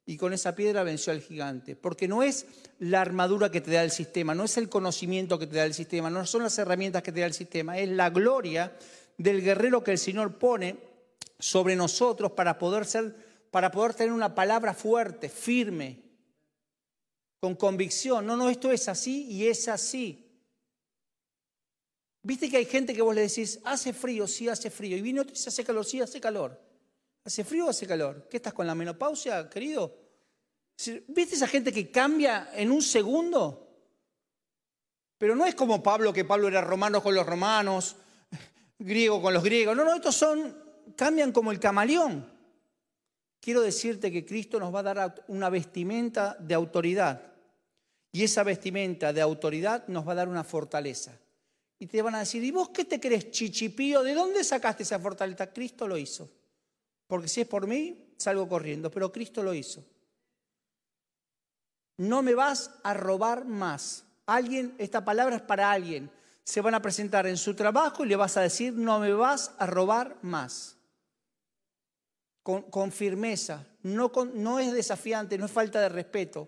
Y 0.05 0.17
con 0.17 0.33
esa 0.33 0.55
piedra 0.55 0.83
venció 0.83 1.13
al 1.13 1.21
gigante. 1.21 1.75
Porque 1.75 2.07
no 2.07 2.23
es 2.23 2.45
la 2.79 3.01
armadura 3.01 3.51
que 3.51 3.61
te 3.61 3.71
da 3.71 3.83
el 3.83 3.91
sistema, 3.91 4.33
no 4.33 4.43
es 4.43 4.57
el 4.57 4.69
conocimiento 4.69 5.37
que 5.37 5.47
te 5.47 5.57
da 5.57 5.65
el 5.65 5.73
sistema, 5.73 6.09
no 6.09 6.25
son 6.25 6.43
las 6.43 6.57
herramientas 6.57 7.03
que 7.03 7.11
te 7.11 7.19
da 7.19 7.27
el 7.27 7.33
sistema, 7.33 7.77
es 7.77 7.89
la 7.89 8.09
gloria 8.09 8.75
del 9.17 9.43
guerrero 9.43 9.83
que 9.83 9.91
el 9.91 9.97
Señor 9.97 10.39
pone 10.39 10.77
sobre 11.37 11.75
nosotros 11.75 12.31
para 12.31 12.57
poder 12.57 12.85
ser, 12.85 13.15
para 13.51 13.69
poder 13.69 13.93
tener 13.93 14.13
una 14.13 14.33
palabra 14.33 14.73
fuerte, 14.73 15.29
firme, 15.29 16.01
con 17.39 17.55
convicción. 17.55 18.25
No, 18.25 18.35
no, 18.35 18.49
esto 18.49 18.71
es 18.71 18.87
así 18.89 19.27
y 19.29 19.47
es 19.47 19.67
así. 19.67 20.25
Viste 22.21 22.49
que 22.49 22.57
hay 22.57 22.65
gente 22.65 22.93
que 22.93 23.01
vos 23.01 23.15
le 23.15 23.21
decís, 23.21 23.59
hace 23.63 23.93
frío, 23.93 24.27
sí 24.27 24.49
hace 24.49 24.69
frío. 24.69 24.97
Y 24.97 25.01
viene 25.01 25.21
otro 25.21 25.31
y 25.31 25.35
dice, 25.35 25.49
hace 25.49 25.63
calor, 25.63 25.85
sí 25.85 26.01
hace 26.01 26.19
calor. 26.19 26.59
¿Hace 27.23 27.43
frío 27.43 27.67
o 27.67 27.69
hace 27.69 27.85
calor? 27.85 28.27
¿Qué 28.29 28.37
estás 28.37 28.53
con 28.53 28.65
la 28.65 28.75
menopausia, 28.75 29.49
querido? 29.49 29.95
¿Viste 31.07 31.35
esa 31.35 31.47
gente 31.47 31.73
que 31.73 31.91
cambia 31.91 32.51
en 32.53 32.71
un 32.71 32.81
segundo? 32.81 33.69
Pero 35.17 35.35
no 35.35 35.45
es 35.45 35.53
como 35.53 35.83
Pablo, 35.83 36.13
que 36.13 36.23
Pablo 36.23 36.47
era 36.47 36.61
romano 36.61 37.03
con 37.03 37.13
los 37.13 37.25
romanos, 37.25 37.97
griego 38.79 39.21
con 39.21 39.33
los 39.33 39.43
griegos. 39.43 39.75
No, 39.75 39.83
no, 39.83 39.93
estos 39.93 40.15
son, 40.15 40.57
cambian 40.95 41.33
como 41.33 41.51
el 41.51 41.59
camaleón. 41.59 42.25
Quiero 43.41 43.61
decirte 43.61 44.11
que 44.11 44.25
Cristo 44.25 44.59
nos 44.59 44.73
va 44.73 44.79
a 44.79 44.83
dar 44.83 45.25
una 45.27 45.49
vestimenta 45.49 46.37
de 46.39 46.53
autoridad. 46.53 47.33
Y 48.11 48.23
esa 48.23 48.43
vestimenta 48.43 49.11
de 49.13 49.21
autoridad 49.21 49.87
nos 49.87 50.07
va 50.07 50.13
a 50.13 50.15
dar 50.15 50.29
una 50.29 50.43
fortaleza. 50.43 51.19
Y 51.77 51.87
te 51.87 52.01
van 52.01 52.15
a 52.15 52.19
decir, 52.19 52.43
¿y 52.43 52.51
vos 52.51 52.69
qué 52.69 52.85
te 52.85 52.99
crees, 52.99 53.31
chichipío? 53.31 54.03
¿De 54.03 54.13
dónde 54.13 54.43
sacaste 54.43 54.83
esa 54.83 54.99
fortaleza? 54.99 55.51
Cristo 55.51 55.87
lo 55.87 55.97
hizo. 55.97 56.29
Porque 57.09 57.27
si 57.27 57.41
es 57.41 57.47
por 57.47 57.65
mí, 57.65 58.13
salgo 58.17 58.47
corriendo, 58.47 58.91
pero 58.91 59.11
Cristo 59.11 59.41
lo 59.41 59.55
hizo. 59.55 59.83
No 61.97 62.21
me 62.21 62.35
vas 62.35 62.69
a 62.83 62.93
robar 62.93 63.45
más. 63.45 64.05
Alguien, 64.27 64.75
esta 64.77 65.03
palabra 65.03 65.37
es 65.37 65.41
para 65.41 65.71
alguien. 65.71 66.11
Se 66.43 66.61
van 66.61 66.75
a 66.75 66.83
presentar 66.83 67.25
en 67.25 67.37
su 67.37 67.55
trabajo 67.55 68.05
y 68.05 68.09
le 68.09 68.15
vas 68.15 68.37
a 68.37 68.41
decir, 68.41 68.73
no 68.73 68.99
me 68.99 69.11
vas 69.11 69.55
a 69.57 69.65
robar 69.65 70.19
más. 70.21 70.77
Con, 72.43 72.91
firmeza. 72.91 73.65
No, 73.81 74.11
no 74.35 74.59
es 74.59 74.71
desafiante, 74.71 75.39
no 75.39 75.47
es 75.47 75.51
falta 75.51 75.81
de 75.81 75.89
respeto. 75.89 76.47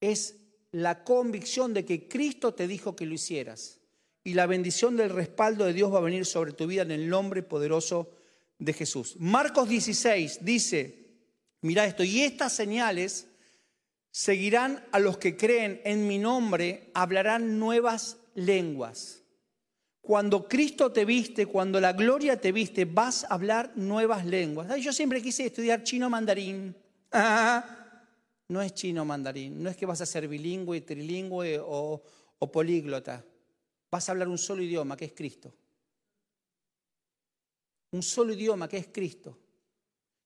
Es 0.00 0.36
la 0.72 1.04
convicción 1.04 1.74
de 1.74 1.84
que 1.84 2.08
Cristo 2.08 2.54
te 2.54 2.66
dijo 2.66 2.96
que 2.96 3.04
lo 3.04 3.12
hicieras. 3.12 3.78
Y 4.24 4.32
la 4.32 4.46
bendición 4.46 4.96
del 4.96 5.10
respaldo 5.10 5.66
de 5.66 5.74
Dios 5.74 5.92
va 5.92 5.98
a 5.98 6.02
venir 6.02 6.24
sobre 6.24 6.52
tu 6.52 6.66
vida 6.66 6.80
en 6.80 6.92
el 6.92 7.10
nombre 7.10 7.42
poderoso 7.42 8.10
de 8.60 8.72
Jesús. 8.72 9.16
Marcos 9.18 9.68
16 9.68 10.44
dice, 10.44 11.16
mira 11.62 11.84
esto, 11.86 12.04
y 12.04 12.20
estas 12.20 12.52
señales 12.52 13.26
seguirán 14.12 14.84
a 14.92 15.00
los 15.00 15.18
que 15.18 15.36
creen 15.36 15.80
en 15.84 16.06
mi 16.06 16.18
nombre, 16.18 16.90
hablarán 16.94 17.58
nuevas 17.58 18.18
lenguas. 18.34 19.22
Cuando 20.00 20.48
Cristo 20.48 20.92
te 20.92 21.04
viste, 21.04 21.46
cuando 21.46 21.80
la 21.80 21.92
gloria 21.92 22.40
te 22.40 22.52
viste, 22.52 22.84
vas 22.84 23.24
a 23.24 23.34
hablar 23.34 23.72
nuevas 23.76 24.24
lenguas. 24.24 24.80
yo 24.80 24.92
siempre 24.92 25.22
quise 25.22 25.46
estudiar 25.46 25.82
chino 25.82 26.08
mandarín. 26.08 26.74
no 28.48 28.62
es 28.62 28.74
chino 28.74 29.04
mandarín, 29.04 29.62
no 29.62 29.70
es 29.70 29.76
que 29.76 29.86
vas 29.86 30.00
a 30.00 30.06
ser 30.06 30.26
bilingüe, 30.26 30.80
trilingüe 30.80 31.58
o, 31.58 32.02
o 32.38 32.52
políglota. 32.52 33.24
Vas 33.90 34.08
a 34.08 34.12
hablar 34.12 34.28
un 34.28 34.38
solo 34.38 34.62
idioma, 34.62 34.96
que 34.96 35.06
es 35.06 35.12
Cristo. 35.12 35.54
Un 37.92 38.02
solo 38.02 38.32
idioma, 38.32 38.68
que 38.68 38.76
es 38.76 38.88
Cristo. 38.88 39.36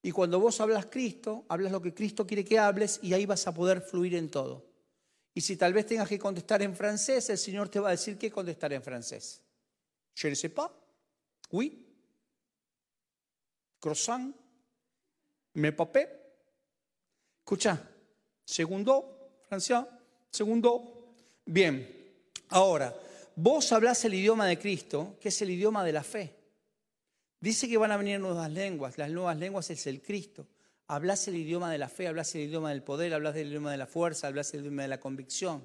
Y 0.02 0.10
cuando 0.10 0.38
vos 0.38 0.60
hablas 0.60 0.86
Cristo, 0.86 1.46
hablas 1.48 1.72
lo 1.72 1.80
que 1.80 1.94
Cristo 1.94 2.26
quiere 2.26 2.44
que 2.44 2.58
hables 2.58 3.00
y 3.02 3.14
ahí 3.14 3.24
vas 3.24 3.46
a 3.46 3.54
poder 3.54 3.80
fluir 3.80 4.14
en 4.14 4.30
todo. 4.30 4.66
Y 5.32 5.40
si 5.40 5.56
tal 5.56 5.72
vez 5.72 5.86
tengas 5.86 6.08
que 6.08 6.18
contestar 6.18 6.62
en 6.62 6.76
francés, 6.76 7.28
el 7.30 7.38
Señor 7.38 7.68
te 7.68 7.80
va 7.80 7.88
a 7.88 7.92
decir 7.92 8.18
qué 8.18 8.30
contestar 8.30 8.72
en 8.72 8.82
francés. 8.82 9.40
Je 10.14 10.28
ne 10.28 10.34
sais 10.34 10.52
pas. 10.52 10.70
Oui. 11.50 11.86
Croissant. 13.80 14.32
Me 15.54 15.72
papé. 15.72 16.08
Escucha. 17.40 17.80
Segundo. 18.44 19.40
Francia. 19.48 19.88
Segundo. 20.30 21.14
Bien. 21.46 21.88
Ahora, 22.50 22.94
vos 23.34 23.72
hablas 23.72 24.04
el 24.04 24.14
idioma 24.14 24.46
de 24.46 24.58
Cristo, 24.58 25.16
que 25.20 25.30
es 25.30 25.42
el 25.42 25.50
idioma 25.50 25.82
de 25.82 25.92
la 25.92 26.04
fe. 26.04 26.43
Dice 27.44 27.68
que 27.68 27.76
van 27.76 27.92
a 27.92 27.98
venir 27.98 28.18
nuevas 28.18 28.50
lenguas. 28.50 28.96
Las 28.96 29.10
nuevas 29.10 29.36
lenguas 29.36 29.68
es 29.68 29.86
el 29.86 30.00
Cristo. 30.00 30.46
Hablas 30.86 31.28
el 31.28 31.36
idioma 31.36 31.70
de 31.70 31.76
la 31.76 31.90
fe, 31.90 32.08
hablas 32.08 32.34
el 32.34 32.40
idioma 32.40 32.70
del 32.70 32.82
poder, 32.82 33.12
hablas 33.12 33.36
el 33.36 33.48
idioma 33.48 33.70
de 33.70 33.76
la 33.76 33.86
fuerza, 33.86 34.28
hablas 34.28 34.54
el 34.54 34.60
idioma 34.60 34.80
de 34.80 34.88
la 34.88 34.98
convicción. 34.98 35.62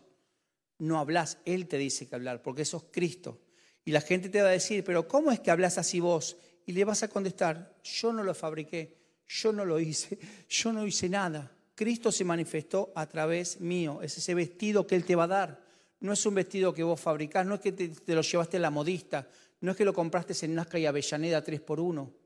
No 0.80 1.00
hablas, 1.00 1.38
Él 1.46 1.70
te 1.70 1.78
dice 1.78 2.06
que 2.06 2.16
hablar, 2.16 2.42
porque 2.42 2.64
eso 2.64 2.76
es 2.76 2.84
Cristo. 2.92 3.40
Y 3.86 3.92
la 3.92 4.02
gente 4.02 4.28
te 4.28 4.42
va 4.42 4.50
a 4.50 4.52
decir, 4.52 4.84
pero 4.84 5.08
¿cómo 5.08 5.32
es 5.32 5.40
que 5.40 5.52
hablas 5.52 5.78
así 5.78 6.02
vos? 6.02 6.36
Y 6.66 6.74
le 6.74 6.84
vas 6.84 7.02
a 7.04 7.08
contestar, 7.08 7.74
yo 7.82 8.12
no 8.12 8.26
lo 8.26 8.34
fabriqué, 8.34 8.98
yo 9.26 9.54
no 9.54 9.64
lo 9.64 9.80
hice, 9.80 10.20
yo 10.50 10.74
no 10.74 10.86
hice 10.86 11.08
nada. 11.08 11.50
Cristo 11.76 12.12
se 12.12 12.26
manifestó 12.26 12.92
a 12.94 13.08
través 13.08 13.62
mío, 13.62 14.02
es 14.02 14.18
ese 14.18 14.34
vestido 14.34 14.86
que 14.86 14.96
Él 14.96 15.06
te 15.06 15.16
va 15.16 15.24
a 15.24 15.28
dar. 15.28 15.62
No 16.02 16.12
es 16.12 16.26
un 16.26 16.36
vestido 16.36 16.74
que 16.74 16.84
vos 16.84 17.00
fabricás, 17.00 17.46
no 17.46 17.56
es 17.56 17.62
que 17.62 17.72
te, 17.72 18.16
lo 18.16 18.22
llevaste 18.22 18.58
a 18.58 18.60
la 18.60 18.70
modista, 18.70 19.30
no 19.62 19.72
es 19.72 19.78
que 19.78 19.86
lo 19.86 19.94
compraste 19.94 20.34
en 20.46 20.56
Nazca 20.56 20.80
y 20.80 20.86
Avellaneda 20.86 21.44
3 21.44 21.62
por 21.62 21.80
1 21.80 22.20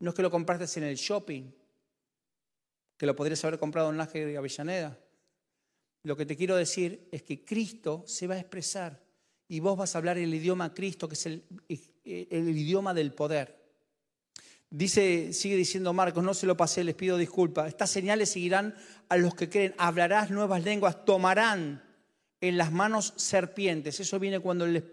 no 0.00 0.10
es 0.10 0.16
que 0.16 0.22
lo 0.22 0.30
compraste 0.30 0.78
en 0.80 0.86
el 0.86 0.96
shopping, 0.96 1.50
que 2.96 3.06
lo 3.06 3.16
podrías 3.16 3.42
haber 3.44 3.58
comprado 3.58 3.90
en 3.90 3.96
Nájera 3.96 4.26
de 4.26 4.36
Avellaneda. 4.36 4.98
Lo 6.02 6.16
que 6.16 6.26
te 6.26 6.36
quiero 6.36 6.56
decir 6.56 7.08
es 7.10 7.22
que 7.22 7.44
Cristo 7.44 8.04
se 8.06 8.26
va 8.26 8.34
a 8.34 8.38
expresar 8.38 9.02
y 9.48 9.60
vos 9.60 9.78
vas 9.78 9.94
a 9.94 9.98
hablar 9.98 10.18
el 10.18 10.34
idioma 10.34 10.74
Cristo, 10.74 11.08
que 11.08 11.14
es 11.14 11.26
el, 11.26 11.44
el 12.04 12.48
idioma 12.56 12.92
del 12.92 13.12
poder. 13.12 13.64
Dice, 14.68 15.32
sigue 15.32 15.56
diciendo 15.56 15.92
Marcos, 15.92 16.24
no 16.24 16.34
se 16.34 16.46
lo 16.46 16.56
pasé, 16.56 16.84
les 16.84 16.94
pido 16.94 17.16
disculpas. 17.16 17.68
Estas 17.68 17.90
señales 17.90 18.30
seguirán 18.30 18.74
a 19.08 19.16
los 19.16 19.34
que 19.34 19.48
creen. 19.48 19.74
Hablarás 19.78 20.30
nuevas 20.30 20.64
lenguas, 20.64 21.04
tomarán 21.04 21.82
en 22.40 22.58
las 22.58 22.72
manos 22.72 23.14
serpientes. 23.16 24.00
Eso 24.00 24.18
viene 24.18 24.40
cuando 24.40 24.64
el, 24.64 24.84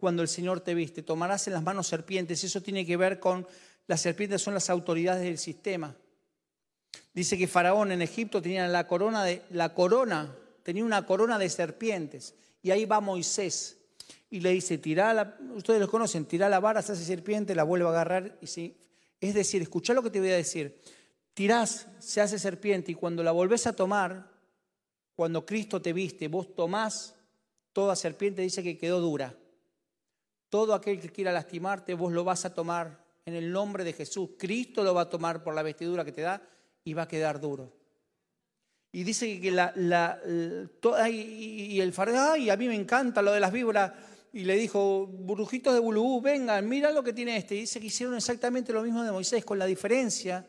cuando 0.00 0.22
el 0.22 0.28
Señor 0.28 0.60
te 0.60 0.74
viste. 0.74 1.02
Tomarás 1.02 1.46
en 1.46 1.52
las 1.52 1.62
manos 1.62 1.86
serpientes. 1.86 2.42
Eso 2.42 2.60
tiene 2.62 2.84
que 2.84 2.96
ver 2.96 3.20
con 3.20 3.46
las 3.90 4.02
serpientes 4.02 4.40
son 4.40 4.54
las 4.54 4.70
autoridades 4.70 5.22
del 5.22 5.36
sistema. 5.36 5.96
Dice 7.12 7.36
que 7.36 7.48
Faraón 7.48 7.90
en 7.90 8.02
Egipto 8.02 8.40
tenía 8.40 8.68
la 8.68 8.86
corona 8.86 9.24
de 9.24 9.42
la 9.50 9.74
corona, 9.74 10.32
tenía 10.62 10.84
una 10.84 11.04
corona 11.04 11.40
de 11.40 11.50
serpientes. 11.50 12.34
Y 12.62 12.70
ahí 12.70 12.84
va 12.84 13.00
Moisés 13.00 13.78
y 14.30 14.38
le 14.38 14.50
dice, 14.50 14.78
tirá 14.78 15.12
la, 15.12 15.36
ustedes 15.54 15.80
lo 15.80 15.90
conocen, 15.90 16.24
tirá 16.24 16.48
la 16.48 16.60
vara, 16.60 16.82
se 16.82 16.92
hace 16.92 17.04
serpiente, 17.04 17.54
la 17.54 17.64
vuelve 17.64 17.86
a 17.86 17.90
agarrar. 17.90 18.38
Y 18.40 18.46
sí, 18.46 18.76
es 19.20 19.34
decir, 19.34 19.60
escuchá 19.60 19.92
lo 19.92 20.04
que 20.04 20.10
te 20.10 20.20
voy 20.20 20.30
a 20.30 20.36
decir. 20.36 20.80
Tirás, 21.34 21.88
se 21.98 22.20
hace 22.20 22.38
serpiente 22.38 22.92
y 22.92 22.94
cuando 22.94 23.24
la 23.24 23.32
volvés 23.32 23.66
a 23.66 23.72
tomar, 23.72 24.30
cuando 25.16 25.44
Cristo 25.44 25.82
te 25.82 25.92
viste, 25.92 26.28
vos 26.28 26.54
tomás 26.54 27.16
toda 27.72 27.96
serpiente, 27.96 28.42
dice 28.42 28.62
que 28.62 28.78
quedó 28.78 29.00
dura. 29.00 29.34
Todo 30.50 30.74
aquel 30.74 31.00
que 31.00 31.08
quiera 31.08 31.32
lastimarte, 31.32 31.94
vos 31.94 32.12
lo 32.12 32.22
vas 32.22 32.44
a 32.44 32.52
tomar 32.54 33.02
en 33.24 33.34
el 33.34 33.50
nombre 33.50 33.84
de 33.84 33.94
Jesús. 33.94 34.30
Cristo 34.36 34.84
lo 34.84 34.92
va 34.92 35.02
a 35.02 35.08
tomar 35.08 35.42
por 35.42 35.54
la 35.54 35.62
vestidura 35.62 36.04
que 36.04 36.12
te 36.12 36.20
da 36.20 36.42
y 36.84 36.92
va 36.92 37.02
a 37.02 37.08
quedar 37.08 37.40
duro. 37.40 37.72
Y 38.92 39.04
dice 39.04 39.40
que 39.40 39.50
la, 39.52 39.72
y 41.08 41.80
el 41.80 41.92
fariseo, 41.92 42.32
ay, 42.32 42.50
a 42.50 42.56
mí 42.56 42.66
me 42.66 42.74
encanta 42.74 43.22
lo 43.22 43.32
de 43.32 43.40
las 43.40 43.52
víboras. 43.52 43.92
Y 44.32 44.44
le 44.44 44.56
dijo, 44.56 45.06
burbujitos 45.06 45.74
de 45.74 45.80
bulubú, 45.80 46.20
vengan, 46.20 46.68
mira 46.68 46.90
lo 46.90 47.02
que 47.02 47.12
tiene 47.12 47.36
este. 47.36 47.54
Y 47.54 47.60
dice 47.60 47.80
que 47.80 47.86
hicieron 47.86 48.16
exactamente 48.16 48.72
lo 48.72 48.82
mismo 48.82 49.04
de 49.04 49.12
Moisés, 49.12 49.44
con 49.44 49.58
la 49.58 49.66
diferencia 49.66 50.46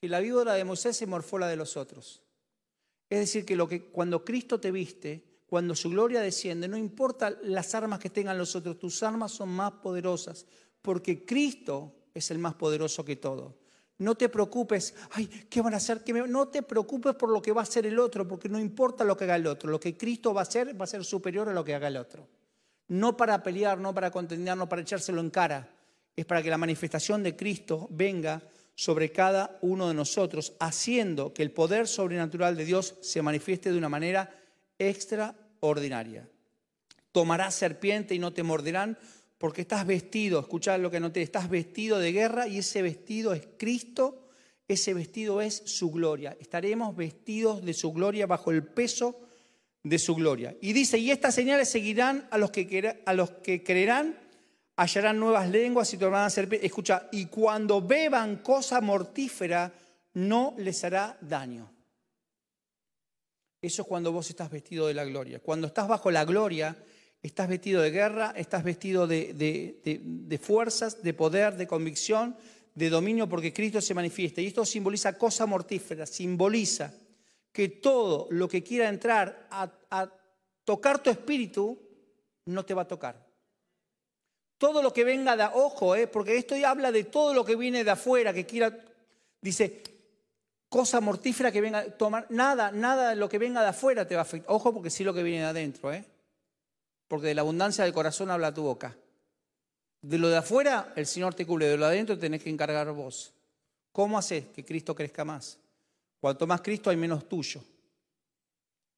que 0.00 0.08
la 0.08 0.20
víbora 0.20 0.54
de 0.54 0.64
Moisés 0.64 0.96
se 0.96 1.06
morfó 1.06 1.38
la 1.38 1.48
de 1.48 1.56
los 1.56 1.76
otros. 1.76 2.22
Es 3.08 3.20
decir, 3.20 3.44
que, 3.44 3.54
lo 3.54 3.68
que 3.68 3.84
cuando 3.84 4.24
Cristo 4.24 4.58
te 4.60 4.72
viste, 4.72 5.22
cuando 5.46 5.74
su 5.74 5.90
gloria 5.90 6.20
desciende, 6.20 6.68
no 6.68 6.76
importa 6.76 7.36
las 7.42 7.74
armas 7.74 8.00
que 8.00 8.10
tengan 8.10 8.36
los 8.36 8.56
otros, 8.56 8.78
tus 8.78 9.02
armas 9.02 9.32
son 9.32 9.48
más 9.50 9.72
poderosas, 9.72 10.46
porque 10.82 11.24
Cristo 11.24 11.94
es 12.12 12.30
el 12.30 12.38
más 12.38 12.54
poderoso 12.54 13.04
que 13.04 13.16
todo. 13.16 13.54
No 13.98 14.14
te 14.14 14.28
preocupes, 14.28 14.94
ay, 15.12 15.26
¿qué 15.48 15.62
van 15.62 15.72
a 15.72 15.78
hacer? 15.78 16.02
No 16.28 16.48
te 16.48 16.62
preocupes 16.62 17.14
por 17.14 17.30
lo 17.30 17.40
que 17.40 17.52
va 17.52 17.62
a 17.62 17.64
hacer 17.64 17.86
el 17.86 17.98
otro, 17.98 18.28
porque 18.28 18.48
no 18.48 18.58
importa 18.58 19.04
lo 19.04 19.16
que 19.16 19.24
haga 19.24 19.36
el 19.36 19.46
otro. 19.46 19.70
Lo 19.70 19.80
que 19.80 19.96
Cristo 19.96 20.34
va 20.34 20.42
a 20.42 20.42
hacer 20.42 20.78
va 20.78 20.84
a 20.84 20.88
ser 20.88 21.04
superior 21.04 21.48
a 21.48 21.54
lo 21.54 21.64
que 21.64 21.74
haga 21.74 21.88
el 21.88 21.96
otro. 21.96 22.28
No 22.88 23.16
para 23.16 23.42
pelear, 23.42 23.78
no 23.78 23.94
para 23.94 24.10
contender, 24.10 24.56
no 24.56 24.68
para 24.68 24.82
echárselo 24.82 25.20
en 25.20 25.30
cara. 25.30 25.70
Es 26.14 26.26
para 26.26 26.42
que 26.42 26.50
la 26.50 26.58
manifestación 26.58 27.22
de 27.22 27.36
Cristo 27.36 27.88
venga 27.90 28.42
sobre 28.74 29.12
cada 29.12 29.58
uno 29.62 29.88
de 29.88 29.94
nosotros, 29.94 30.52
haciendo 30.60 31.32
que 31.32 31.42
el 31.42 31.50
poder 31.50 31.88
sobrenatural 31.88 32.54
de 32.54 32.66
Dios 32.66 32.96
se 33.00 33.22
manifieste 33.22 33.72
de 33.72 33.78
una 33.78 33.88
manera 33.88 34.30
extraordinaria. 34.78 36.28
Tomarás 37.12 37.54
serpiente 37.54 38.14
y 38.14 38.18
no 38.18 38.32
te 38.32 38.42
morderán, 38.42 38.98
porque 39.38 39.62
estás 39.62 39.86
vestido, 39.86 40.40
escuchad 40.40 40.80
lo 40.80 40.90
que 40.90 40.96
anoté, 40.96 41.22
estás 41.22 41.48
vestido 41.48 41.98
de 41.98 42.12
guerra 42.12 42.48
y 42.48 42.58
ese 42.58 42.82
vestido 42.82 43.34
es 43.34 43.46
Cristo, 43.58 44.28
ese 44.68 44.94
vestido 44.94 45.40
es 45.40 45.62
su 45.66 45.90
gloria. 45.90 46.36
Estaremos 46.40 46.96
vestidos 46.96 47.64
de 47.64 47.74
su 47.74 47.92
gloria 47.92 48.26
bajo 48.26 48.50
el 48.50 48.64
peso 48.64 49.20
de 49.82 49.98
su 49.98 50.14
gloria. 50.14 50.56
Y 50.60 50.72
dice, 50.72 50.98
y 50.98 51.10
estas 51.10 51.34
señales 51.34 51.68
seguirán 51.68 52.26
a 52.30 52.38
los 52.38 52.50
que, 52.50 53.02
a 53.04 53.12
los 53.12 53.30
que 53.30 53.62
creerán, 53.62 54.18
hallarán 54.76 55.20
nuevas 55.20 55.48
lenguas 55.48 55.92
y 55.92 55.98
tornarán 55.98 56.26
a 56.26 56.30
ser... 56.30 56.52
Escucha, 56.62 57.08
y 57.12 57.26
cuando 57.26 57.80
beban 57.80 58.38
cosa 58.38 58.80
mortífera, 58.80 59.72
no 60.14 60.54
les 60.58 60.82
hará 60.82 61.16
daño. 61.20 61.75
Eso 63.66 63.82
es 63.82 63.88
cuando 63.88 64.12
vos 64.12 64.30
estás 64.30 64.50
vestido 64.50 64.86
de 64.86 64.94
la 64.94 65.04
gloria. 65.04 65.40
Cuando 65.40 65.66
estás 65.66 65.88
bajo 65.88 66.10
la 66.10 66.24
gloria, 66.24 66.76
Estás 67.26 67.48
vestido 67.48 67.82
de 67.82 67.90
guerra, 67.90 68.32
estás 68.36 68.62
vestido 68.62 69.08
de, 69.08 70.40
fuerzas, 70.40 71.02
de 71.02 71.12
poder, 71.12 71.56
de 71.56 71.66
convicción, 71.66 72.36
de 72.72 72.88
dominio, 72.88 73.28
porque 73.28 73.52
Cristo 73.52 73.80
se 73.80 73.94
manifiesta. 73.94 74.40
Y 74.40 74.46
esto 74.46 74.64
simboliza 74.64 75.18
cosa 75.18 75.44
mortífera, 75.44 76.06
simboliza 76.06 76.94
que 77.50 77.68
todo 77.68 78.28
lo 78.30 78.48
que 78.48 78.62
quiera 78.62 78.88
entrar 78.88 79.48
a, 79.50 80.08
tocar 80.64 81.02
tu 81.02 81.10
espíritu, 81.10 81.76
no 82.44 82.64
te 82.64 82.74
va 82.74 82.82
a 82.82 82.88
tocar. 82.88 83.26
Todo 84.56 84.80
lo 84.80 84.92
que 84.92 85.02
venga 85.02 85.36
de 85.36 85.48
ojo, 85.52 85.96
eh, 85.96 86.06
porque 86.06 86.36
esto 86.36 86.54
habla 86.64 86.92
de 86.92 87.02
todo 87.02 87.34
lo 87.34 87.44
que 87.44 87.56
viene 87.56 87.82
de 87.82 87.90
afuera, 87.90 88.32
que 88.32 88.46
quiera, 88.46 88.84
dice, 89.40 89.82
cosa 90.68 91.00
mortífera 91.00 91.52
que 91.52 91.60
venga 91.60 91.78
a 91.80 91.84
tomar, 91.90 92.26
nada, 92.30 92.72
nada 92.72 93.10
de 93.10 93.16
lo 93.16 93.28
que 93.28 93.38
venga 93.38 93.62
de 93.62 93.68
afuera 93.68 94.06
te 94.06 94.14
va 94.14 94.22
a 94.22 94.22
afectar. 94.22 94.54
Ojo, 94.54 94.72
porque 94.72 94.90
sí 94.90 95.04
lo 95.04 95.14
que 95.14 95.22
viene 95.22 95.42
de 95.42 95.48
adentro, 95.48 95.92
¿eh? 95.92 96.04
porque 97.08 97.28
de 97.28 97.34
la 97.34 97.42
abundancia 97.42 97.84
del 97.84 97.92
corazón 97.92 98.30
habla 98.30 98.52
tu 98.52 98.62
boca. 98.62 98.96
De 100.02 100.18
lo 100.18 100.28
de 100.28 100.36
afuera, 100.36 100.92
el 100.96 101.06
Señor 101.06 101.34
te 101.34 101.46
cubre, 101.46 101.66
de 101.66 101.76
lo 101.76 101.86
de 101.86 101.92
adentro 101.92 102.18
tenés 102.18 102.42
que 102.42 102.50
encargar 102.50 102.90
vos. 102.92 103.32
¿Cómo 103.92 104.18
haces 104.18 104.46
que 104.48 104.64
Cristo 104.64 104.94
crezca 104.94 105.24
más? 105.24 105.58
Cuanto 106.20 106.46
más 106.46 106.60
Cristo 106.60 106.90
hay 106.90 106.96
menos 106.96 107.28
tuyo. 107.28 107.62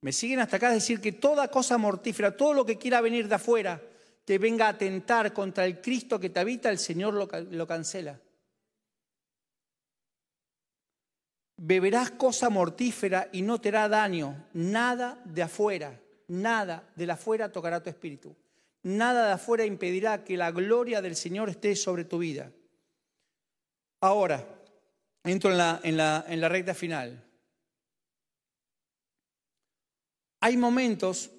Me 0.00 0.12
siguen 0.12 0.40
hasta 0.40 0.56
acá 0.56 0.70
decir 0.70 1.00
que 1.00 1.12
toda 1.12 1.48
cosa 1.48 1.76
mortífera, 1.78 2.36
todo 2.36 2.54
lo 2.54 2.64
que 2.64 2.78
quiera 2.78 3.00
venir 3.00 3.28
de 3.28 3.34
afuera, 3.34 3.80
te 4.24 4.38
venga 4.38 4.66
a 4.66 4.70
atentar 4.70 5.32
contra 5.32 5.64
el 5.64 5.80
Cristo 5.80 6.20
que 6.20 6.30
te 6.30 6.40
habita, 6.40 6.70
el 6.70 6.78
Señor 6.78 7.14
lo, 7.14 7.28
lo 7.50 7.66
cancela. 7.66 8.20
Beberás 11.58 12.12
cosa 12.12 12.48
mortífera 12.48 13.28
y 13.32 13.42
no 13.42 13.60
te 13.60 13.68
hará 13.68 13.88
daño, 13.88 14.46
nada 14.54 15.20
de 15.24 15.42
afuera 15.42 16.00
nada 16.28 16.92
de 16.94 17.06
la 17.06 17.14
afuera 17.14 17.50
tocará 17.50 17.82
tu 17.82 17.90
espíritu. 17.90 18.36
Nada 18.82 19.26
de 19.26 19.32
afuera 19.32 19.64
impedirá 19.64 20.24
que 20.24 20.36
la 20.36 20.52
gloria 20.52 21.02
del 21.02 21.16
Señor 21.16 21.48
esté 21.48 21.74
sobre 21.74 22.04
tu 22.04 22.18
vida. 22.18 22.52
Ahora, 24.00 24.46
entro 25.24 25.50
en 25.50 25.58
la, 25.58 25.80
en 25.82 25.96
la, 25.96 26.24
en 26.28 26.40
la 26.40 26.48
recta 26.48 26.74
final. 26.74 27.24
Hay 30.40 30.56
momentos 30.56 31.30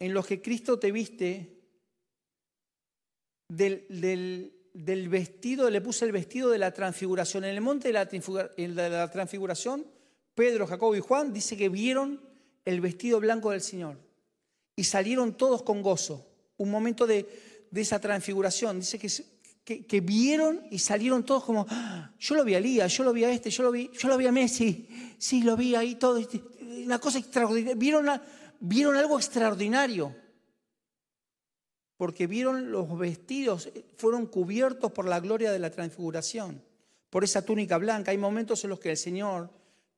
en 0.00 0.12
los 0.12 0.26
que 0.26 0.42
Cristo 0.42 0.78
te 0.78 0.90
viste 0.90 1.62
del, 3.48 3.86
del, 3.88 4.52
vestido, 5.08 5.70
le 5.70 5.80
puse 5.80 6.04
el 6.04 6.12
vestido 6.12 6.50
de 6.50 6.58
la 6.58 6.72
transfiguración. 6.72 7.44
En 7.44 7.54
el 7.54 7.60
monte 7.60 7.88
de 7.88 7.94
la, 7.94 8.04
de 8.04 9.08
transfiguración, 9.08 9.86
Pedro, 10.34 10.66
Jacobo 10.66 10.94
y 10.96 11.00
Juan 11.00 11.32
dice 11.32 11.56
que 11.56 11.68
vieron 11.68 12.20
el 12.64 12.80
vestido 12.80 13.20
blanco 13.20 13.50
del 13.50 13.60
Señor 13.60 13.98
y 14.76 14.84
salieron 14.84 15.36
todos 15.36 15.62
con 15.62 15.82
gozo. 15.82 16.26
Un 16.56 16.70
momento 16.70 17.06
de, 17.06 17.26
esa 17.74 18.00
transfiguración. 18.00 18.80
Dice 18.80 18.98
que, 18.98 19.86
que, 19.86 20.00
vieron 20.00 20.62
y 20.70 20.78
salieron 20.78 21.24
todos 21.24 21.44
como, 21.44 21.66
ah, 21.68 22.12
yo 22.18 22.34
lo 22.34 22.44
vi 22.44 22.54
a 22.54 22.60
Lía, 22.60 22.86
yo 22.86 23.04
lo 23.04 23.12
vi 23.12 23.24
a 23.24 23.30
este, 23.30 23.50
yo 23.50 23.62
lo 23.62 23.70
vi, 23.70 23.90
yo 23.98 24.08
lo 24.08 24.16
vi 24.16 24.26
a 24.26 24.32
Messi, 24.32 24.88
sí, 25.18 25.42
lo 25.42 25.56
vi 25.56 25.74
ahí 25.74 25.94
todo, 25.94 26.16
este, 26.18 26.42
una 26.84 26.98
cosa 26.98 27.18
extraordinaria, 27.18 27.76
vieron, 27.76 28.10
vieron 28.58 28.96
algo 28.96 29.16
extraordinario, 29.16 30.14
porque 32.00 32.26
vieron 32.26 32.72
los 32.72 32.98
vestidos, 32.98 33.68
fueron 33.98 34.24
cubiertos 34.24 34.90
por 34.90 35.06
la 35.06 35.20
gloria 35.20 35.52
de 35.52 35.58
la 35.58 35.68
transfiguración, 35.68 36.62
por 37.10 37.24
esa 37.24 37.44
túnica 37.44 37.76
blanca. 37.76 38.10
Hay 38.10 38.16
momentos 38.16 38.64
en 38.64 38.70
los 38.70 38.80
que 38.80 38.92
el 38.92 38.96
Señor 38.96 39.50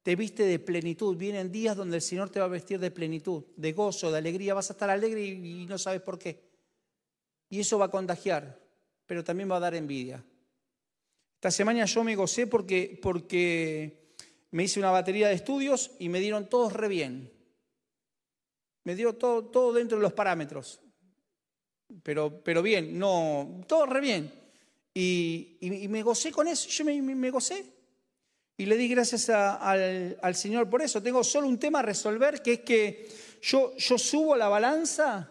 te 0.02 0.16
viste 0.16 0.44
de 0.44 0.58
plenitud, 0.58 1.16
vienen 1.16 1.52
días 1.52 1.76
donde 1.76 1.98
el 1.98 2.02
Señor 2.02 2.28
te 2.28 2.40
va 2.40 2.46
a 2.46 2.48
vestir 2.48 2.80
de 2.80 2.90
plenitud, 2.90 3.44
de 3.54 3.72
gozo, 3.72 4.10
de 4.10 4.18
alegría, 4.18 4.52
vas 4.52 4.68
a 4.70 4.72
estar 4.72 4.90
alegre 4.90 5.24
y 5.24 5.64
no 5.66 5.78
sabes 5.78 6.00
por 6.00 6.18
qué. 6.18 6.42
Y 7.48 7.60
eso 7.60 7.78
va 7.78 7.84
a 7.84 7.90
contagiar 7.92 8.60
pero 9.06 9.22
también 9.22 9.50
va 9.50 9.58
a 9.58 9.60
dar 9.60 9.74
envidia. 9.74 10.24
Esta 11.34 11.50
semana 11.50 11.84
yo 11.84 12.02
me 12.02 12.16
gocé 12.16 12.46
porque, 12.48 12.98
porque 13.00 14.14
me 14.50 14.64
hice 14.64 14.80
una 14.80 14.90
batería 14.90 15.28
de 15.28 15.34
estudios 15.34 15.92
y 15.98 16.08
me 16.08 16.18
dieron 16.18 16.48
todos 16.48 16.72
re 16.72 16.88
bien. 16.88 17.30
Me 18.84 18.96
dio 18.96 19.14
todo, 19.14 19.44
todo 19.44 19.72
dentro 19.72 19.98
de 19.98 20.02
los 20.02 20.12
parámetros. 20.12 20.81
Pero, 22.02 22.42
pero 22.42 22.62
bien, 22.62 22.98
no, 22.98 23.62
todo 23.66 23.86
re 23.86 24.00
bien. 24.00 24.32
Y, 24.94 25.58
me 25.88 26.02
gocé 26.02 26.32
con 26.32 26.48
eso, 26.48 26.68
yo 26.68 26.84
me, 26.84 27.30
gocé. 27.30 27.64
Y 28.56 28.66
le 28.66 28.76
di 28.76 28.88
gracias 28.88 29.30
al, 29.30 30.18
al, 30.20 30.34
Señor 30.34 30.68
por 30.68 30.82
eso. 30.82 31.02
Tengo 31.02 31.24
solo 31.24 31.46
un 31.46 31.58
tema 31.58 31.80
a 31.80 31.82
resolver, 31.82 32.42
que 32.42 32.54
es 32.54 32.60
que 32.60 33.08
yo, 33.40 33.74
yo 33.76 33.98
subo 33.98 34.36
la 34.36 34.48
balanza 34.48 35.30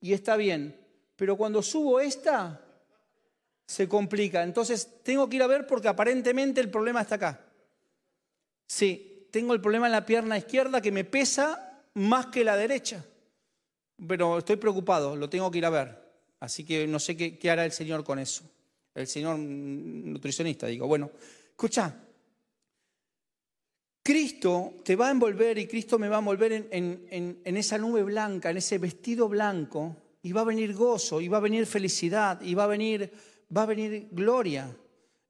y 0.00 0.12
está 0.12 0.36
bien. 0.36 0.78
Pero 1.16 1.36
cuando 1.36 1.62
subo 1.62 2.00
esta, 2.00 2.60
se 3.66 3.88
complica. 3.88 4.42
Entonces 4.42 5.02
tengo 5.02 5.28
que 5.28 5.36
ir 5.36 5.42
a 5.42 5.48
ver 5.48 5.66
porque 5.66 5.88
aparentemente 5.88 6.60
el 6.60 6.70
problema 6.70 7.00
está 7.00 7.16
acá. 7.16 7.40
Sí, 8.66 9.28
tengo 9.30 9.52
el 9.52 9.60
problema 9.60 9.86
en 9.86 9.92
la 9.92 10.06
pierna 10.06 10.38
izquierda 10.38 10.80
que 10.80 10.92
me 10.92 11.04
pesa 11.04 11.82
más 11.94 12.26
que 12.26 12.44
la 12.44 12.56
derecha. 12.56 13.04
Pero 14.06 14.38
estoy 14.38 14.56
preocupado, 14.56 15.16
lo 15.16 15.28
tengo 15.28 15.50
que 15.50 15.58
ir 15.58 15.66
a 15.66 15.70
ver. 15.70 16.04
Así 16.40 16.64
que 16.64 16.86
no 16.86 16.98
sé 16.98 17.16
qué, 17.16 17.50
hará 17.50 17.64
el 17.64 17.72
Señor 17.72 18.04
con 18.04 18.18
eso. 18.18 18.44
El 18.94 19.06
Señor 19.06 19.38
nutricionista, 19.38 20.66
digo, 20.66 20.86
bueno, 20.86 21.10
escucha, 21.50 21.94
Cristo 24.02 24.74
te 24.84 24.94
va 24.94 25.08
a 25.08 25.10
envolver 25.10 25.58
y 25.58 25.66
Cristo 25.66 25.98
me 25.98 26.08
va 26.08 26.16
a 26.16 26.18
envolver 26.20 26.68
en, 26.70 27.40
esa 27.44 27.78
nube 27.78 28.02
blanca, 28.02 28.50
en 28.50 28.58
ese 28.58 28.78
vestido 28.78 29.28
blanco, 29.28 29.96
y 30.22 30.32
va 30.32 30.42
a 30.42 30.44
venir 30.44 30.74
gozo, 30.74 31.20
y 31.20 31.28
va 31.28 31.38
a 31.38 31.40
venir 31.40 31.66
felicidad, 31.66 32.40
y 32.42 32.54
va 32.54 32.64
a 32.64 32.68
venir 32.68 33.10
va 33.54 33.62
a 33.62 33.66
venir 33.66 34.08
gloria. 34.10 34.74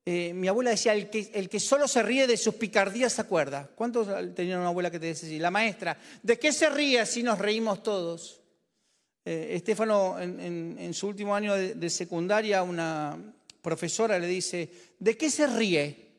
Eh, 0.06 0.32
mi 0.34 0.48
abuela 0.48 0.70
decía, 0.70 0.92
el 0.92 1.08
que, 1.08 1.30
el 1.34 1.48
que 1.48 1.60
solo 1.60 1.88
se 1.88 2.02
ríe 2.02 2.26
de 2.26 2.36
sus 2.36 2.54
picardías 2.54 3.12
se 3.12 3.22
acuerda. 3.22 3.70
¿Cuántos 3.74 4.08
tenían 4.34 4.60
una 4.60 4.68
abuela 4.68 4.90
que 4.90 4.98
te 4.98 5.06
decía 5.06 5.28
así? 5.28 5.38
La 5.38 5.50
maestra, 5.50 5.98
¿de 6.22 6.38
qué 6.38 6.52
se 6.52 6.68
ríe 6.68 7.04
si 7.06 7.22
nos 7.22 7.38
reímos 7.38 7.82
todos? 7.82 8.43
Eh, 9.24 9.56
Estefano, 9.56 10.20
en, 10.20 10.92
su 10.92 11.08
último 11.08 11.34
año 11.34 11.54
de, 11.54 11.90
secundaria, 11.90 12.62
una 12.62 13.16
profesora 13.62 14.18
le 14.18 14.26
dice, 14.26 14.70
¿de 14.98 15.16
qué 15.16 15.30
se 15.30 15.46
ríe? 15.46 16.12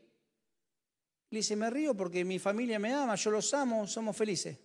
Le 1.30 1.40
dice, 1.40 1.56
me 1.56 1.70
río 1.70 1.94
porque 1.96 2.26
mi 2.26 2.40
familia 2.40 2.80
me 2.80 2.94
ama, 2.94 3.16
yo 3.16 3.32
los 3.32 3.54
amo, 3.54 3.86
somos 3.88 4.16
felices. 4.16 4.58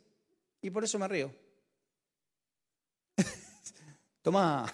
Y 0.62 0.70
por 0.70 0.84
eso 0.84 0.98
me 0.98 1.08
río. 1.08 1.34
Tomá. 4.22 4.70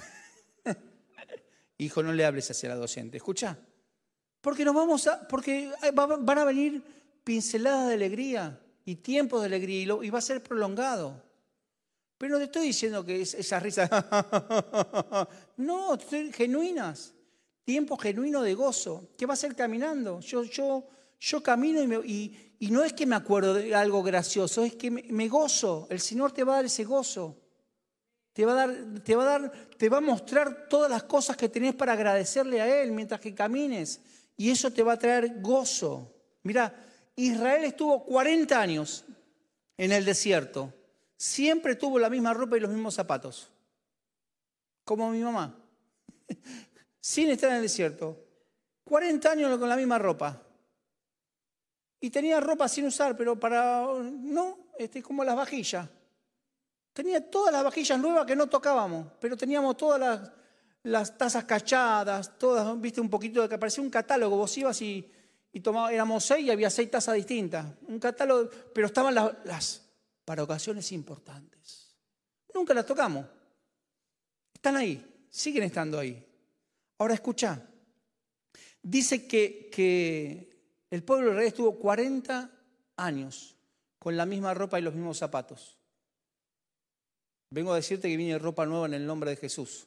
Hijo, 1.79 2.03
no 2.03 2.13
le 2.13 2.25
hables 2.25 2.51
hacia 2.51 2.69
la 2.69 2.77
docente. 2.77 3.17
Escucha. 3.17 3.59
Porque 4.41 4.65
nos 4.65 4.75
vamos 4.75 5.07
a. 5.07 5.27
Porque 5.27 5.73
van 5.93 6.39
a 6.39 6.45
venir 6.45 6.83
pinceladas 7.25 7.89
de 7.89 7.95
alegría 7.95 8.61
y 8.85 8.95
tiempos 8.95 9.41
de 9.41 9.47
alegría 9.47 9.97
y, 10.03 10.11
va 10.11 10.19
a 10.19 10.23
ser 10.23 10.43
prolongado. 10.43 11.26
Pero 12.19 12.33
no 12.33 12.39
te 12.39 12.45
estoy 12.45 12.67
diciendo 12.69 13.05
que 13.05 13.21
es 13.21 13.35
esa 13.35 13.61
risa. 13.61 13.89
no, 15.57 15.99
genuinas. 16.33 17.13
Tiempo 17.65 17.97
genuino 17.97 18.43
de 18.43 18.55
gozo. 18.55 19.11
¿Qué 19.19 19.27
va 19.27 19.35
a 19.35 19.37
ser 19.37 19.55
caminando? 19.55 20.21
Yo, 20.21 20.45
yo, 20.45 20.87
yo 21.19 21.43
camino 21.43 22.03
y, 22.05 22.55
y, 22.59 22.71
no 22.71 22.85
es 22.85 22.93
que 22.93 23.07
me 23.07 23.17
acuerdo 23.17 23.55
de 23.55 23.75
algo 23.75 24.03
gracioso, 24.03 24.65
es 24.65 24.77
que 24.77 24.91
me 24.91 25.29
gozo. 25.29 25.87
El 25.91 26.01
Señor 26.01 26.33
te 26.33 26.45
va 26.45 26.55
a 26.55 26.57
dar 26.57 26.65
ese 26.67 26.85
gozo. 26.85 27.37
Te 28.33 28.45
va, 28.45 28.53
a 28.53 28.55
dar, 28.55 29.03
te, 29.03 29.17
va 29.17 29.23
a 29.23 29.39
dar, 29.39 29.53
te 29.79 29.89
va 29.89 29.97
a 29.97 30.03
mostrar 30.03 30.69
todas 30.69 30.91
las 30.91 31.05
cosas 31.05 31.37
que 31.37 31.49
tenés 31.49 31.75
para 31.75 31.95
agradecerle 31.95 32.61
a 32.61 32.83
Él 32.83 32.93
mientras 32.93 33.21
que 33.21 33.35
camines. 33.35 34.01
Y 34.37 34.51
eso 34.51 34.71
te 34.71 34.83
va 34.83 34.93
a 34.93 34.99
traer 34.99 35.41
gozo. 35.41 36.15
Mira, 36.43 36.73
Israel 37.17 37.65
estuvo 37.65 38.05
40 38.05 38.61
años 38.61 39.05
en 39.79 39.91
el 39.91 40.05
desierto. 40.05 40.73
Siempre 41.17 41.77
tuvo 41.77 41.99
la 41.99 42.11
misma 42.11 42.35
ropa 42.35 42.57
y 42.57 42.61
los 42.61 42.71
mismos 42.71 42.95
zapatos. 42.95 43.51
Como 44.85 45.11
mi 45.11 45.21
mamá. 45.21 45.55
Sin 47.01 47.31
estar 47.31 47.51
en 47.51 47.57
el 47.57 47.63
desierto. 47.63 48.23
40 48.85 49.31
años 49.31 49.59
con 49.59 49.69
la 49.69 49.77
misma 49.77 49.99
ropa. 49.99 50.43
Y 51.99 52.11
tenía 52.11 52.41
ropa 52.41 52.69
sin 52.69 52.87
usar, 52.87 53.17
pero 53.17 53.41
para... 53.41 53.85
No, 54.01 54.59
este, 54.79 55.03
como 55.03 55.25
las 55.25 55.35
vajillas. 55.35 55.89
Tenía 56.93 57.31
todas 57.31 57.53
las 57.53 57.65
vajillas 57.65 57.99
nuevas 57.99 58.27
que 58.27 58.37
no 58.37 58.47
tocábamos, 58.47 59.09
pero 59.21 59.37
teníamos 59.37 59.77
todas 59.77 60.31
las, 60.83 61.19
tazas 61.19 61.45
cachadas, 61.45 62.39
todas, 62.39 62.81
viste, 62.81 63.01
un 63.01 63.11
poquito 63.11 63.43
de 63.43 63.49
que 63.49 63.59
parecía 63.59 63.83
un 63.83 63.91
catálogo. 63.91 64.37
Vos 64.37 64.57
ibas 64.57 64.81
y, 64.83 65.11
y 65.53 65.63
éramos 65.91 66.25
seis 66.25 66.47
y 66.47 66.51
había 66.51 66.71
seis 66.71 66.91
tazas 66.91 67.15
distintas. 67.17 67.67
Un 67.89 67.99
catálogo, 67.99 68.51
pero 68.73 68.87
estaban 68.87 69.15
las 69.15 69.86
para 70.27 70.43
ocasiones 70.43 70.93
importantes. 70.93 71.97
Nunca 72.53 72.75
las 72.75 72.85
tocamos. 72.85 73.25
Están 74.53 74.77
ahí, 74.77 75.25
siguen 75.31 75.63
estando 75.63 75.99
ahí. 75.99 76.23
Ahora 76.99 77.15
escucha, 77.15 77.63
dice 78.83 79.27
que, 79.27 79.71
que 79.73 80.85
el 80.91 81.05
pueblo 81.05 81.27
de 81.29 81.33
Israel 81.33 81.49
estuvo 81.49 81.79
40 81.79 82.51
años 82.97 83.57
con 83.99 84.17
la 84.17 84.27
misma 84.27 84.53
ropa 84.53 84.79
y 84.79 84.83
los 84.83 84.95
mismos 84.95 85.17
zapatos. 85.17 85.79
Vengo 87.51 87.73
a 87.73 87.77
decirte 87.77 88.09
que 88.09 88.17
viene 88.17 88.39
ropa 88.39 88.67
nueva 88.67 88.87
en 88.87 88.95
el 88.95 89.07
nombre 89.07 89.31
de 89.31 89.37
Jesús. 89.37 89.87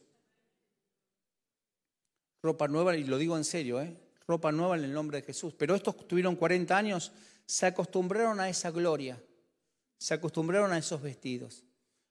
Ropa 2.41 2.69
nueva, 2.69 2.95
y 2.95 3.03
lo 3.03 3.17
digo 3.17 3.35
en 3.35 3.43
serio, 3.43 3.81
¿eh? 3.81 3.93
ropa 4.25 4.51
nueva 4.53 4.77
en 4.77 4.85
el 4.85 4.93
nombre 4.93 5.19
de 5.19 5.25
Jesús. 5.25 5.53
Pero 5.57 5.75
estos 5.75 6.07
tuvieron 6.07 6.37
40 6.37 6.77
años, 6.77 7.11
se 7.45 7.65
acostumbraron 7.65 8.39
a 8.39 8.47
esa 8.47 8.71
gloria, 8.71 9.21
se 9.99 10.13
acostumbraron 10.15 10.71
a 10.71 10.77
esos 10.77 11.01
vestidos. 11.01 11.63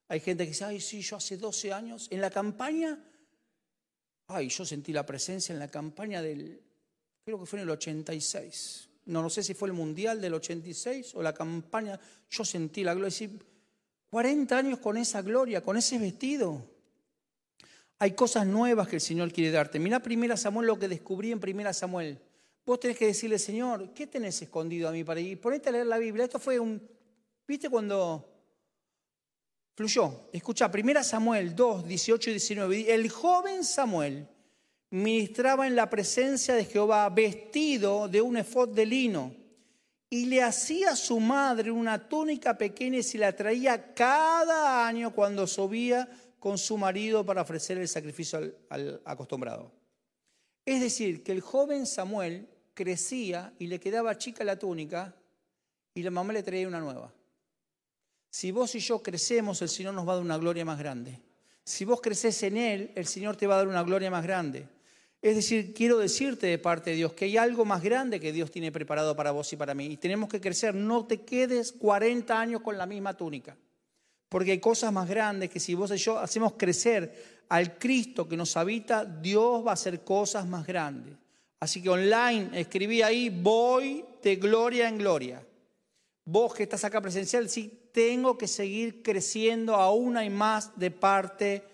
Hay 0.07 0.21
gente 0.21 0.45
que 0.45 0.51
dice, 0.51 0.65
ay, 0.65 0.81
sí, 0.81 1.01
yo 1.03 1.17
hace 1.17 1.37
12 1.37 1.73
años, 1.73 2.07
en 2.11 2.21
la 2.21 2.31
campaña, 2.31 3.03
ay, 4.29 4.49
yo 4.49 4.65
sentí 4.65 4.93
la 4.93 5.05
presencia 5.05 5.53
en 5.53 5.59
la 5.59 5.69
campaña 5.69 6.23
del, 6.23 6.63
creo 7.25 7.41
que 7.41 7.47
fue 7.47 7.59
en 7.59 7.65
el 7.65 7.71
86. 7.71 8.89
No, 9.07 9.23
no 9.23 9.31
sé 9.31 9.43
si 9.43 9.55
fue 9.55 9.69
el 9.69 9.75
Mundial 9.75 10.21
del 10.21 10.35
86 10.35 11.15
o 11.15 11.23
la 11.23 11.33
campaña, 11.33 11.99
yo 12.31 12.45
sentí 12.45 12.85
la 12.85 12.95
gloria. 12.95 13.31
40 14.11 14.57
años 14.57 14.79
con 14.79 14.97
esa 14.97 15.23
gloria, 15.23 15.63
con 15.63 15.77
ese 15.77 15.99
vestido. 15.99 16.63
Hay 17.99 18.13
cosas 18.13 18.47
nuevas 18.47 18.87
que 18.87 18.97
el 18.97 19.03
Señor 19.03 19.33
quiere 19.33 19.51
darte. 19.51 19.79
Mira 19.79 20.01
primera 20.01 20.37
Samuel 20.37 20.67
lo 20.67 20.79
que 20.79 20.89
descubrí 20.89 21.33
en 21.33 21.41
primera 21.41 21.73
Samuel. 21.73 22.19
Vos 22.65 22.81
tenés 22.81 22.99
que 22.99 23.07
decirle, 23.07 23.39
Señor, 23.39 23.93
¿qué 23.95 24.07
tenés 24.07 24.41
escondido 24.43 24.89
a 24.89 24.93
mí 24.93 25.05
para 25.05 25.21
ir? 25.21 25.41
Ponete 25.41 25.71
a 25.71 25.73
leer 25.73 25.87
la 25.87 25.99
Biblia. 25.99 26.25
Esto 26.25 26.39
fue 26.39 26.61
un... 26.61 26.98
¿Viste 27.49 27.71
cuando 27.71 28.29
fluyó? 29.75 30.29
Escucha, 30.35 30.71
primera 30.71 31.03
Samuel 31.03 31.57
2, 31.57 31.89
18 31.89 32.29
y 32.29 32.33
19. 32.35 32.95
El 32.95 33.09
joven 33.09 33.65
Samuel 33.65 34.29
ministraba 34.91 35.67
en 35.67 35.75
la 35.75 35.89
presencia 35.89 36.55
de 36.55 36.67
Jehová 36.67 37.09
vestido 37.09 38.07
de 38.07 38.21
un 38.21 38.37
efod 38.37 38.69
de 38.69 38.85
lino 38.85 39.35
y 40.11 40.27
le 40.27 40.43
hacía 40.43 40.91
a 40.91 40.97
su 40.97 41.21
madre 41.21 41.71
una 41.71 42.07
túnica 42.07 42.59
pequeña 42.59 42.99
y 42.99 43.03
se 43.03 43.17
la 43.17 43.35
traía 43.35 43.95
cada 43.95 44.87
año 44.87 45.15
cuando 45.15 45.47
subía 45.47 46.07
con 46.39 46.59
su 46.59 46.77
marido 46.77 47.25
para 47.25 47.41
ofrecer 47.41 47.79
el 47.79 47.89
sacrificio 47.89 48.41
al, 48.69 49.01
acostumbrado. 49.07 49.73
Es 50.67 50.83
decir, 50.83 51.23
que 51.23 51.33
el 51.33 51.41
joven 51.41 51.87
Samuel 51.87 52.47
crecía 52.75 53.55
y 53.59 53.69
le 53.69 53.81
quedaba 53.81 54.19
chica 54.19 54.45
la 54.45 54.59
túnica 54.59 55.17
y 55.95 56.03
la 56.03 56.11
mamá 56.11 56.35
le 56.35 56.43
traía 56.43 56.69
una 56.69 56.81
nueva. 56.81 57.15
Si 58.31 58.51
vos 58.51 58.75
y 58.75 58.81
yo 58.81 59.03
crecemos, 59.03 59.63
el 59.63 59.69
Señor 59.69 59.95
nos 59.95 60.07
va 60.07 60.13
a 60.13 60.17
dar 60.17 60.25
una 60.25 60.39
gloria 60.39 60.65
más 60.65 60.79
grande. 60.79 61.21
Si 61.65 61.85
vos 61.85 62.01
creces 62.01 62.43
en 62.43 62.57
Él, 62.57 62.93
el 62.95 63.07
Señor 63.07 63.37
te 63.37 63.47
va 63.47 63.55
a 63.55 63.59
dar 63.59 63.69
una 63.69 63.83
gloria 63.83 64.11
más 64.11 64.23
grande. 64.23 64.67
Es 65.21 65.35
decir, 65.35 65.75
quiero 65.75 65.99
decirte 65.99 66.47
de 66.47 66.59
parte 66.59 66.91
de 66.91 66.97
Dios 66.97 67.13
que 67.13 67.25
hay 67.25 67.37
algo 67.37 67.65
más 67.65 67.83
grande 67.83 68.21
que 68.21 68.33
Dios 68.33 68.51
tiene 68.51 68.71
preparado 68.71 69.17
para 69.17 69.33
vos 69.33 69.53
y 69.53 69.57
para 69.57 69.75
mí. 69.75 69.87
Y 69.87 69.97
tenemos 69.97 70.29
que 70.29 70.41
crecer. 70.41 70.75
No 70.75 71.07
te 71.07 71.23
quedes 71.23 71.73
40 71.73 72.41
años 72.41 72.63
con 72.63 72.79
la 72.79 72.87
misma 72.87 73.17
túnica. 73.17 73.57
Porque 74.29 74.53
hay 74.53 74.61
cosas 74.61 74.93
más 74.93 75.09
grandes 75.09 75.51
que 75.51 75.59
si 75.59 75.75
vos 75.75 75.91
y 75.91 75.97
yo 75.97 76.19
hacemos 76.19 76.53
crecer 76.57 77.43
al 77.49 77.79
Cristo 77.79 78.29
que 78.29 78.37
nos 78.37 78.57
habita, 78.57 79.05
Dios 79.05 79.67
va 79.67 79.71
a 79.71 79.75
hacer 79.75 80.05
cosas 80.05 80.47
más 80.47 80.67
grandes. 80.67 81.15
Así 81.61 81.83
que 81.83 81.89
online 81.89 82.51
escribí 82.53 83.03
ahí, 83.03 83.31
voy 83.31 84.05
de 84.23 84.37
gloria 84.37 84.89
en 84.89 84.99
gloria. 84.99 85.45
Vos 86.31 86.53
que 86.53 86.65
estás 86.65 86.85
acá 86.85 87.01
presencial, 87.01 87.49
sí, 87.49 87.89
tengo 87.91 88.37
que 88.37 88.47
seguir 88.47 89.03
creciendo 89.03 89.75
aún 89.75 90.19
hay 90.19 90.29
más 90.29 90.79
de 90.79 90.91
parte 90.91 91.65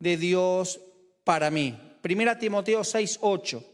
de 0.00 0.16
Dios 0.16 0.80
para 1.22 1.48
mí. 1.48 1.78
Primera 2.02 2.36
Timoteo 2.36 2.82
6, 2.82 3.18
8. 3.20 3.64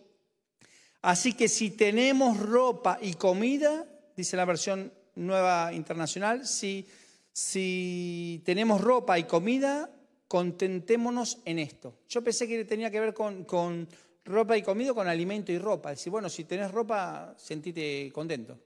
Así 1.01 1.33
que 1.33 1.49
si 1.49 1.71
tenemos 1.71 2.39
ropa 2.39 2.99
y 3.01 3.15
comida, 3.15 3.87
dice 4.15 4.37
la 4.37 4.45
versión 4.45 4.93
nueva 5.15 5.73
internacional, 5.73 6.47
si, 6.47 6.87
si 7.33 8.43
tenemos 8.45 8.83
ropa 8.83 9.19
y 9.19 9.25
comida, 9.25 9.89
contentémonos 10.29 11.39
en 11.47 11.61
esto. 11.61 11.95
Yo 12.11 12.23
pensé 12.23 12.47
que 12.47 12.63
tenía 12.67 12.91
que 12.91 13.01
ver 13.01 13.15
con, 13.15 13.45
con 13.45 13.89
ropa 14.27 14.55
y 14.55 14.61
comida, 14.61 14.93
con 14.93 15.09
alimento 15.09 15.51
y 15.51 15.57
ropa. 15.57 15.89
Decir, 15.89 16.11
bueno, 16.11 16.29
si 16.29 16.45
tenés 16.45 16.73
ropa, 16.73 17.35
sentite 17.39 18.13
contento. 18.13 18.66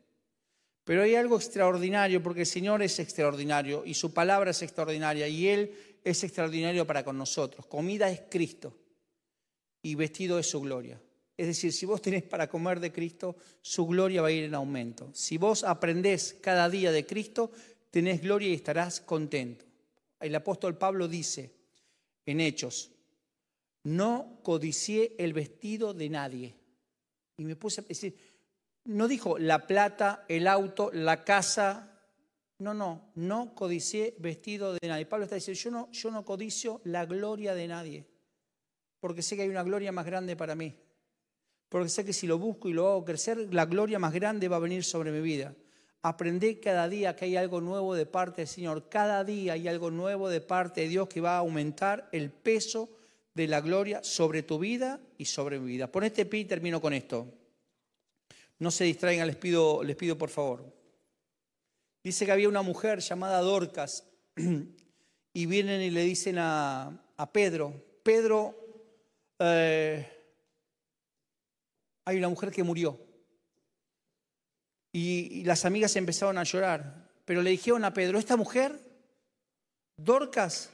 Pero 0.91 1.05
hay 1.05 1.15
algo 1.15 1.37
extraordinario, 1.37 2.21
porque 2.21 2.41
el 2.41 2.47
Señor 2.47 2.83
es 2.83 2.99
extraordinario 2.99 3.85
y 3.87 3.95
su 3.95 4.13
palabra 4.13 4.51
es 4.51 4.61
extraordinaria 4.61 5.29
y 5.29 5.47
Él 5.47 5.73
es 6.03 6.25
extraordinario 6.25 6.85
para 6.85 7.05
con 7.05 7.17
nosotros. 7.17 7.65
Comida 7.67 8.11
es 8.11 8.23
Cristo 8.29 8.77
y 9.83 9.95
vestido 9.95 10.37
es 10.41 10.51
su 10.51 10.61
gloria. 10.61 11.01
Es 11.37 11.47
decir, 11.47 11.73
si 11.73 11.87
vos 11.87 12.03
tenés 12.03 12.25
para 12.25 12.49
comer 12.49 12.81
de 12.81 12.91
Cristo, 12.91 13.37
su 13.63 13.87
gloria 13.87 14.21
va 14.21 14.27
a 14.27 14.33
ir 14.33 14.43
en 14.43 14.55
aumento. 14.57 15.11
Si 15.15 15.39
vos 15.39 15.63
aprendés 15.63 16.37
cada 16.41 16.69
día 16.69 16.91
de 16.91 17.07
Cristo, 17.07 17.53
tenés 17.93 18.21
gloria 18.21 18.49
y 18.49 18.55
estarás 18.55 19.01
contento. 19.01 19.65
El 20.19 20.35
apóstol 20.35 20.77
Pablo 20.77 21.07
dice 21.07 21.53
en 22.27 22.41
Hechos, 22.41 22.91
no 23.85 24.41
codicié 24.43 25.15
el 25.21 25.35
vestido 25.35 25.95
de 25.95 26.09
nadie. 26.09 26.55
Y 27.37 27.45
me 27.45 27.55
puse 27.55 27.81
a 27.81 27.85
decir, 27.85 28.13
no 28.91 29.09
dijo 29.09 29.39
la 29.39 29.67
plata, 29.67 30.25
el 30.29 30.47
auto, 30.47 30.91
la 30.93 31.25
casa. 31.25 31.87
No, 32.59 32.75
no, 32.75 33.13
no 33.15 33.55
codicié 33.55 34.15
vestido 34.19 34.75
de 34.75 34.89
nadie. 34.89 35.07
Pablo 35.07 35.25
está 35.25 35.37
diciendo, 35.37 35.61
yo 35.61 35.71
no, 35.71 35.93
yo 35.93 36.11
no 36.11 36.25
codicio 36.25 36.81
la 36.85 37.07
gloria 37.07 37.55
de 37.55 37.67
nadie, 37.69 38.07
porque 38.99 39.23
sé 39.23 39.35
que 39.37 39.43
hay 39.43 39.49
una 39.49 39.63
gloria 39.63 39.93
más 39.93 40.05
grande 40.05 40.37
para 40.37 40.55
mí. 40.55 40.77
Porque 41.71 41.89
sé 41.89 42.05
que 42.05 42.13
si 42.13 42.27
lo 42.27 42.39
busco 42.39 42.69
y 42.69 42.73
lo 42.73 42.89
hago 42.89 43.05
crecer, 43.05 43.55
la 43.55 43.65
gloria 43.65 43.99
más 43.99 44.13
grande 44.13 44.49
va 44.49 44.57
a 44.57 44.61
venir 44.61 44.85
sobre 44.85 45.13
mi 45.13 45.21
vida. 45.21 45.55
Aprendé 46.03 46.59
cada 46.61 46.89
día 46.89 47.15
que 47.15 47.27
hay 47.27 47.37
algo 47.37 47.61
nuevo 47.61 47.95
de 47.95 48.07
parte 48.07 48.43
del 48.43 48.49
Señor. 48.49 48.89
Cada 48.89 49.23
día 49.25 49.53
hay 49.53 49.69
algo 49.69 49.91
nuevo 49.91 50.29
de 50.29 50.41
parte 50.41 50.83
de 50.83 50.89
Dios 50.89 51.09
que 51.09 51.21
va 51.21 51.37
a 51.37 51.39
aumentar 51.39 52.09
el 52.13 52.31
peso 52.31 52.91
de 53.35 53.47
la 53.47 53.61
gloria 53.61 54.03
sobre 54.03 54.43
tu 54.43 54.59
vida 54.59 55.01
y 55.17 55.27
sobre 55.27 55.61
mi 55.61 55.67
vida. 55.67 55.91
Ponete 55.93 56.27
pie 56.27 56.41
y 56.41 56.45
termino 56.45 56.81
con 56.81 56.93
esto. 56.93 57.40
No 58.61 58.71
se 58.71 58.85
distraigan, 58.85 59.27
les 59.27 59.37
pido, 59.37 59.83
les 59.83 59.97
pido 59.97 60.17
por 60.17 60.29
favor. 60.29 60.73
Dice 62.05 62.27
que 62.27 62.33
había 62.33 62.49
una 62.49 62.63
mujer 62.63 63.01
llamada 63.01 63.41
Dorcas 63.41 64.07
y 65.33 65.47
vienen 65.47 65.81
y 65.81 65.91
le 65.91 66.03
dicen 66.03 66.37
a, 66.39 67.07
Pedro, 67.33 67.75
Pedro, 68.03 68.55
eh, 69.39 70.09
hay 72.05 72.17
una 72.19 72.29
mujer 72.29 72.51
que 72.51 72.63
murió. 72.63 72.99
Y, 74.93 75.41
y 75.41 75.45
las 75.45 75.65
amigas 75.65 75.97
empezaron 75.97 76.37
a 76.37 76.45
llorar, 76.45 77.11
pero 77.25 77.43
le 77.43 77.51
dijeron 77.51 77.85
a 77.85 77.95
Pedro, 77.95 78.19
esta 78.19 78.37
mujer, 78.37 78.79
Dorcas, 79.97 80.71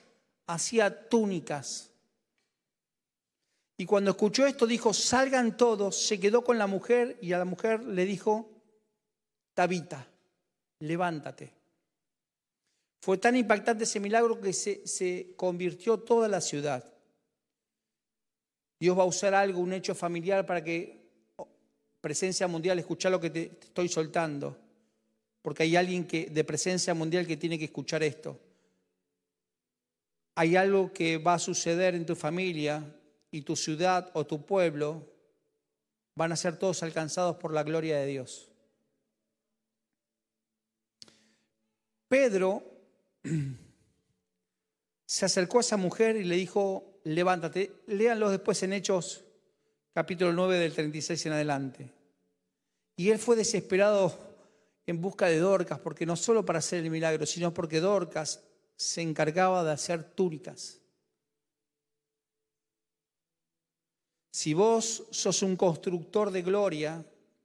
hacía 0.47 1.09
túnicas 1.09 1.91
y 3.79 3.85
cuando 3.85 4.13
escuchó 4.13 4.47
esto 4.47 4.67
dijo, 4.67 4.95
salgan 4.95 5.57
todos, 5.57 5.97
se 5.97 6.19
quedó 6.19 6.43
con 6.43 6.57
la 6.57 6.67
mujer 6.67 7.19
y 7.21 7.33
a 7.33 7.39
la 7.39 7.45
mujer 7.45 7.83
le 7.83 8.07
dijo, 8.07 8.51
Tabita, 9.53 10.07
levántate. 10.81 11.53
Fue 13.01 13.19
tan 13.19 13.37
impactante 13.37 13.85
ese 13.85 14.01
milagro 14.01 14.41
que 14.41 14.53
se, 14.53 14.87
se, 14.87 15.35
convirtió 15.37 15.99
toda 15.99 16.29
la 16.29 16.41
ciudad. 16.41 16.85
Dios 18.81 18.99
va 18.99 19.03
a 19.03 19.07
usar 19.07 19.35
algo, 19.35 19.61
un 19.61 19.73
hecho 19.73 19.95
familiar 19.95 20.45
para 20.45 20.63
que 20.65 21.09
oh, 21.37 21.49
presencia 22.01 22.49
mundial, 22.49 22.79
escucha 22.79 23.11
lo 23.11 23.21
que 23.21 23.31
te, 23.31 23.47
te 23.47 23.67
estoy 23.67 23.89
soltando, 23.89 24.59
porque 25.43 25.63
hay 25.63 25.77
alguien 25.77 26.07
que, 26.07 26.27
de 26.27 26.45
presencia 26.45 26.95
mundial 26.95 27.27
que 27.27 27.37
tiene 27.37 27.59
que 27.59 27.67
escuchar 27.67 28.03
esto. 28.03 28.41
Hay 30.35 30.57
algo 30.57 30.93
que 30.93 31.19
va 31.19 31.35
a 31.35 31.39
suceder 31.39 31.95
en 31.95 32.05
tu 32.05 32.17
familia 32.17 32.85
y 33.31 33.43
tu 33.43 33.57
ciudad 33.57 34.11
o 34.15 34.27
tu 34.27 34.45
pueblo 34.45 35.05
van 36.15 36.33
a 36.33 36.37
ser 36.37 36.59
todos 36.59 36.83
alcanzados 36.83 37.37
por 37.37 37.53
la 37.53 37.63
gloria 37.63 37.99
de 37.99 38.07
Dios. 38.07 38.51
Pedro 42.09 42.63
se 45.07 45.25
acercó 45.25 45.59
a 45.59 45.61
esa 45.61 45.77
mujer 45.77 46.17
y 46.17 46.25
le 46.25 46.37
dijo, 46.37 47.01
levántate. 47.05 47.83
Léanlo 47.87 48.31
después 48.31 48.63
en 48.63 48.73
Hechos 48.73 49.25
capítulo 49.97 50.33
9 50.33 50.59
del 50.59 50.75
36 50.75 51.27
en 51.27 51.33
adelante. 51.33 51.91
Y 52.97 53.11
él 53.11 53.19
fue 53.19 53.35
desesperado 53.35 54.15
en 54.87 55.01
busca 55.01 55.27
de 55.27 55.39
Dorcas, 55.39 55.79
porque 55.79 56.05
no 56.05 56.17
solo 56.17 56.45
para 56.45 56.59
hacer 56.59 56.85
el 56.85 56.91
milagro, 56.91 57.25
sino 57.25 57.55
porque 57.55 57.81
Dorcas 57.81 58.43
se 58.77 59.01
encargaba 59.01 59.65
de 59.65 59.73
hacer 59.73 60.05
túnicas. 60.05 60.81
Si 64.37 64.53
vos 64.53 65.05
sos 65.13 65.41
un 65.41 65.57
constructor 65.57 66.31
de 66.31 66.43
gloria 66.43 67.03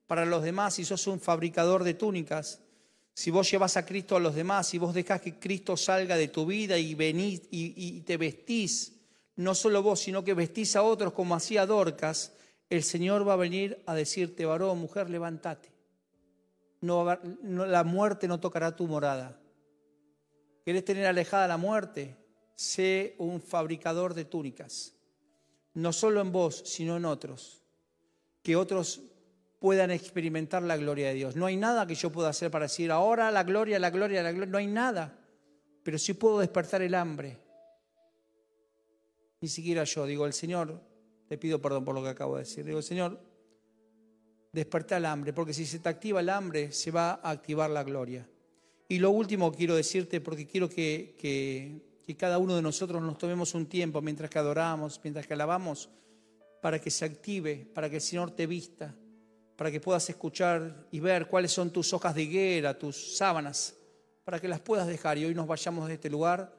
para 0.08 0.26
los 0.26 0.44
demás 0.44 0.78
y 0.78 0.84
sos 0.84 1.08
un 1.08 1.22
fabricador 1.22 1.86
de 1.86 1.94
túnicas, 1.94 2.60
si 3.14 3.32
vos 3.32 3.50
llevas 3.50 3.78
a 3.78 3.86
Cristo 3.86 4.18
a 4.18 4.20
los 4.20 4.36
demás, 4.36 4.74
y 4.74 4.78
vos 4.78 4.94
dejás 4.94 5.22
que 5.22 5.40
Cristo 5.40 5.78
salga 5.78 6.18
de 6.18 6.28
tu 6.28 6.46
vida 6.46 6.78
y 6.78 6.94
y, 7.50 8.02
te 8.02 8.18
vestís, 8.18 8.92
no 9.38 9.56
solo 9.56 9.82
vos, 9.82 10.02
sino 10.02 10.26
que 10.26 10.34
vestís 10.34 10.76
a 10.76 10.84
otros 10.84 11.14
como 11.14 11.34
hacía 11.34 11.66
Dorcas, 11.66 12.34
el 12.70 12.84
Señor 12.84 13.26
va 13.26 13.36
a 13.36 13.38
venir 13.48 13.82
a 13.86 13.96
decirte, 13.96 14.46
varón, 14.46 14.78
mujer, 14.80 15.10
levántate. 15.10 15.70
No, 16.82 17.06
la 17.06 17.86
muerte 17.86 18.28
no 18.28 18.42
tocará 18.42 18.76
tu 18.76 18.86
morada. 18.86 19.40
¿Querés 20.66 20.84
tener 20.84 21.06
alejada 21.06 21.48
la 21.48 21.56
muerte? 21.56 22.18
Sé 22.54 23.16
un 23.18 23.40
fabricador 23.40 24.14
de 24.14 24.26
túnicas 24.26 24.94
no 25.74 25.94
solo 25.94 26.22
en 26.22 26.32
vos, 26.32 26.64
sino 26.66 26.98
en 26.98 27.06
otros, 27.06 27.64
que 28.44 28.56
otros 28.56 29.02
puedan 29.60 29.92
experimentar 29.92 30.64
la 30.64 30.76
gloria 30.78 31.10
de 31.10 31.14
Dios. 31.14 31.36
No 31.36 31.46
hay 31.46 31.56
nada 31.56 31.86
que 31.86 31.96
yo 31.96 32.12
pueda 32.12 32.30
hacer 32.30 32.50
para 32.50 32.66
decir, 32.66 32.92
ahora 32.92 33.32
la 33.32 33.44
gloria, 33.44 33.80
la 33.80 33.90
gloria, 33.90 34.24
la 34.24 34.32
gloria, 34.32 34.52
no 34.52 34.58
hay 34.58 34.68
nada, 34.68 35.20
pero 35.84 35.98
sí 35.98 36.14
puedo 36.14 36.40
despertar 36.40 36.82
el 36.82 36.96
hambre. 36.96 37.38
Ni 39.40 39.48
siquiera 39.48 39.84
yo, 39.84 40.06
digo, 40.06 40.26
el 40.26 40.34
Señor, 40.34 40.82
te 41.28 41.38
pido 41.38 41.62
perdón 41.62 41.86
por 41.86 41.96
lo 41.96 42.04
que 42.04 42.10
acabo 42.10 42.36
de 42.36 42.44
decir, 42.44 42.66
digo, 42.66 42.82
Señor, 42.82 43.20
desperta 44.52 44.98
el 44.98 45.06
hambre, 45.06 45.32
porque 45.32 45.54
si 45.54 45.66
se 45.66 45.80
te 45.80 45.90
activa 45.90 46.20
el 46.20 46.30
hambre, 46.30 46.72
se 46.72 46.92
va 46.92 47.20
a 47.24 47.30
activar 47.32 47.70
la 47.70 47.84
gloria. 47.84 48.28
Y 48.88 49.00
lo 49.00 49.12
último 49.12 49.52
quiero 49.54 49.76
decirte, 49.76 50.20
porque 50.20 50.46
quiero 50.46 50.68
que 50.68 51.91
que 52.06 52.18
cada 52.18 52.38
uno 52.38 52.56
de 52.56 52.62
nosotros 52.62 53.02
nos 53.02 53.18
tomemos 53.18 53.54
un 53.54 53.66
tiempo 53.66 54.02
mientras 54.02 54.30
que 54.30 54.40
adoramos, 54.40 55.00
mientras 55.04 55.28
que 55.28 55.34
alabamos, 55.34 55.90
para 56.62 56.80
que 56.80 56.92
se 56.92 57.06
active, 57.06 57.70
para 57.74 57.90
que 57.90 57.98
el 57.98 58.02
Señor 58.02 58.32
te 58.32 58.48
vista, 58.48 58.94
para 59.56 59.72
que 59.72 59.80
puedas 59.80 60.10
escuchar 60.10 60.88
y 60.92 61.00
ver 61.00 61.28
cuáles 61.28 61.52
son 61.52 61.72
tus 61.72 61.94
hojas 61.94 62.16
de 62.16 62.24
higuera, 62.24 62.78
tus 62.78 63.18
sábanas, 63.18 63.76
para 64.24 64.40
que 64.40 64.48
las 64.48 64.60
puedas 64.60 64.88
dejar 64.88 65.18
y 65.18 65.26
hoy 65.26 65.36
nos 65.36 65.48
vayamos 65.48 65.88
de 65.88 65.96
este 65.96 66.10
lugar 66.10 66.56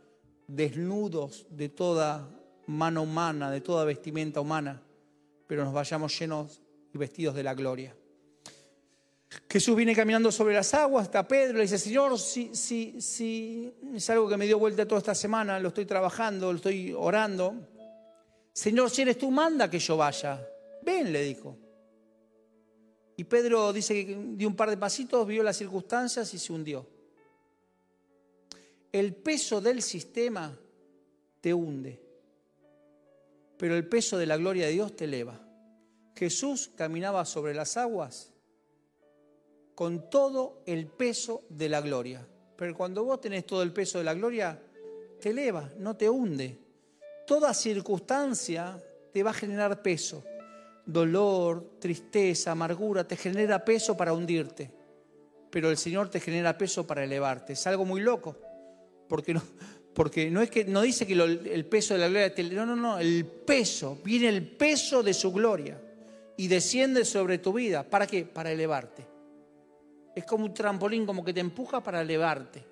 desnudos 0.47 1.47
de 1.51 1.69
toda 1.69 2.29
mano 2.67 3.03
humana, 3.03 3.51
de 3.51 3.61
toda 3.61 3.85
vestimenta 3.85 4.41
humana, 4.41 4.83
pero 5.47 5.65
nos 5.65 5.73
vayamos 5.73 6.19
llenos 6.19 6.61
y 6.93 6.99
vestidos 6.99 7.35
de 7.35 7.43
la 7.43 7.55
gloria. 7.55 7.95
Jesús 9.49 9.77
viene 9.77 9.95
caminando 9.95 10.31
sobre 10.31 10.55
las 10.55 10.73
aguas, 10.75 11.05
está 11.05 11.27
Pedro, 11.27 11.59
le 11.59 11.63
dice, 11.63 11.79
Señor, 11.79 12.19
si, 12.19 12.55
si, 12.55 13.01
si 13.01 13.73
es 13.95 14.11
algo 14.11 14.29
que 14.29 14.37
me 14.37 14.47
dio 14.47 14.59
vuelta 14.59 14.87
toda 14.87 14.99
esta 14.99 15.15
semana, 15.15 15.59
lo 15.59 15.69
estoy 15.69 15.87
trabajando, 15.87 16.51
lo 16.53 16.57
estoy 16.57 16.93
orando. 16.93 17.55
Señor, 18.53 18.91
si 18.91 19.03
eres 19.03 19.19
tú, 19.19 19.31
manda 19.31 19.71
que 19.71 19.79
yo 19.79 19.97
vaya. 19.97 20.47
Ven, 20.83 21.13
le 21.13 21.23
dijo. 21.23 21.57
Y 23.17 23.25
Pedro 23.25 23.73
dice 23.73 24.07
que 24.07 24.17
dio 24.35 24.49
un 24.49 24.57
par 24.57 24.71
de 24.71 24.77
pasitos, 24.77 25.27
vio 25.27 25.43
las 25.43 25.57
circunstancias 25.57 26.33
y 26.35 26.39
se 26.39 26.53
hundió. 26.53 26.87
El 28.91 29.15
peso 29.15 29.61
del 29.61 29.81
sistema 29.81 30.59
te 31.41 31.55
hunde, 31.55 32.01
pero 33.57 33.77
el 33.77 33.89
peso 33.89 34.19
de 34.19 34.27
la 34.27 34.37
gloria 34.37 34.67
de 34.67 34.73
Dios 34.73 34.97
te 34.97 35.05
eleva. 35.05 35.41
Jesús 36.15 36.71
caminaba 36.77 37.25
sobre 37.25 37.55
las 37.55 37.77
aguas 37.77 38.32
con 39.83 40.09
todo 40.09 40.63
el 40.65 40.87
peso 40.87 41.43
de 41.49 41.69
la 41.69 41.81
gloria. 41.81 42.25
Pero 42.55 42.73
cuando 42.77 43.03
vos 43.03 43.21
tenés 43.21 43.45
todo 43.45 43.65
el 43.65 43.73
peso 43.73 43.99
de 43.99 44.05
la 44.05 44.15
gloria, 44.15 44.57
te 45.21 45.31
eleva, 45.31 45.69
no 45.77 45.97
te 45.97 46.09
hunde. 46.09 46.57
Toda 47.27 47.53
circunstancia 47.53 48.81
te 49.13 49.25
va 49.25 49.31
a 49.31 49.35
generar 49.35 49.83
peso. 49.83 50.23
Dolor, 50.87 51.79
tristeza, 51.81 52.53
amargura, 52.53 53.09
te 53.09 53.17
genera 53.17 53.65
peso 53.65 53.97
para 53.97 54.13
hundirte. 54.13 54.71
Pero 55.51 55.69
el 55.69 55.77
Señor 55.77 56.09
te 56.11 56.21
genera 56.21 56.57
peso 56.57 56.87
para 56.87 57.03
elevarte. 57.03 57.55
Es 57.55 57.67
algo 57.67 57.85
muy 57.85 58.03
loco. 58.03 58.37
Porque 59.09 59.35
no, 59.35 59.43
porque 59.95 60.31
no 60.31 60.43
es 60.43 60.51
que 60.53 60.65
no 60.65 60.83
dice 60.83 61.09
que 61.09 61.15
el 61.15 61.67
peso 61.67 61.95
de 61.95 62.01
la 62.01 62.09
gloria 62.09 62.33
no, 62.55 62.67
no, 62.67 62.77
no, 62.77 62.99
el 63.01 63.27
peso, 63.27 63.99
viene 64.05 64.29
el 64.29 64.47
peso 64.47 65.03
de 65.03 65.13
su 65.13 65.33
gloria 65.33 65.77
y 66.37 66.47
desciende 66.47 67.05
sobre 67.05 67.39
tu 67.39 67.53
vida. 67.53 67.83
¿Para 67.83 68.07
qué? 68.07 68.25
Para 68.25 68.53
elevarte. 68.53 69.11
Es 70.15 70.25
como 70.25 70.45
un 70.45 70.55
trampolín, 70.55 71.07
como 71.07 71.25
que 71.25 71.33
te 71.33 71.41
empuja 71.41 71.83
para 71.83 72.03
elevarte. 72.03 72.65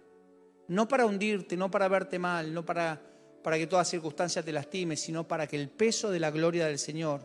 No 0.69 0.87
para 0.87 1.07
hundirte, 1.07 1.57
no 1.57 1.71
para 1.71 1.89
verte 1.89 2.19
mal, 2.19 2.53
no 2.53 2.65
para, 2.65 3.01
para 3.43 3.59
que 3.59 3.67
toda 3.67 3.85
circunstancia 3.85 4.43
te 4.43 4.53
lastime, 4.53 4.97
sino 4.97 5.27
para 5.27 5.47
que 5.47 5.57
el 5.57 5.69
peso 5.69 6.11
de 6.11 6.21
la 6.21 6.31
gloria 6.31 6.67
del 6.67 6.79
Señor 6.79 7.23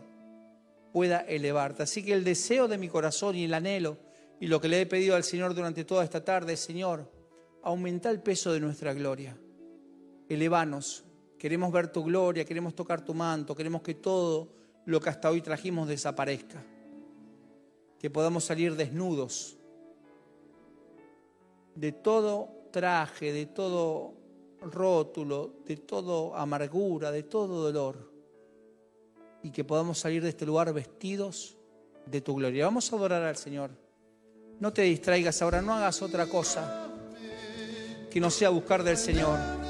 pueda 0.92 1.20
elevarte. 1.20 1.82
Así 1.82 2.04
que 2.04 2.12
el 2.12 2.24
deseo 2.24 2.68
de 2.68 2.78
mi 2.78 2.88
corazón 2.88 3.36
y 3.36 3.44
el 3.44 3.54
anhelo 3.54 3.98
y 4.40 4.46
lo 4.46 4.60
que 4.60 4.68
le 4.68 4.80
he 4.80 4.86
pedido 4.86 5.14
al 5.14 5.24
Señor 5.24 5.54
durante 5.54 5.84
toda 5.84 6.04
esta 6.04 6.24
tarde, 6.24 6.56
Señor, 6.56 7.10
aumenta 7.62 8.10
el 8.10 8.20
peso 8.20 8.52
de 8.52 8.60
nuestra 8.60 8.94
gloria. 8.94 9.36
Elevanos. 10.28 11.04
Queremos 11.38 11.70
ver 11.70 11.88
tu 11.88 12.02
gloria, 12.02 12.44
queremos 12.44 12.74
tocar 12.74 13.04
tu 13.04 13.12
manto, 13.12 13.54
queremos 13.54 13.82
que 13.82 13.94
todo 13.94 14.48
lo 14.86 15.00
que 15.00 15.10
hasta 15.10 15.30
hoy 15.30 15.42
trajimos 15.42 15.86
desaparezca. 15.86 16.62
Que 17.98 18.08
podamos 18.08 18.44
salir 18.44 18.74
desnudos 18.74 19.58
de 21.76 21.92
todo 21.92 22.68
traje, 22.72 23.32
de 23.32 23.46
todo 23.46 24.14
rótulo, 24.60 25.60
de 25.64 25.76
todo 25.76 26.34
amargura, 26.34 27.10
de 27.10 27.22
todo 27.22 27.62
dolor. 27.62 28.10
Y 29.42 29.50
que 29.50 29.64
podamos 29.64 29.98
salir 29.98 30.22
de 30.22 30.30
este 30.30 30.46
lugar 30.46 30.72
vestidos 30.72 31.56
de 32.06 32.20
tu 32.20 32.34
gloria. 32.34 32.64
Vamos 32.64 32.92
a 32.92 32.96
adorar 32.96 33.22
al 33.22 33.36
Señor. 33.36 33.70
No 34.58 34.72
te 34.72 34.82
distraigas 34.82 35.40
ahora, 35.42 35.62
no 35.62 35.74
hagas 35.74 36.02
otra 36.02 36.26
cosa 36.26 36.88
que 38.10 38.20
no 38.20 38.30
sea 38.30 38.48
buscar 38.48 38.82
del 38.82 38.96
Señor. 38.96 39.65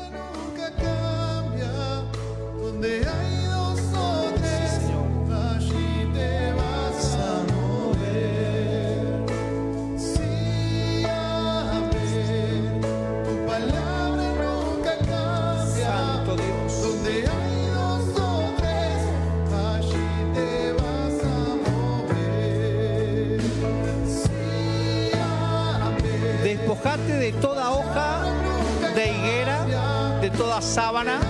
Sábana 30.76 31.20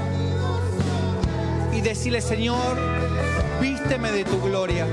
y 1.72 1.80
decirle, 1.80 2.20
Señor, 2.20 2.76
vísteme 3.61 4.11
de 4.11 4.24
tu 4.24 4.40
gloria. 4.42 4.84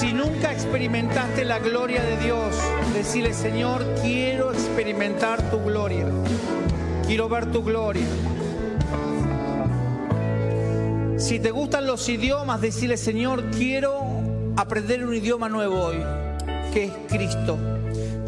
Si 0.00 0.12
nunca 0.12 0.50
experimentaste 0.50 1.44
la 1.44 1.60
gloria 1.60 2.02
de 2.02 2.16
Dios, 2.16 2.56
decirle, 2.92 3.34
Señor, 3.34 3.86
quiero 4.02 4.52
experimentar 4.52 5.48
tu 5.48 5.62
gloria. 5.62 6.06
Quiero 7.06 7.28
ver 7.28 7.46
tu 7.52 7.62
gloria. 7.62 8.08
Si 11.18 11.38
te 11.38 11.52
gustan 11.52 11.86
los 11.86 12.08
idiomas, 12.08 12.60
decirle, 12.60 12.96
Señor, 12.96 13.44
quiero 13.52 14.06
aprender 14.56 15.04
un 15.04 15.14
idioma 15.14 15.48
nuevo 15.48 15.84
hoy 15.84 15.98
que 16.74 16.86
es 16.86 16.92
Cristo. 17.08 17.56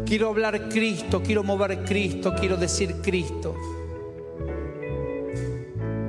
Quiero 0.05 0.29
hablar 0.29 0.69
Cristo, 0.69 1.23
quiero 1.23 1.43
mover 1.43 1.83
Cristo, 1.83 2.35
quiero 2.39 2.57
decir 2.57 3.01
Cristo. 3.01 3.55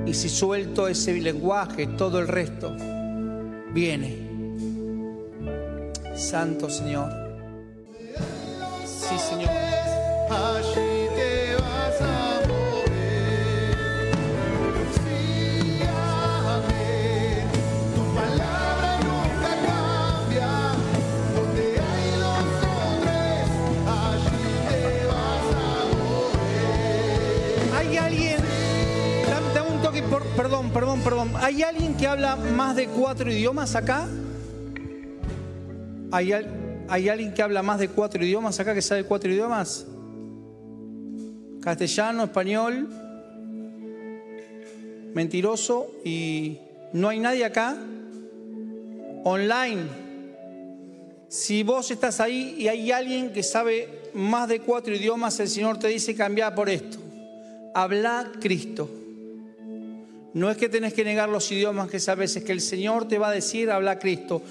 Y 0.05 0.13
si 0.13 0.29
suelto 0.29 0.87
ese 0.87 1.13
lenguaje, 1.19 1.87
todo 1.87 2.19
el 2.19 2.27
resto 2.27 2.75
viene. 3.73 4.27
Santo 6.15 6.69
Señor. 6.69 7.11
Sí, 8.85 9.17
Señor. 9.17 9.49
Perdón, 30.37 30.69
perdón, 30.69 31.01
perdón. 31.01 31.31
¿Hay 31.41 31.63
alguien 31.63 31.97
que 31.97 32.05
habla 32.05 32.35
más 32.35 32.75
de 32.75 32.87
cuatro 32.87 33.31
idiomas 33.31 33.75
acá? 33.75 34.07
¿Hay, 36.11 36.31
¿Hay, 36.87 37.09
alguien 37.09 37.33
que 37.33 37.41
habla 37.41 37.63
más 37.63 37.79
de 37.79 37.89
cuatro 37.89 38.23
idiomas 38.23 38.59
acá 38.59 38.75
que 38.75 38.83
sabe 38.83 39.03
cuatro 39.03 39.31
idiomas? 39.31 39.87
Castellano, 41.59 42.25
español, 42.25 42.87
mentiroso 45.15 45.91
y 46.05 46.59
no 46.93 47.09
hay 47.09 47.19
nadie 47.19 47.43
acá. 47.43 47.75
Online. 49.23 49.81
Si 51.29 51.63
vos 51.63 51.89
estás 51.89 52.21
ahí 52.21 52.55
y 52.59 52.67
hay 52.67 52.91
alguien 52.91 53.33
que 53.33 53.41
sabe 53.41 54.11
más 54.13 54.47
de 54.47 54.59
cuatro 54.59 54.95
idiomas, 54.95 55.39
el 55.39 55.49
Señor 55.49 55.79
te 55.79 55.87
dice 55.87 56.15
cambia 56.15 56.53
por 56.53 56.69
esto. 56.69 56.99
Habla 57.73 58.31
Cristo. 58.39 58.96
No 60.33 60.49
es 60.51 60.57
que 60.57 60.69
tenés 60.69 60.93
que 60.93 61.03
negar 61.03 61.29
los 61.29 61.51
idiomas 61.51 61.89
que 61.89 61.99
sabes, 61.99 62.35
es 62.35 62.43
que 62.43 62.51
el 62.51 62.61
Señor 62.61 63.07
te 63.07 63.17
va 63.17 63.29
a 63.29 63.33
decir, 63.33 63.71
habla 63.71 63.99
Cristo. 63.99 64.41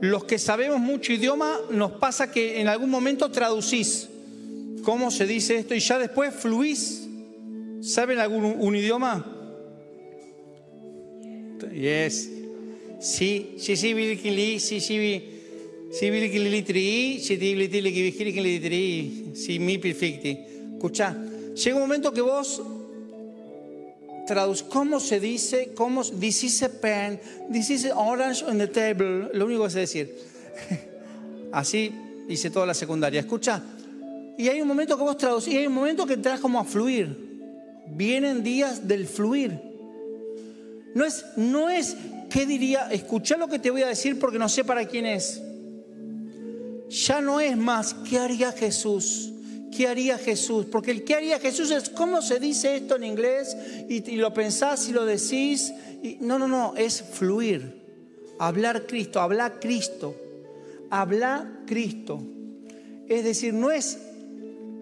Los 0.00 0.24
que 0.24 0.38
sabemos 0.38 0.80
mucho 0.80 1.12
idioma, 1.12 1.58
nos 1.70 1.92
pasa 1.92 2.30
que 2.30 2.60
en 2.60 2.68
algún 2.68 2.90
momento 2.90 3.30
traducís 3.30 4.08
cómo 4.82 5.10
se 5.10 5.26
dice 5.26 5.56
esto 5.56 5.74
y 5.74 5.80
ya 5.80 5.98
después 5.98 6.34
fluís. 6.34 7.08
¿Saben 7.80 8.18
algún 8.18 8.56
un 8.58 8.76
idioma? 8.76 9.24
Yes. 11.72 12.30
Sí, 13.00 13.54
sí, 13.58 13.76
sí, 13.76 13.94
llega 21.54 21.76
un 21.76 21.82
momento 21.82 22.12
que 22.12 22.20
vos 22.20 22.62
¿Cómo 24.68 25.00
se 25.00 25.20
dice? 25.20 25.72
¿Cómo? 25.74 26.02
This 26.04 26.44
is 26.44 26.62
a 26.62 26.68
pen. 26.68 27.20
This 27.52 27.70
is 27.70 27.86
orange 27.94 28.42
on 28.44 28.58
the 28.58 28.66
table. 28.66 29.28
Lo 29.32 29.46
único 29.46 29.64
que 29.64 29.70
sé 29.70 29.80
decir. 29.80 30.14
Así 31.52 31.92
hice 32.28 32.50
toda 32.50 32.66
la 32.66 32.74
secundaria. 32.74 33.20
Escucha. 33.20 33.62
Y 34.38 34.48
hay 34.48 34.60
un 34.60 34.68
momento 34.68 34.96
que 34.96 35.02
vos 35.02 35.16
traducís. 35.16 35.54
Y 35.54 35.58
hay 35.58 35.66
un 35.66 35.74
momento 35.74 36.06
que 36.06 36.14
entras 36.14 36.40
como 36.40 36.58
a 36.58 36.64
fluir. 36.64 37.16
Vienen 37.88 38.42
días 38.42 38.86
del 38.86 39.06
fluir. 39.06 39.60
No 40.94 41.04
es, 41.04 41.24
no 41.36 41.68
es, 41.68 41.96
¿qué 42.30 42.46
diría? 42.46 42.88
Escucha 42.90 43.36
lo 43.36 43.48
que 43.48 43.58
te 43.58 43.70
voy 43.70 43.82
a 43.82 43.88
decir 43.88 44.18
porque 44.18 44.38
no 44.38 44.48
sé 44.48 44.64
para 44.64 44.86
quién 44.86 45.06
es. 45.06 45.42
Ya 46.88 47.20
no 47.20 47.40
es 47.40 47.56
más, 47.56 47.94
¿qué 48.08 48.18
haría 48.18 48.52
Jesús? 48.52 49.32
¿Qué 49.76 49.86
haría 49.86 50.16
Jesús? 50.16 50.64
Porque 50.64 50.90
el 50.90 51.04
¿qué 51.04 51.16
haría 51.16 51.38
Jesús 51.38 51.70
es 51.70 51.90
cómo 51.90 52.22
se 52.22 52.40
dice 52.40 52.76
esto 52.76 52.96
en 52.96 53.04
inglés 53.04 53.54
y, 53.90 54.00
lo 54.16 54.32
pensás 54.32 54.88
y 54.88 54.92
lo 54.92 55.04
decís. 55.04 55.70
No, 56.20 56.38
no, 56.38 56.48
no, 56.48 56.74
es 56.76 57.02
fluir. 57.02 57.84
Hablar 58.38 58.86
Cristo, 58.86 59.20
hablar 59.20 59.60
Cristo. 59.60 60.16
Hablar 60.88 61.60
Cristo. 61.66 62.22
Es 63.06 63.24
decir, 63.24 63.52
no 63.52 63.70
es 63.70 63.98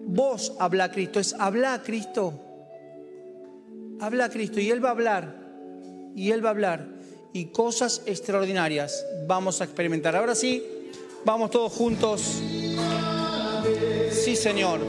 vos 0.05 0.53
hablar 0.59 0.93
Cristo, 0.93 1.19
es 1.19 1.33
hablar 1.33 1.83
Cristo. 1.83 2.39
Habla 3.99 4.29
Cristo 4.29 4.61
y 4.61 4.71
Él 4.71 4.83
va 4.83 4.89
a 4.89 4.91
hablar. 4.93 5.35
Y 6.15 6.31
Él 6.31 6.43
va 6.43 6.49
a 6.49 6.51
hablar. 6.51 6.87
Y 7.33 7.47
cosas 7.47 8.01
extraordinarias 8.05 9.05
vamos 9.27 9.59
a 9.59 9.65
experimentar. 9.65 10.15
Ahora 10.15 10.35
sí, 10.35 10.63
vamos 11.25 11.51
todos 11.51 11.73
juntos. 11.73 12.41
Sí, 14.25 14.35
Señor. 14.35 14.79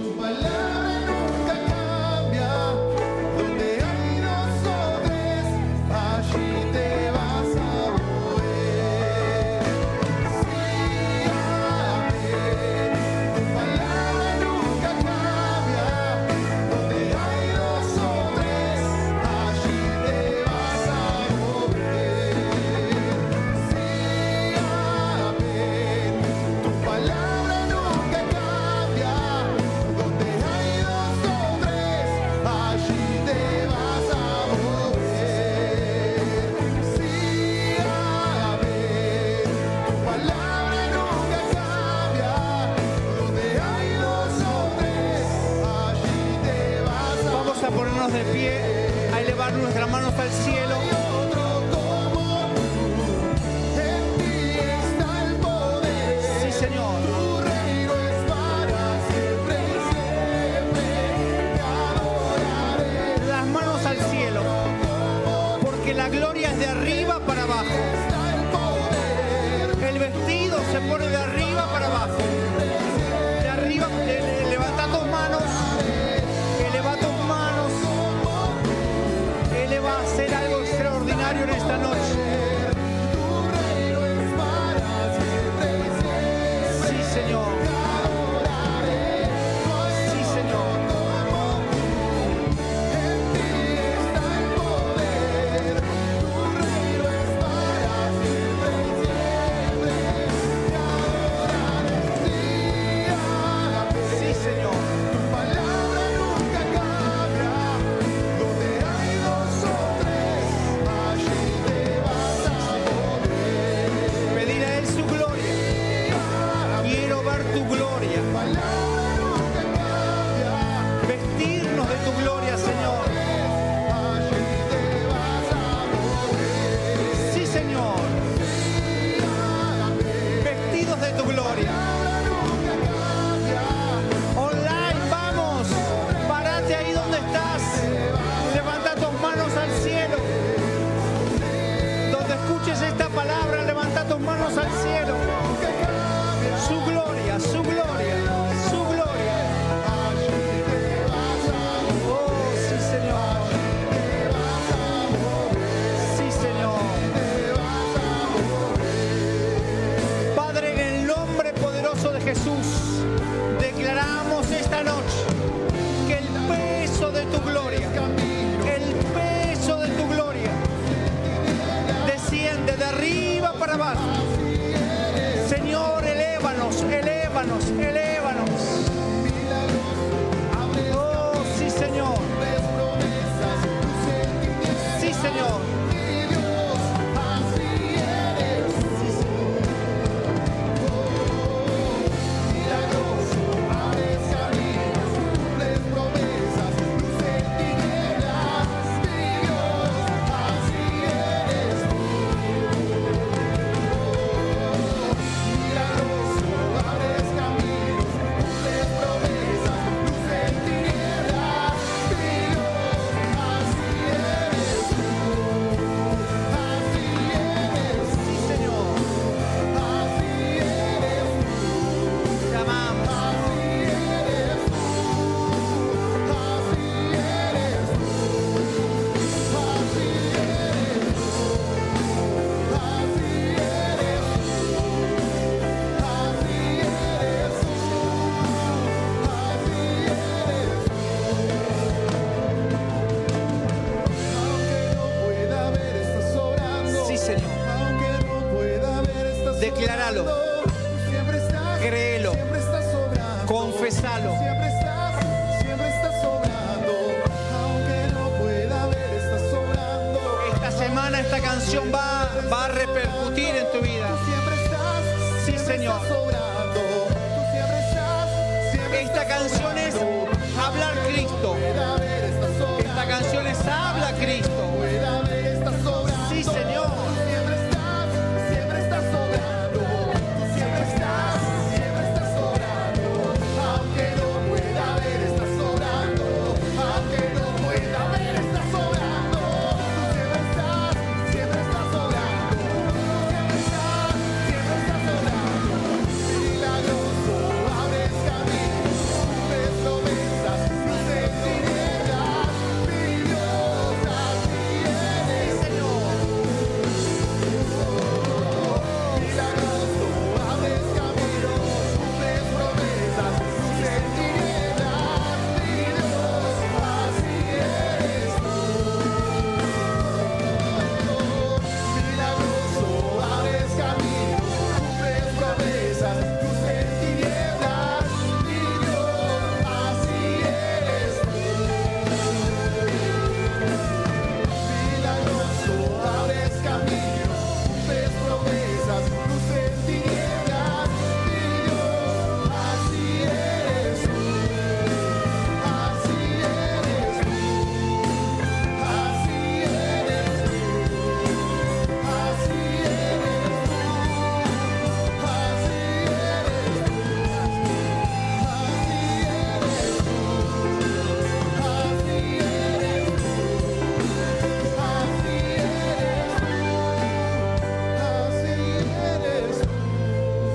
Señor. 265.87 266.56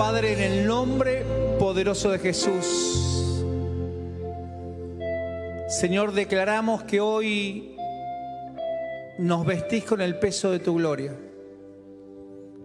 Padre, 0.02 0.34
en 0.34 0.40
el 0.40 0.66
nombre 0.66 1.24
poderoso 1.60 2.10
de 2.10 2.18
Jesús. 2.18 3.46
Señor, 5.68 6.14
declaramos 6.14 6.82
que 6.82 7.00
hoy 7.00 7.76
nos 9.20 9.46
vestís 9.46 9.84
con 9.84 10.02
el 10.02 10.18
peso 10.18 10.50
de 10.50 10.58
tu 10.58 10.74
gloria. 10.74 11.14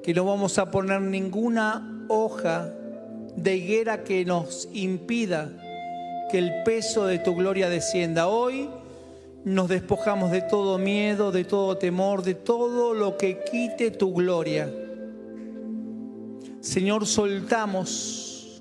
Que 0.02 0.14
no 0.14 0.24
vamos 0.24 0.58
a 0.58 0.70
poner 0.70 1.02
ninguna 1.02 2.06
hoja 2.08 2.72
de 3.36 3.56
higuera 3.56 4.02
que 4.02 4.24
nos 4.24 4.70
impida 4.72 5.52
que 6.30 6.38
el 6.38 6.62
peso 6.62 7.04
de 7.04 7.18
tu 7.18 7.34
gloria 7.34 7.68
descienda. 7.68 8.28
Hoy 8.28 8.70
nos 9.44 9.68
despojamos 9.68 10.30
de 10.30 10.40
todo 10.40 10.78
miedo, 10.78 11.32
de 11.32 11.44
todo 11.44 11.76
temor, 11.76 12.22
de 12.22 12.32
todo 12.32 12.94
lo 12.94 13.18
que 13.18 13.44
quite 13.44 13.90
tu 13.90 14.14
gloria. 14.14 14.70
Señor, 16.66 17.06
soltamos 17.06 18.60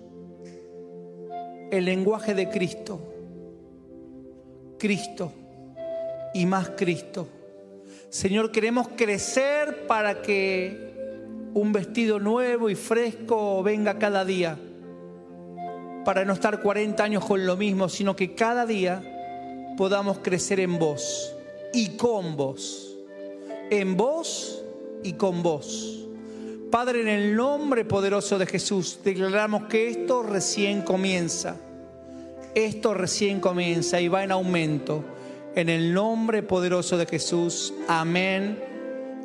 el 1.72 1.86
lenguaje 1.86 2.36
de 2.36 2.50
Cristo. 2.50 3.00
Cristo 4.78 5.32
y 6.36 6.46
más 6.46 6.70
Cristo. 6.78 7.28
Señor, 8.10 8.52
queremos 8.52 8.90
crecer 8.90 9.88
para 9.88 10.22
que 10.22 10.94
un 11.56 11.74
vestido 11.74 12.20
nuevo 12.20 12.70
y 12.70 12.76
fresco 12.76 13.64
venga 13.64 13.98
cada 13.98 14.24
día. 14.24 14.56
Para 16.06 16.26
no 16.26 16.34
estar 16.34 16.62
40 16.62 17.04
años 17.04 17.26
con 17.26 17.48
lo 17.48 17.58
mismo, 17.58 17.90
sino 17.90 18.16
que 18.16 18.36
cada 18.36 18.68
día 18.68 19.02
podamos 19.78 20.20
crecer 20.20 20.60
en 20.60 20.78
vos 20.78 21.36
y 21.74 21.98
con 21.98 22.38
vos. 22.38 22.96
En 23.72 23.98
vos 23.98 24.64
y 25.04 25.14
con 25.14 25.42
vos. 25.42 26.05
Padre, 26.76 27.00
en 27.00 27.08
el 27.08 27.38
nombre 27.38 27.86
poderoso 27.86 28.38
de 28.38 28.46
Jesús, 28.46 29.00
declaramos 29.02 29.68
que 29.68 29.88
esto 29.88 30.24
recién 30.24 30.82
comienza. 30.82 31.56
Esto 32.54 32.94
recién 32.94 33.40
comienza 33.40 34.02
y 34.02 34.10
va 34.10 34.26
en 34.26 34.34
aumento. 34.34 35.02
En 35.56 35.70
el 35.70 35.94
nombre 35.94 36.44
poderoso 36.44 36.98
de 36.98 37.06
Jesús. 37.06 37.74
Amén 37.88 38.62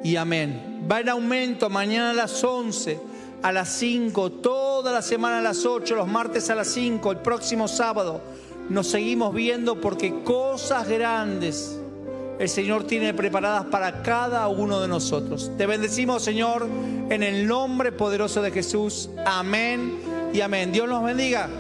y 0.05 0.15
amén. 0.15 0.87
Va 0.89 1.01
en 1.01 1.09
aumento 1.09 1.69
mañana 1.69 2.11
a 2.11 2.15
las 2.15 2.45
11, 2.45 3.01
a 3.43 3.51
las 3.51 3.69
5, 3.71 4.31
toda 4.31 4.93
la 4.93 5.03
semana 5.03 5.39
a 5.39 5.43
las 5.43 5.67
8, 5.67 5.97
los 5.97 6.07
martes 6.07 6.51
a 6.51 6.55
las 6.55 6.69
5, 6.69 7.11
el 7.11 7.19
próximo 7.19 7.67
sábado. 7.67 8.21
Nos 8.69 8.87
seguimos 8.87 9.35
viendo 9.35 9.81
porque 9.81 10.23
cosas 10.23 10.89
grandes 10.89 11.80
el 12.41 12.49
Señor 12.49 12.85
tiene 12.85 13.13
preparadas 13.13 13.67
para 13.67 14.03
cada 14.03 14.49
uno 14.49 14.81
de 14.81 14.89
nosotros. 14.89 15.53
Te 15.59 15.67
bendecimos, 15.67 16.25
Señor, 16.25 16.67
en 17.11 17.23
el 17.23 17.47
nombre 17.47 17.93
poderoso 17.93 18.41
de 18.41 18.51
Jesús. 18.51 19.11
Amén 19.27 20.01
y 20.33 20.41
amén. 20.41 20.73
Dios 20.73 20.89
nos 20.89 21.05
bendiga. 21.05 21.51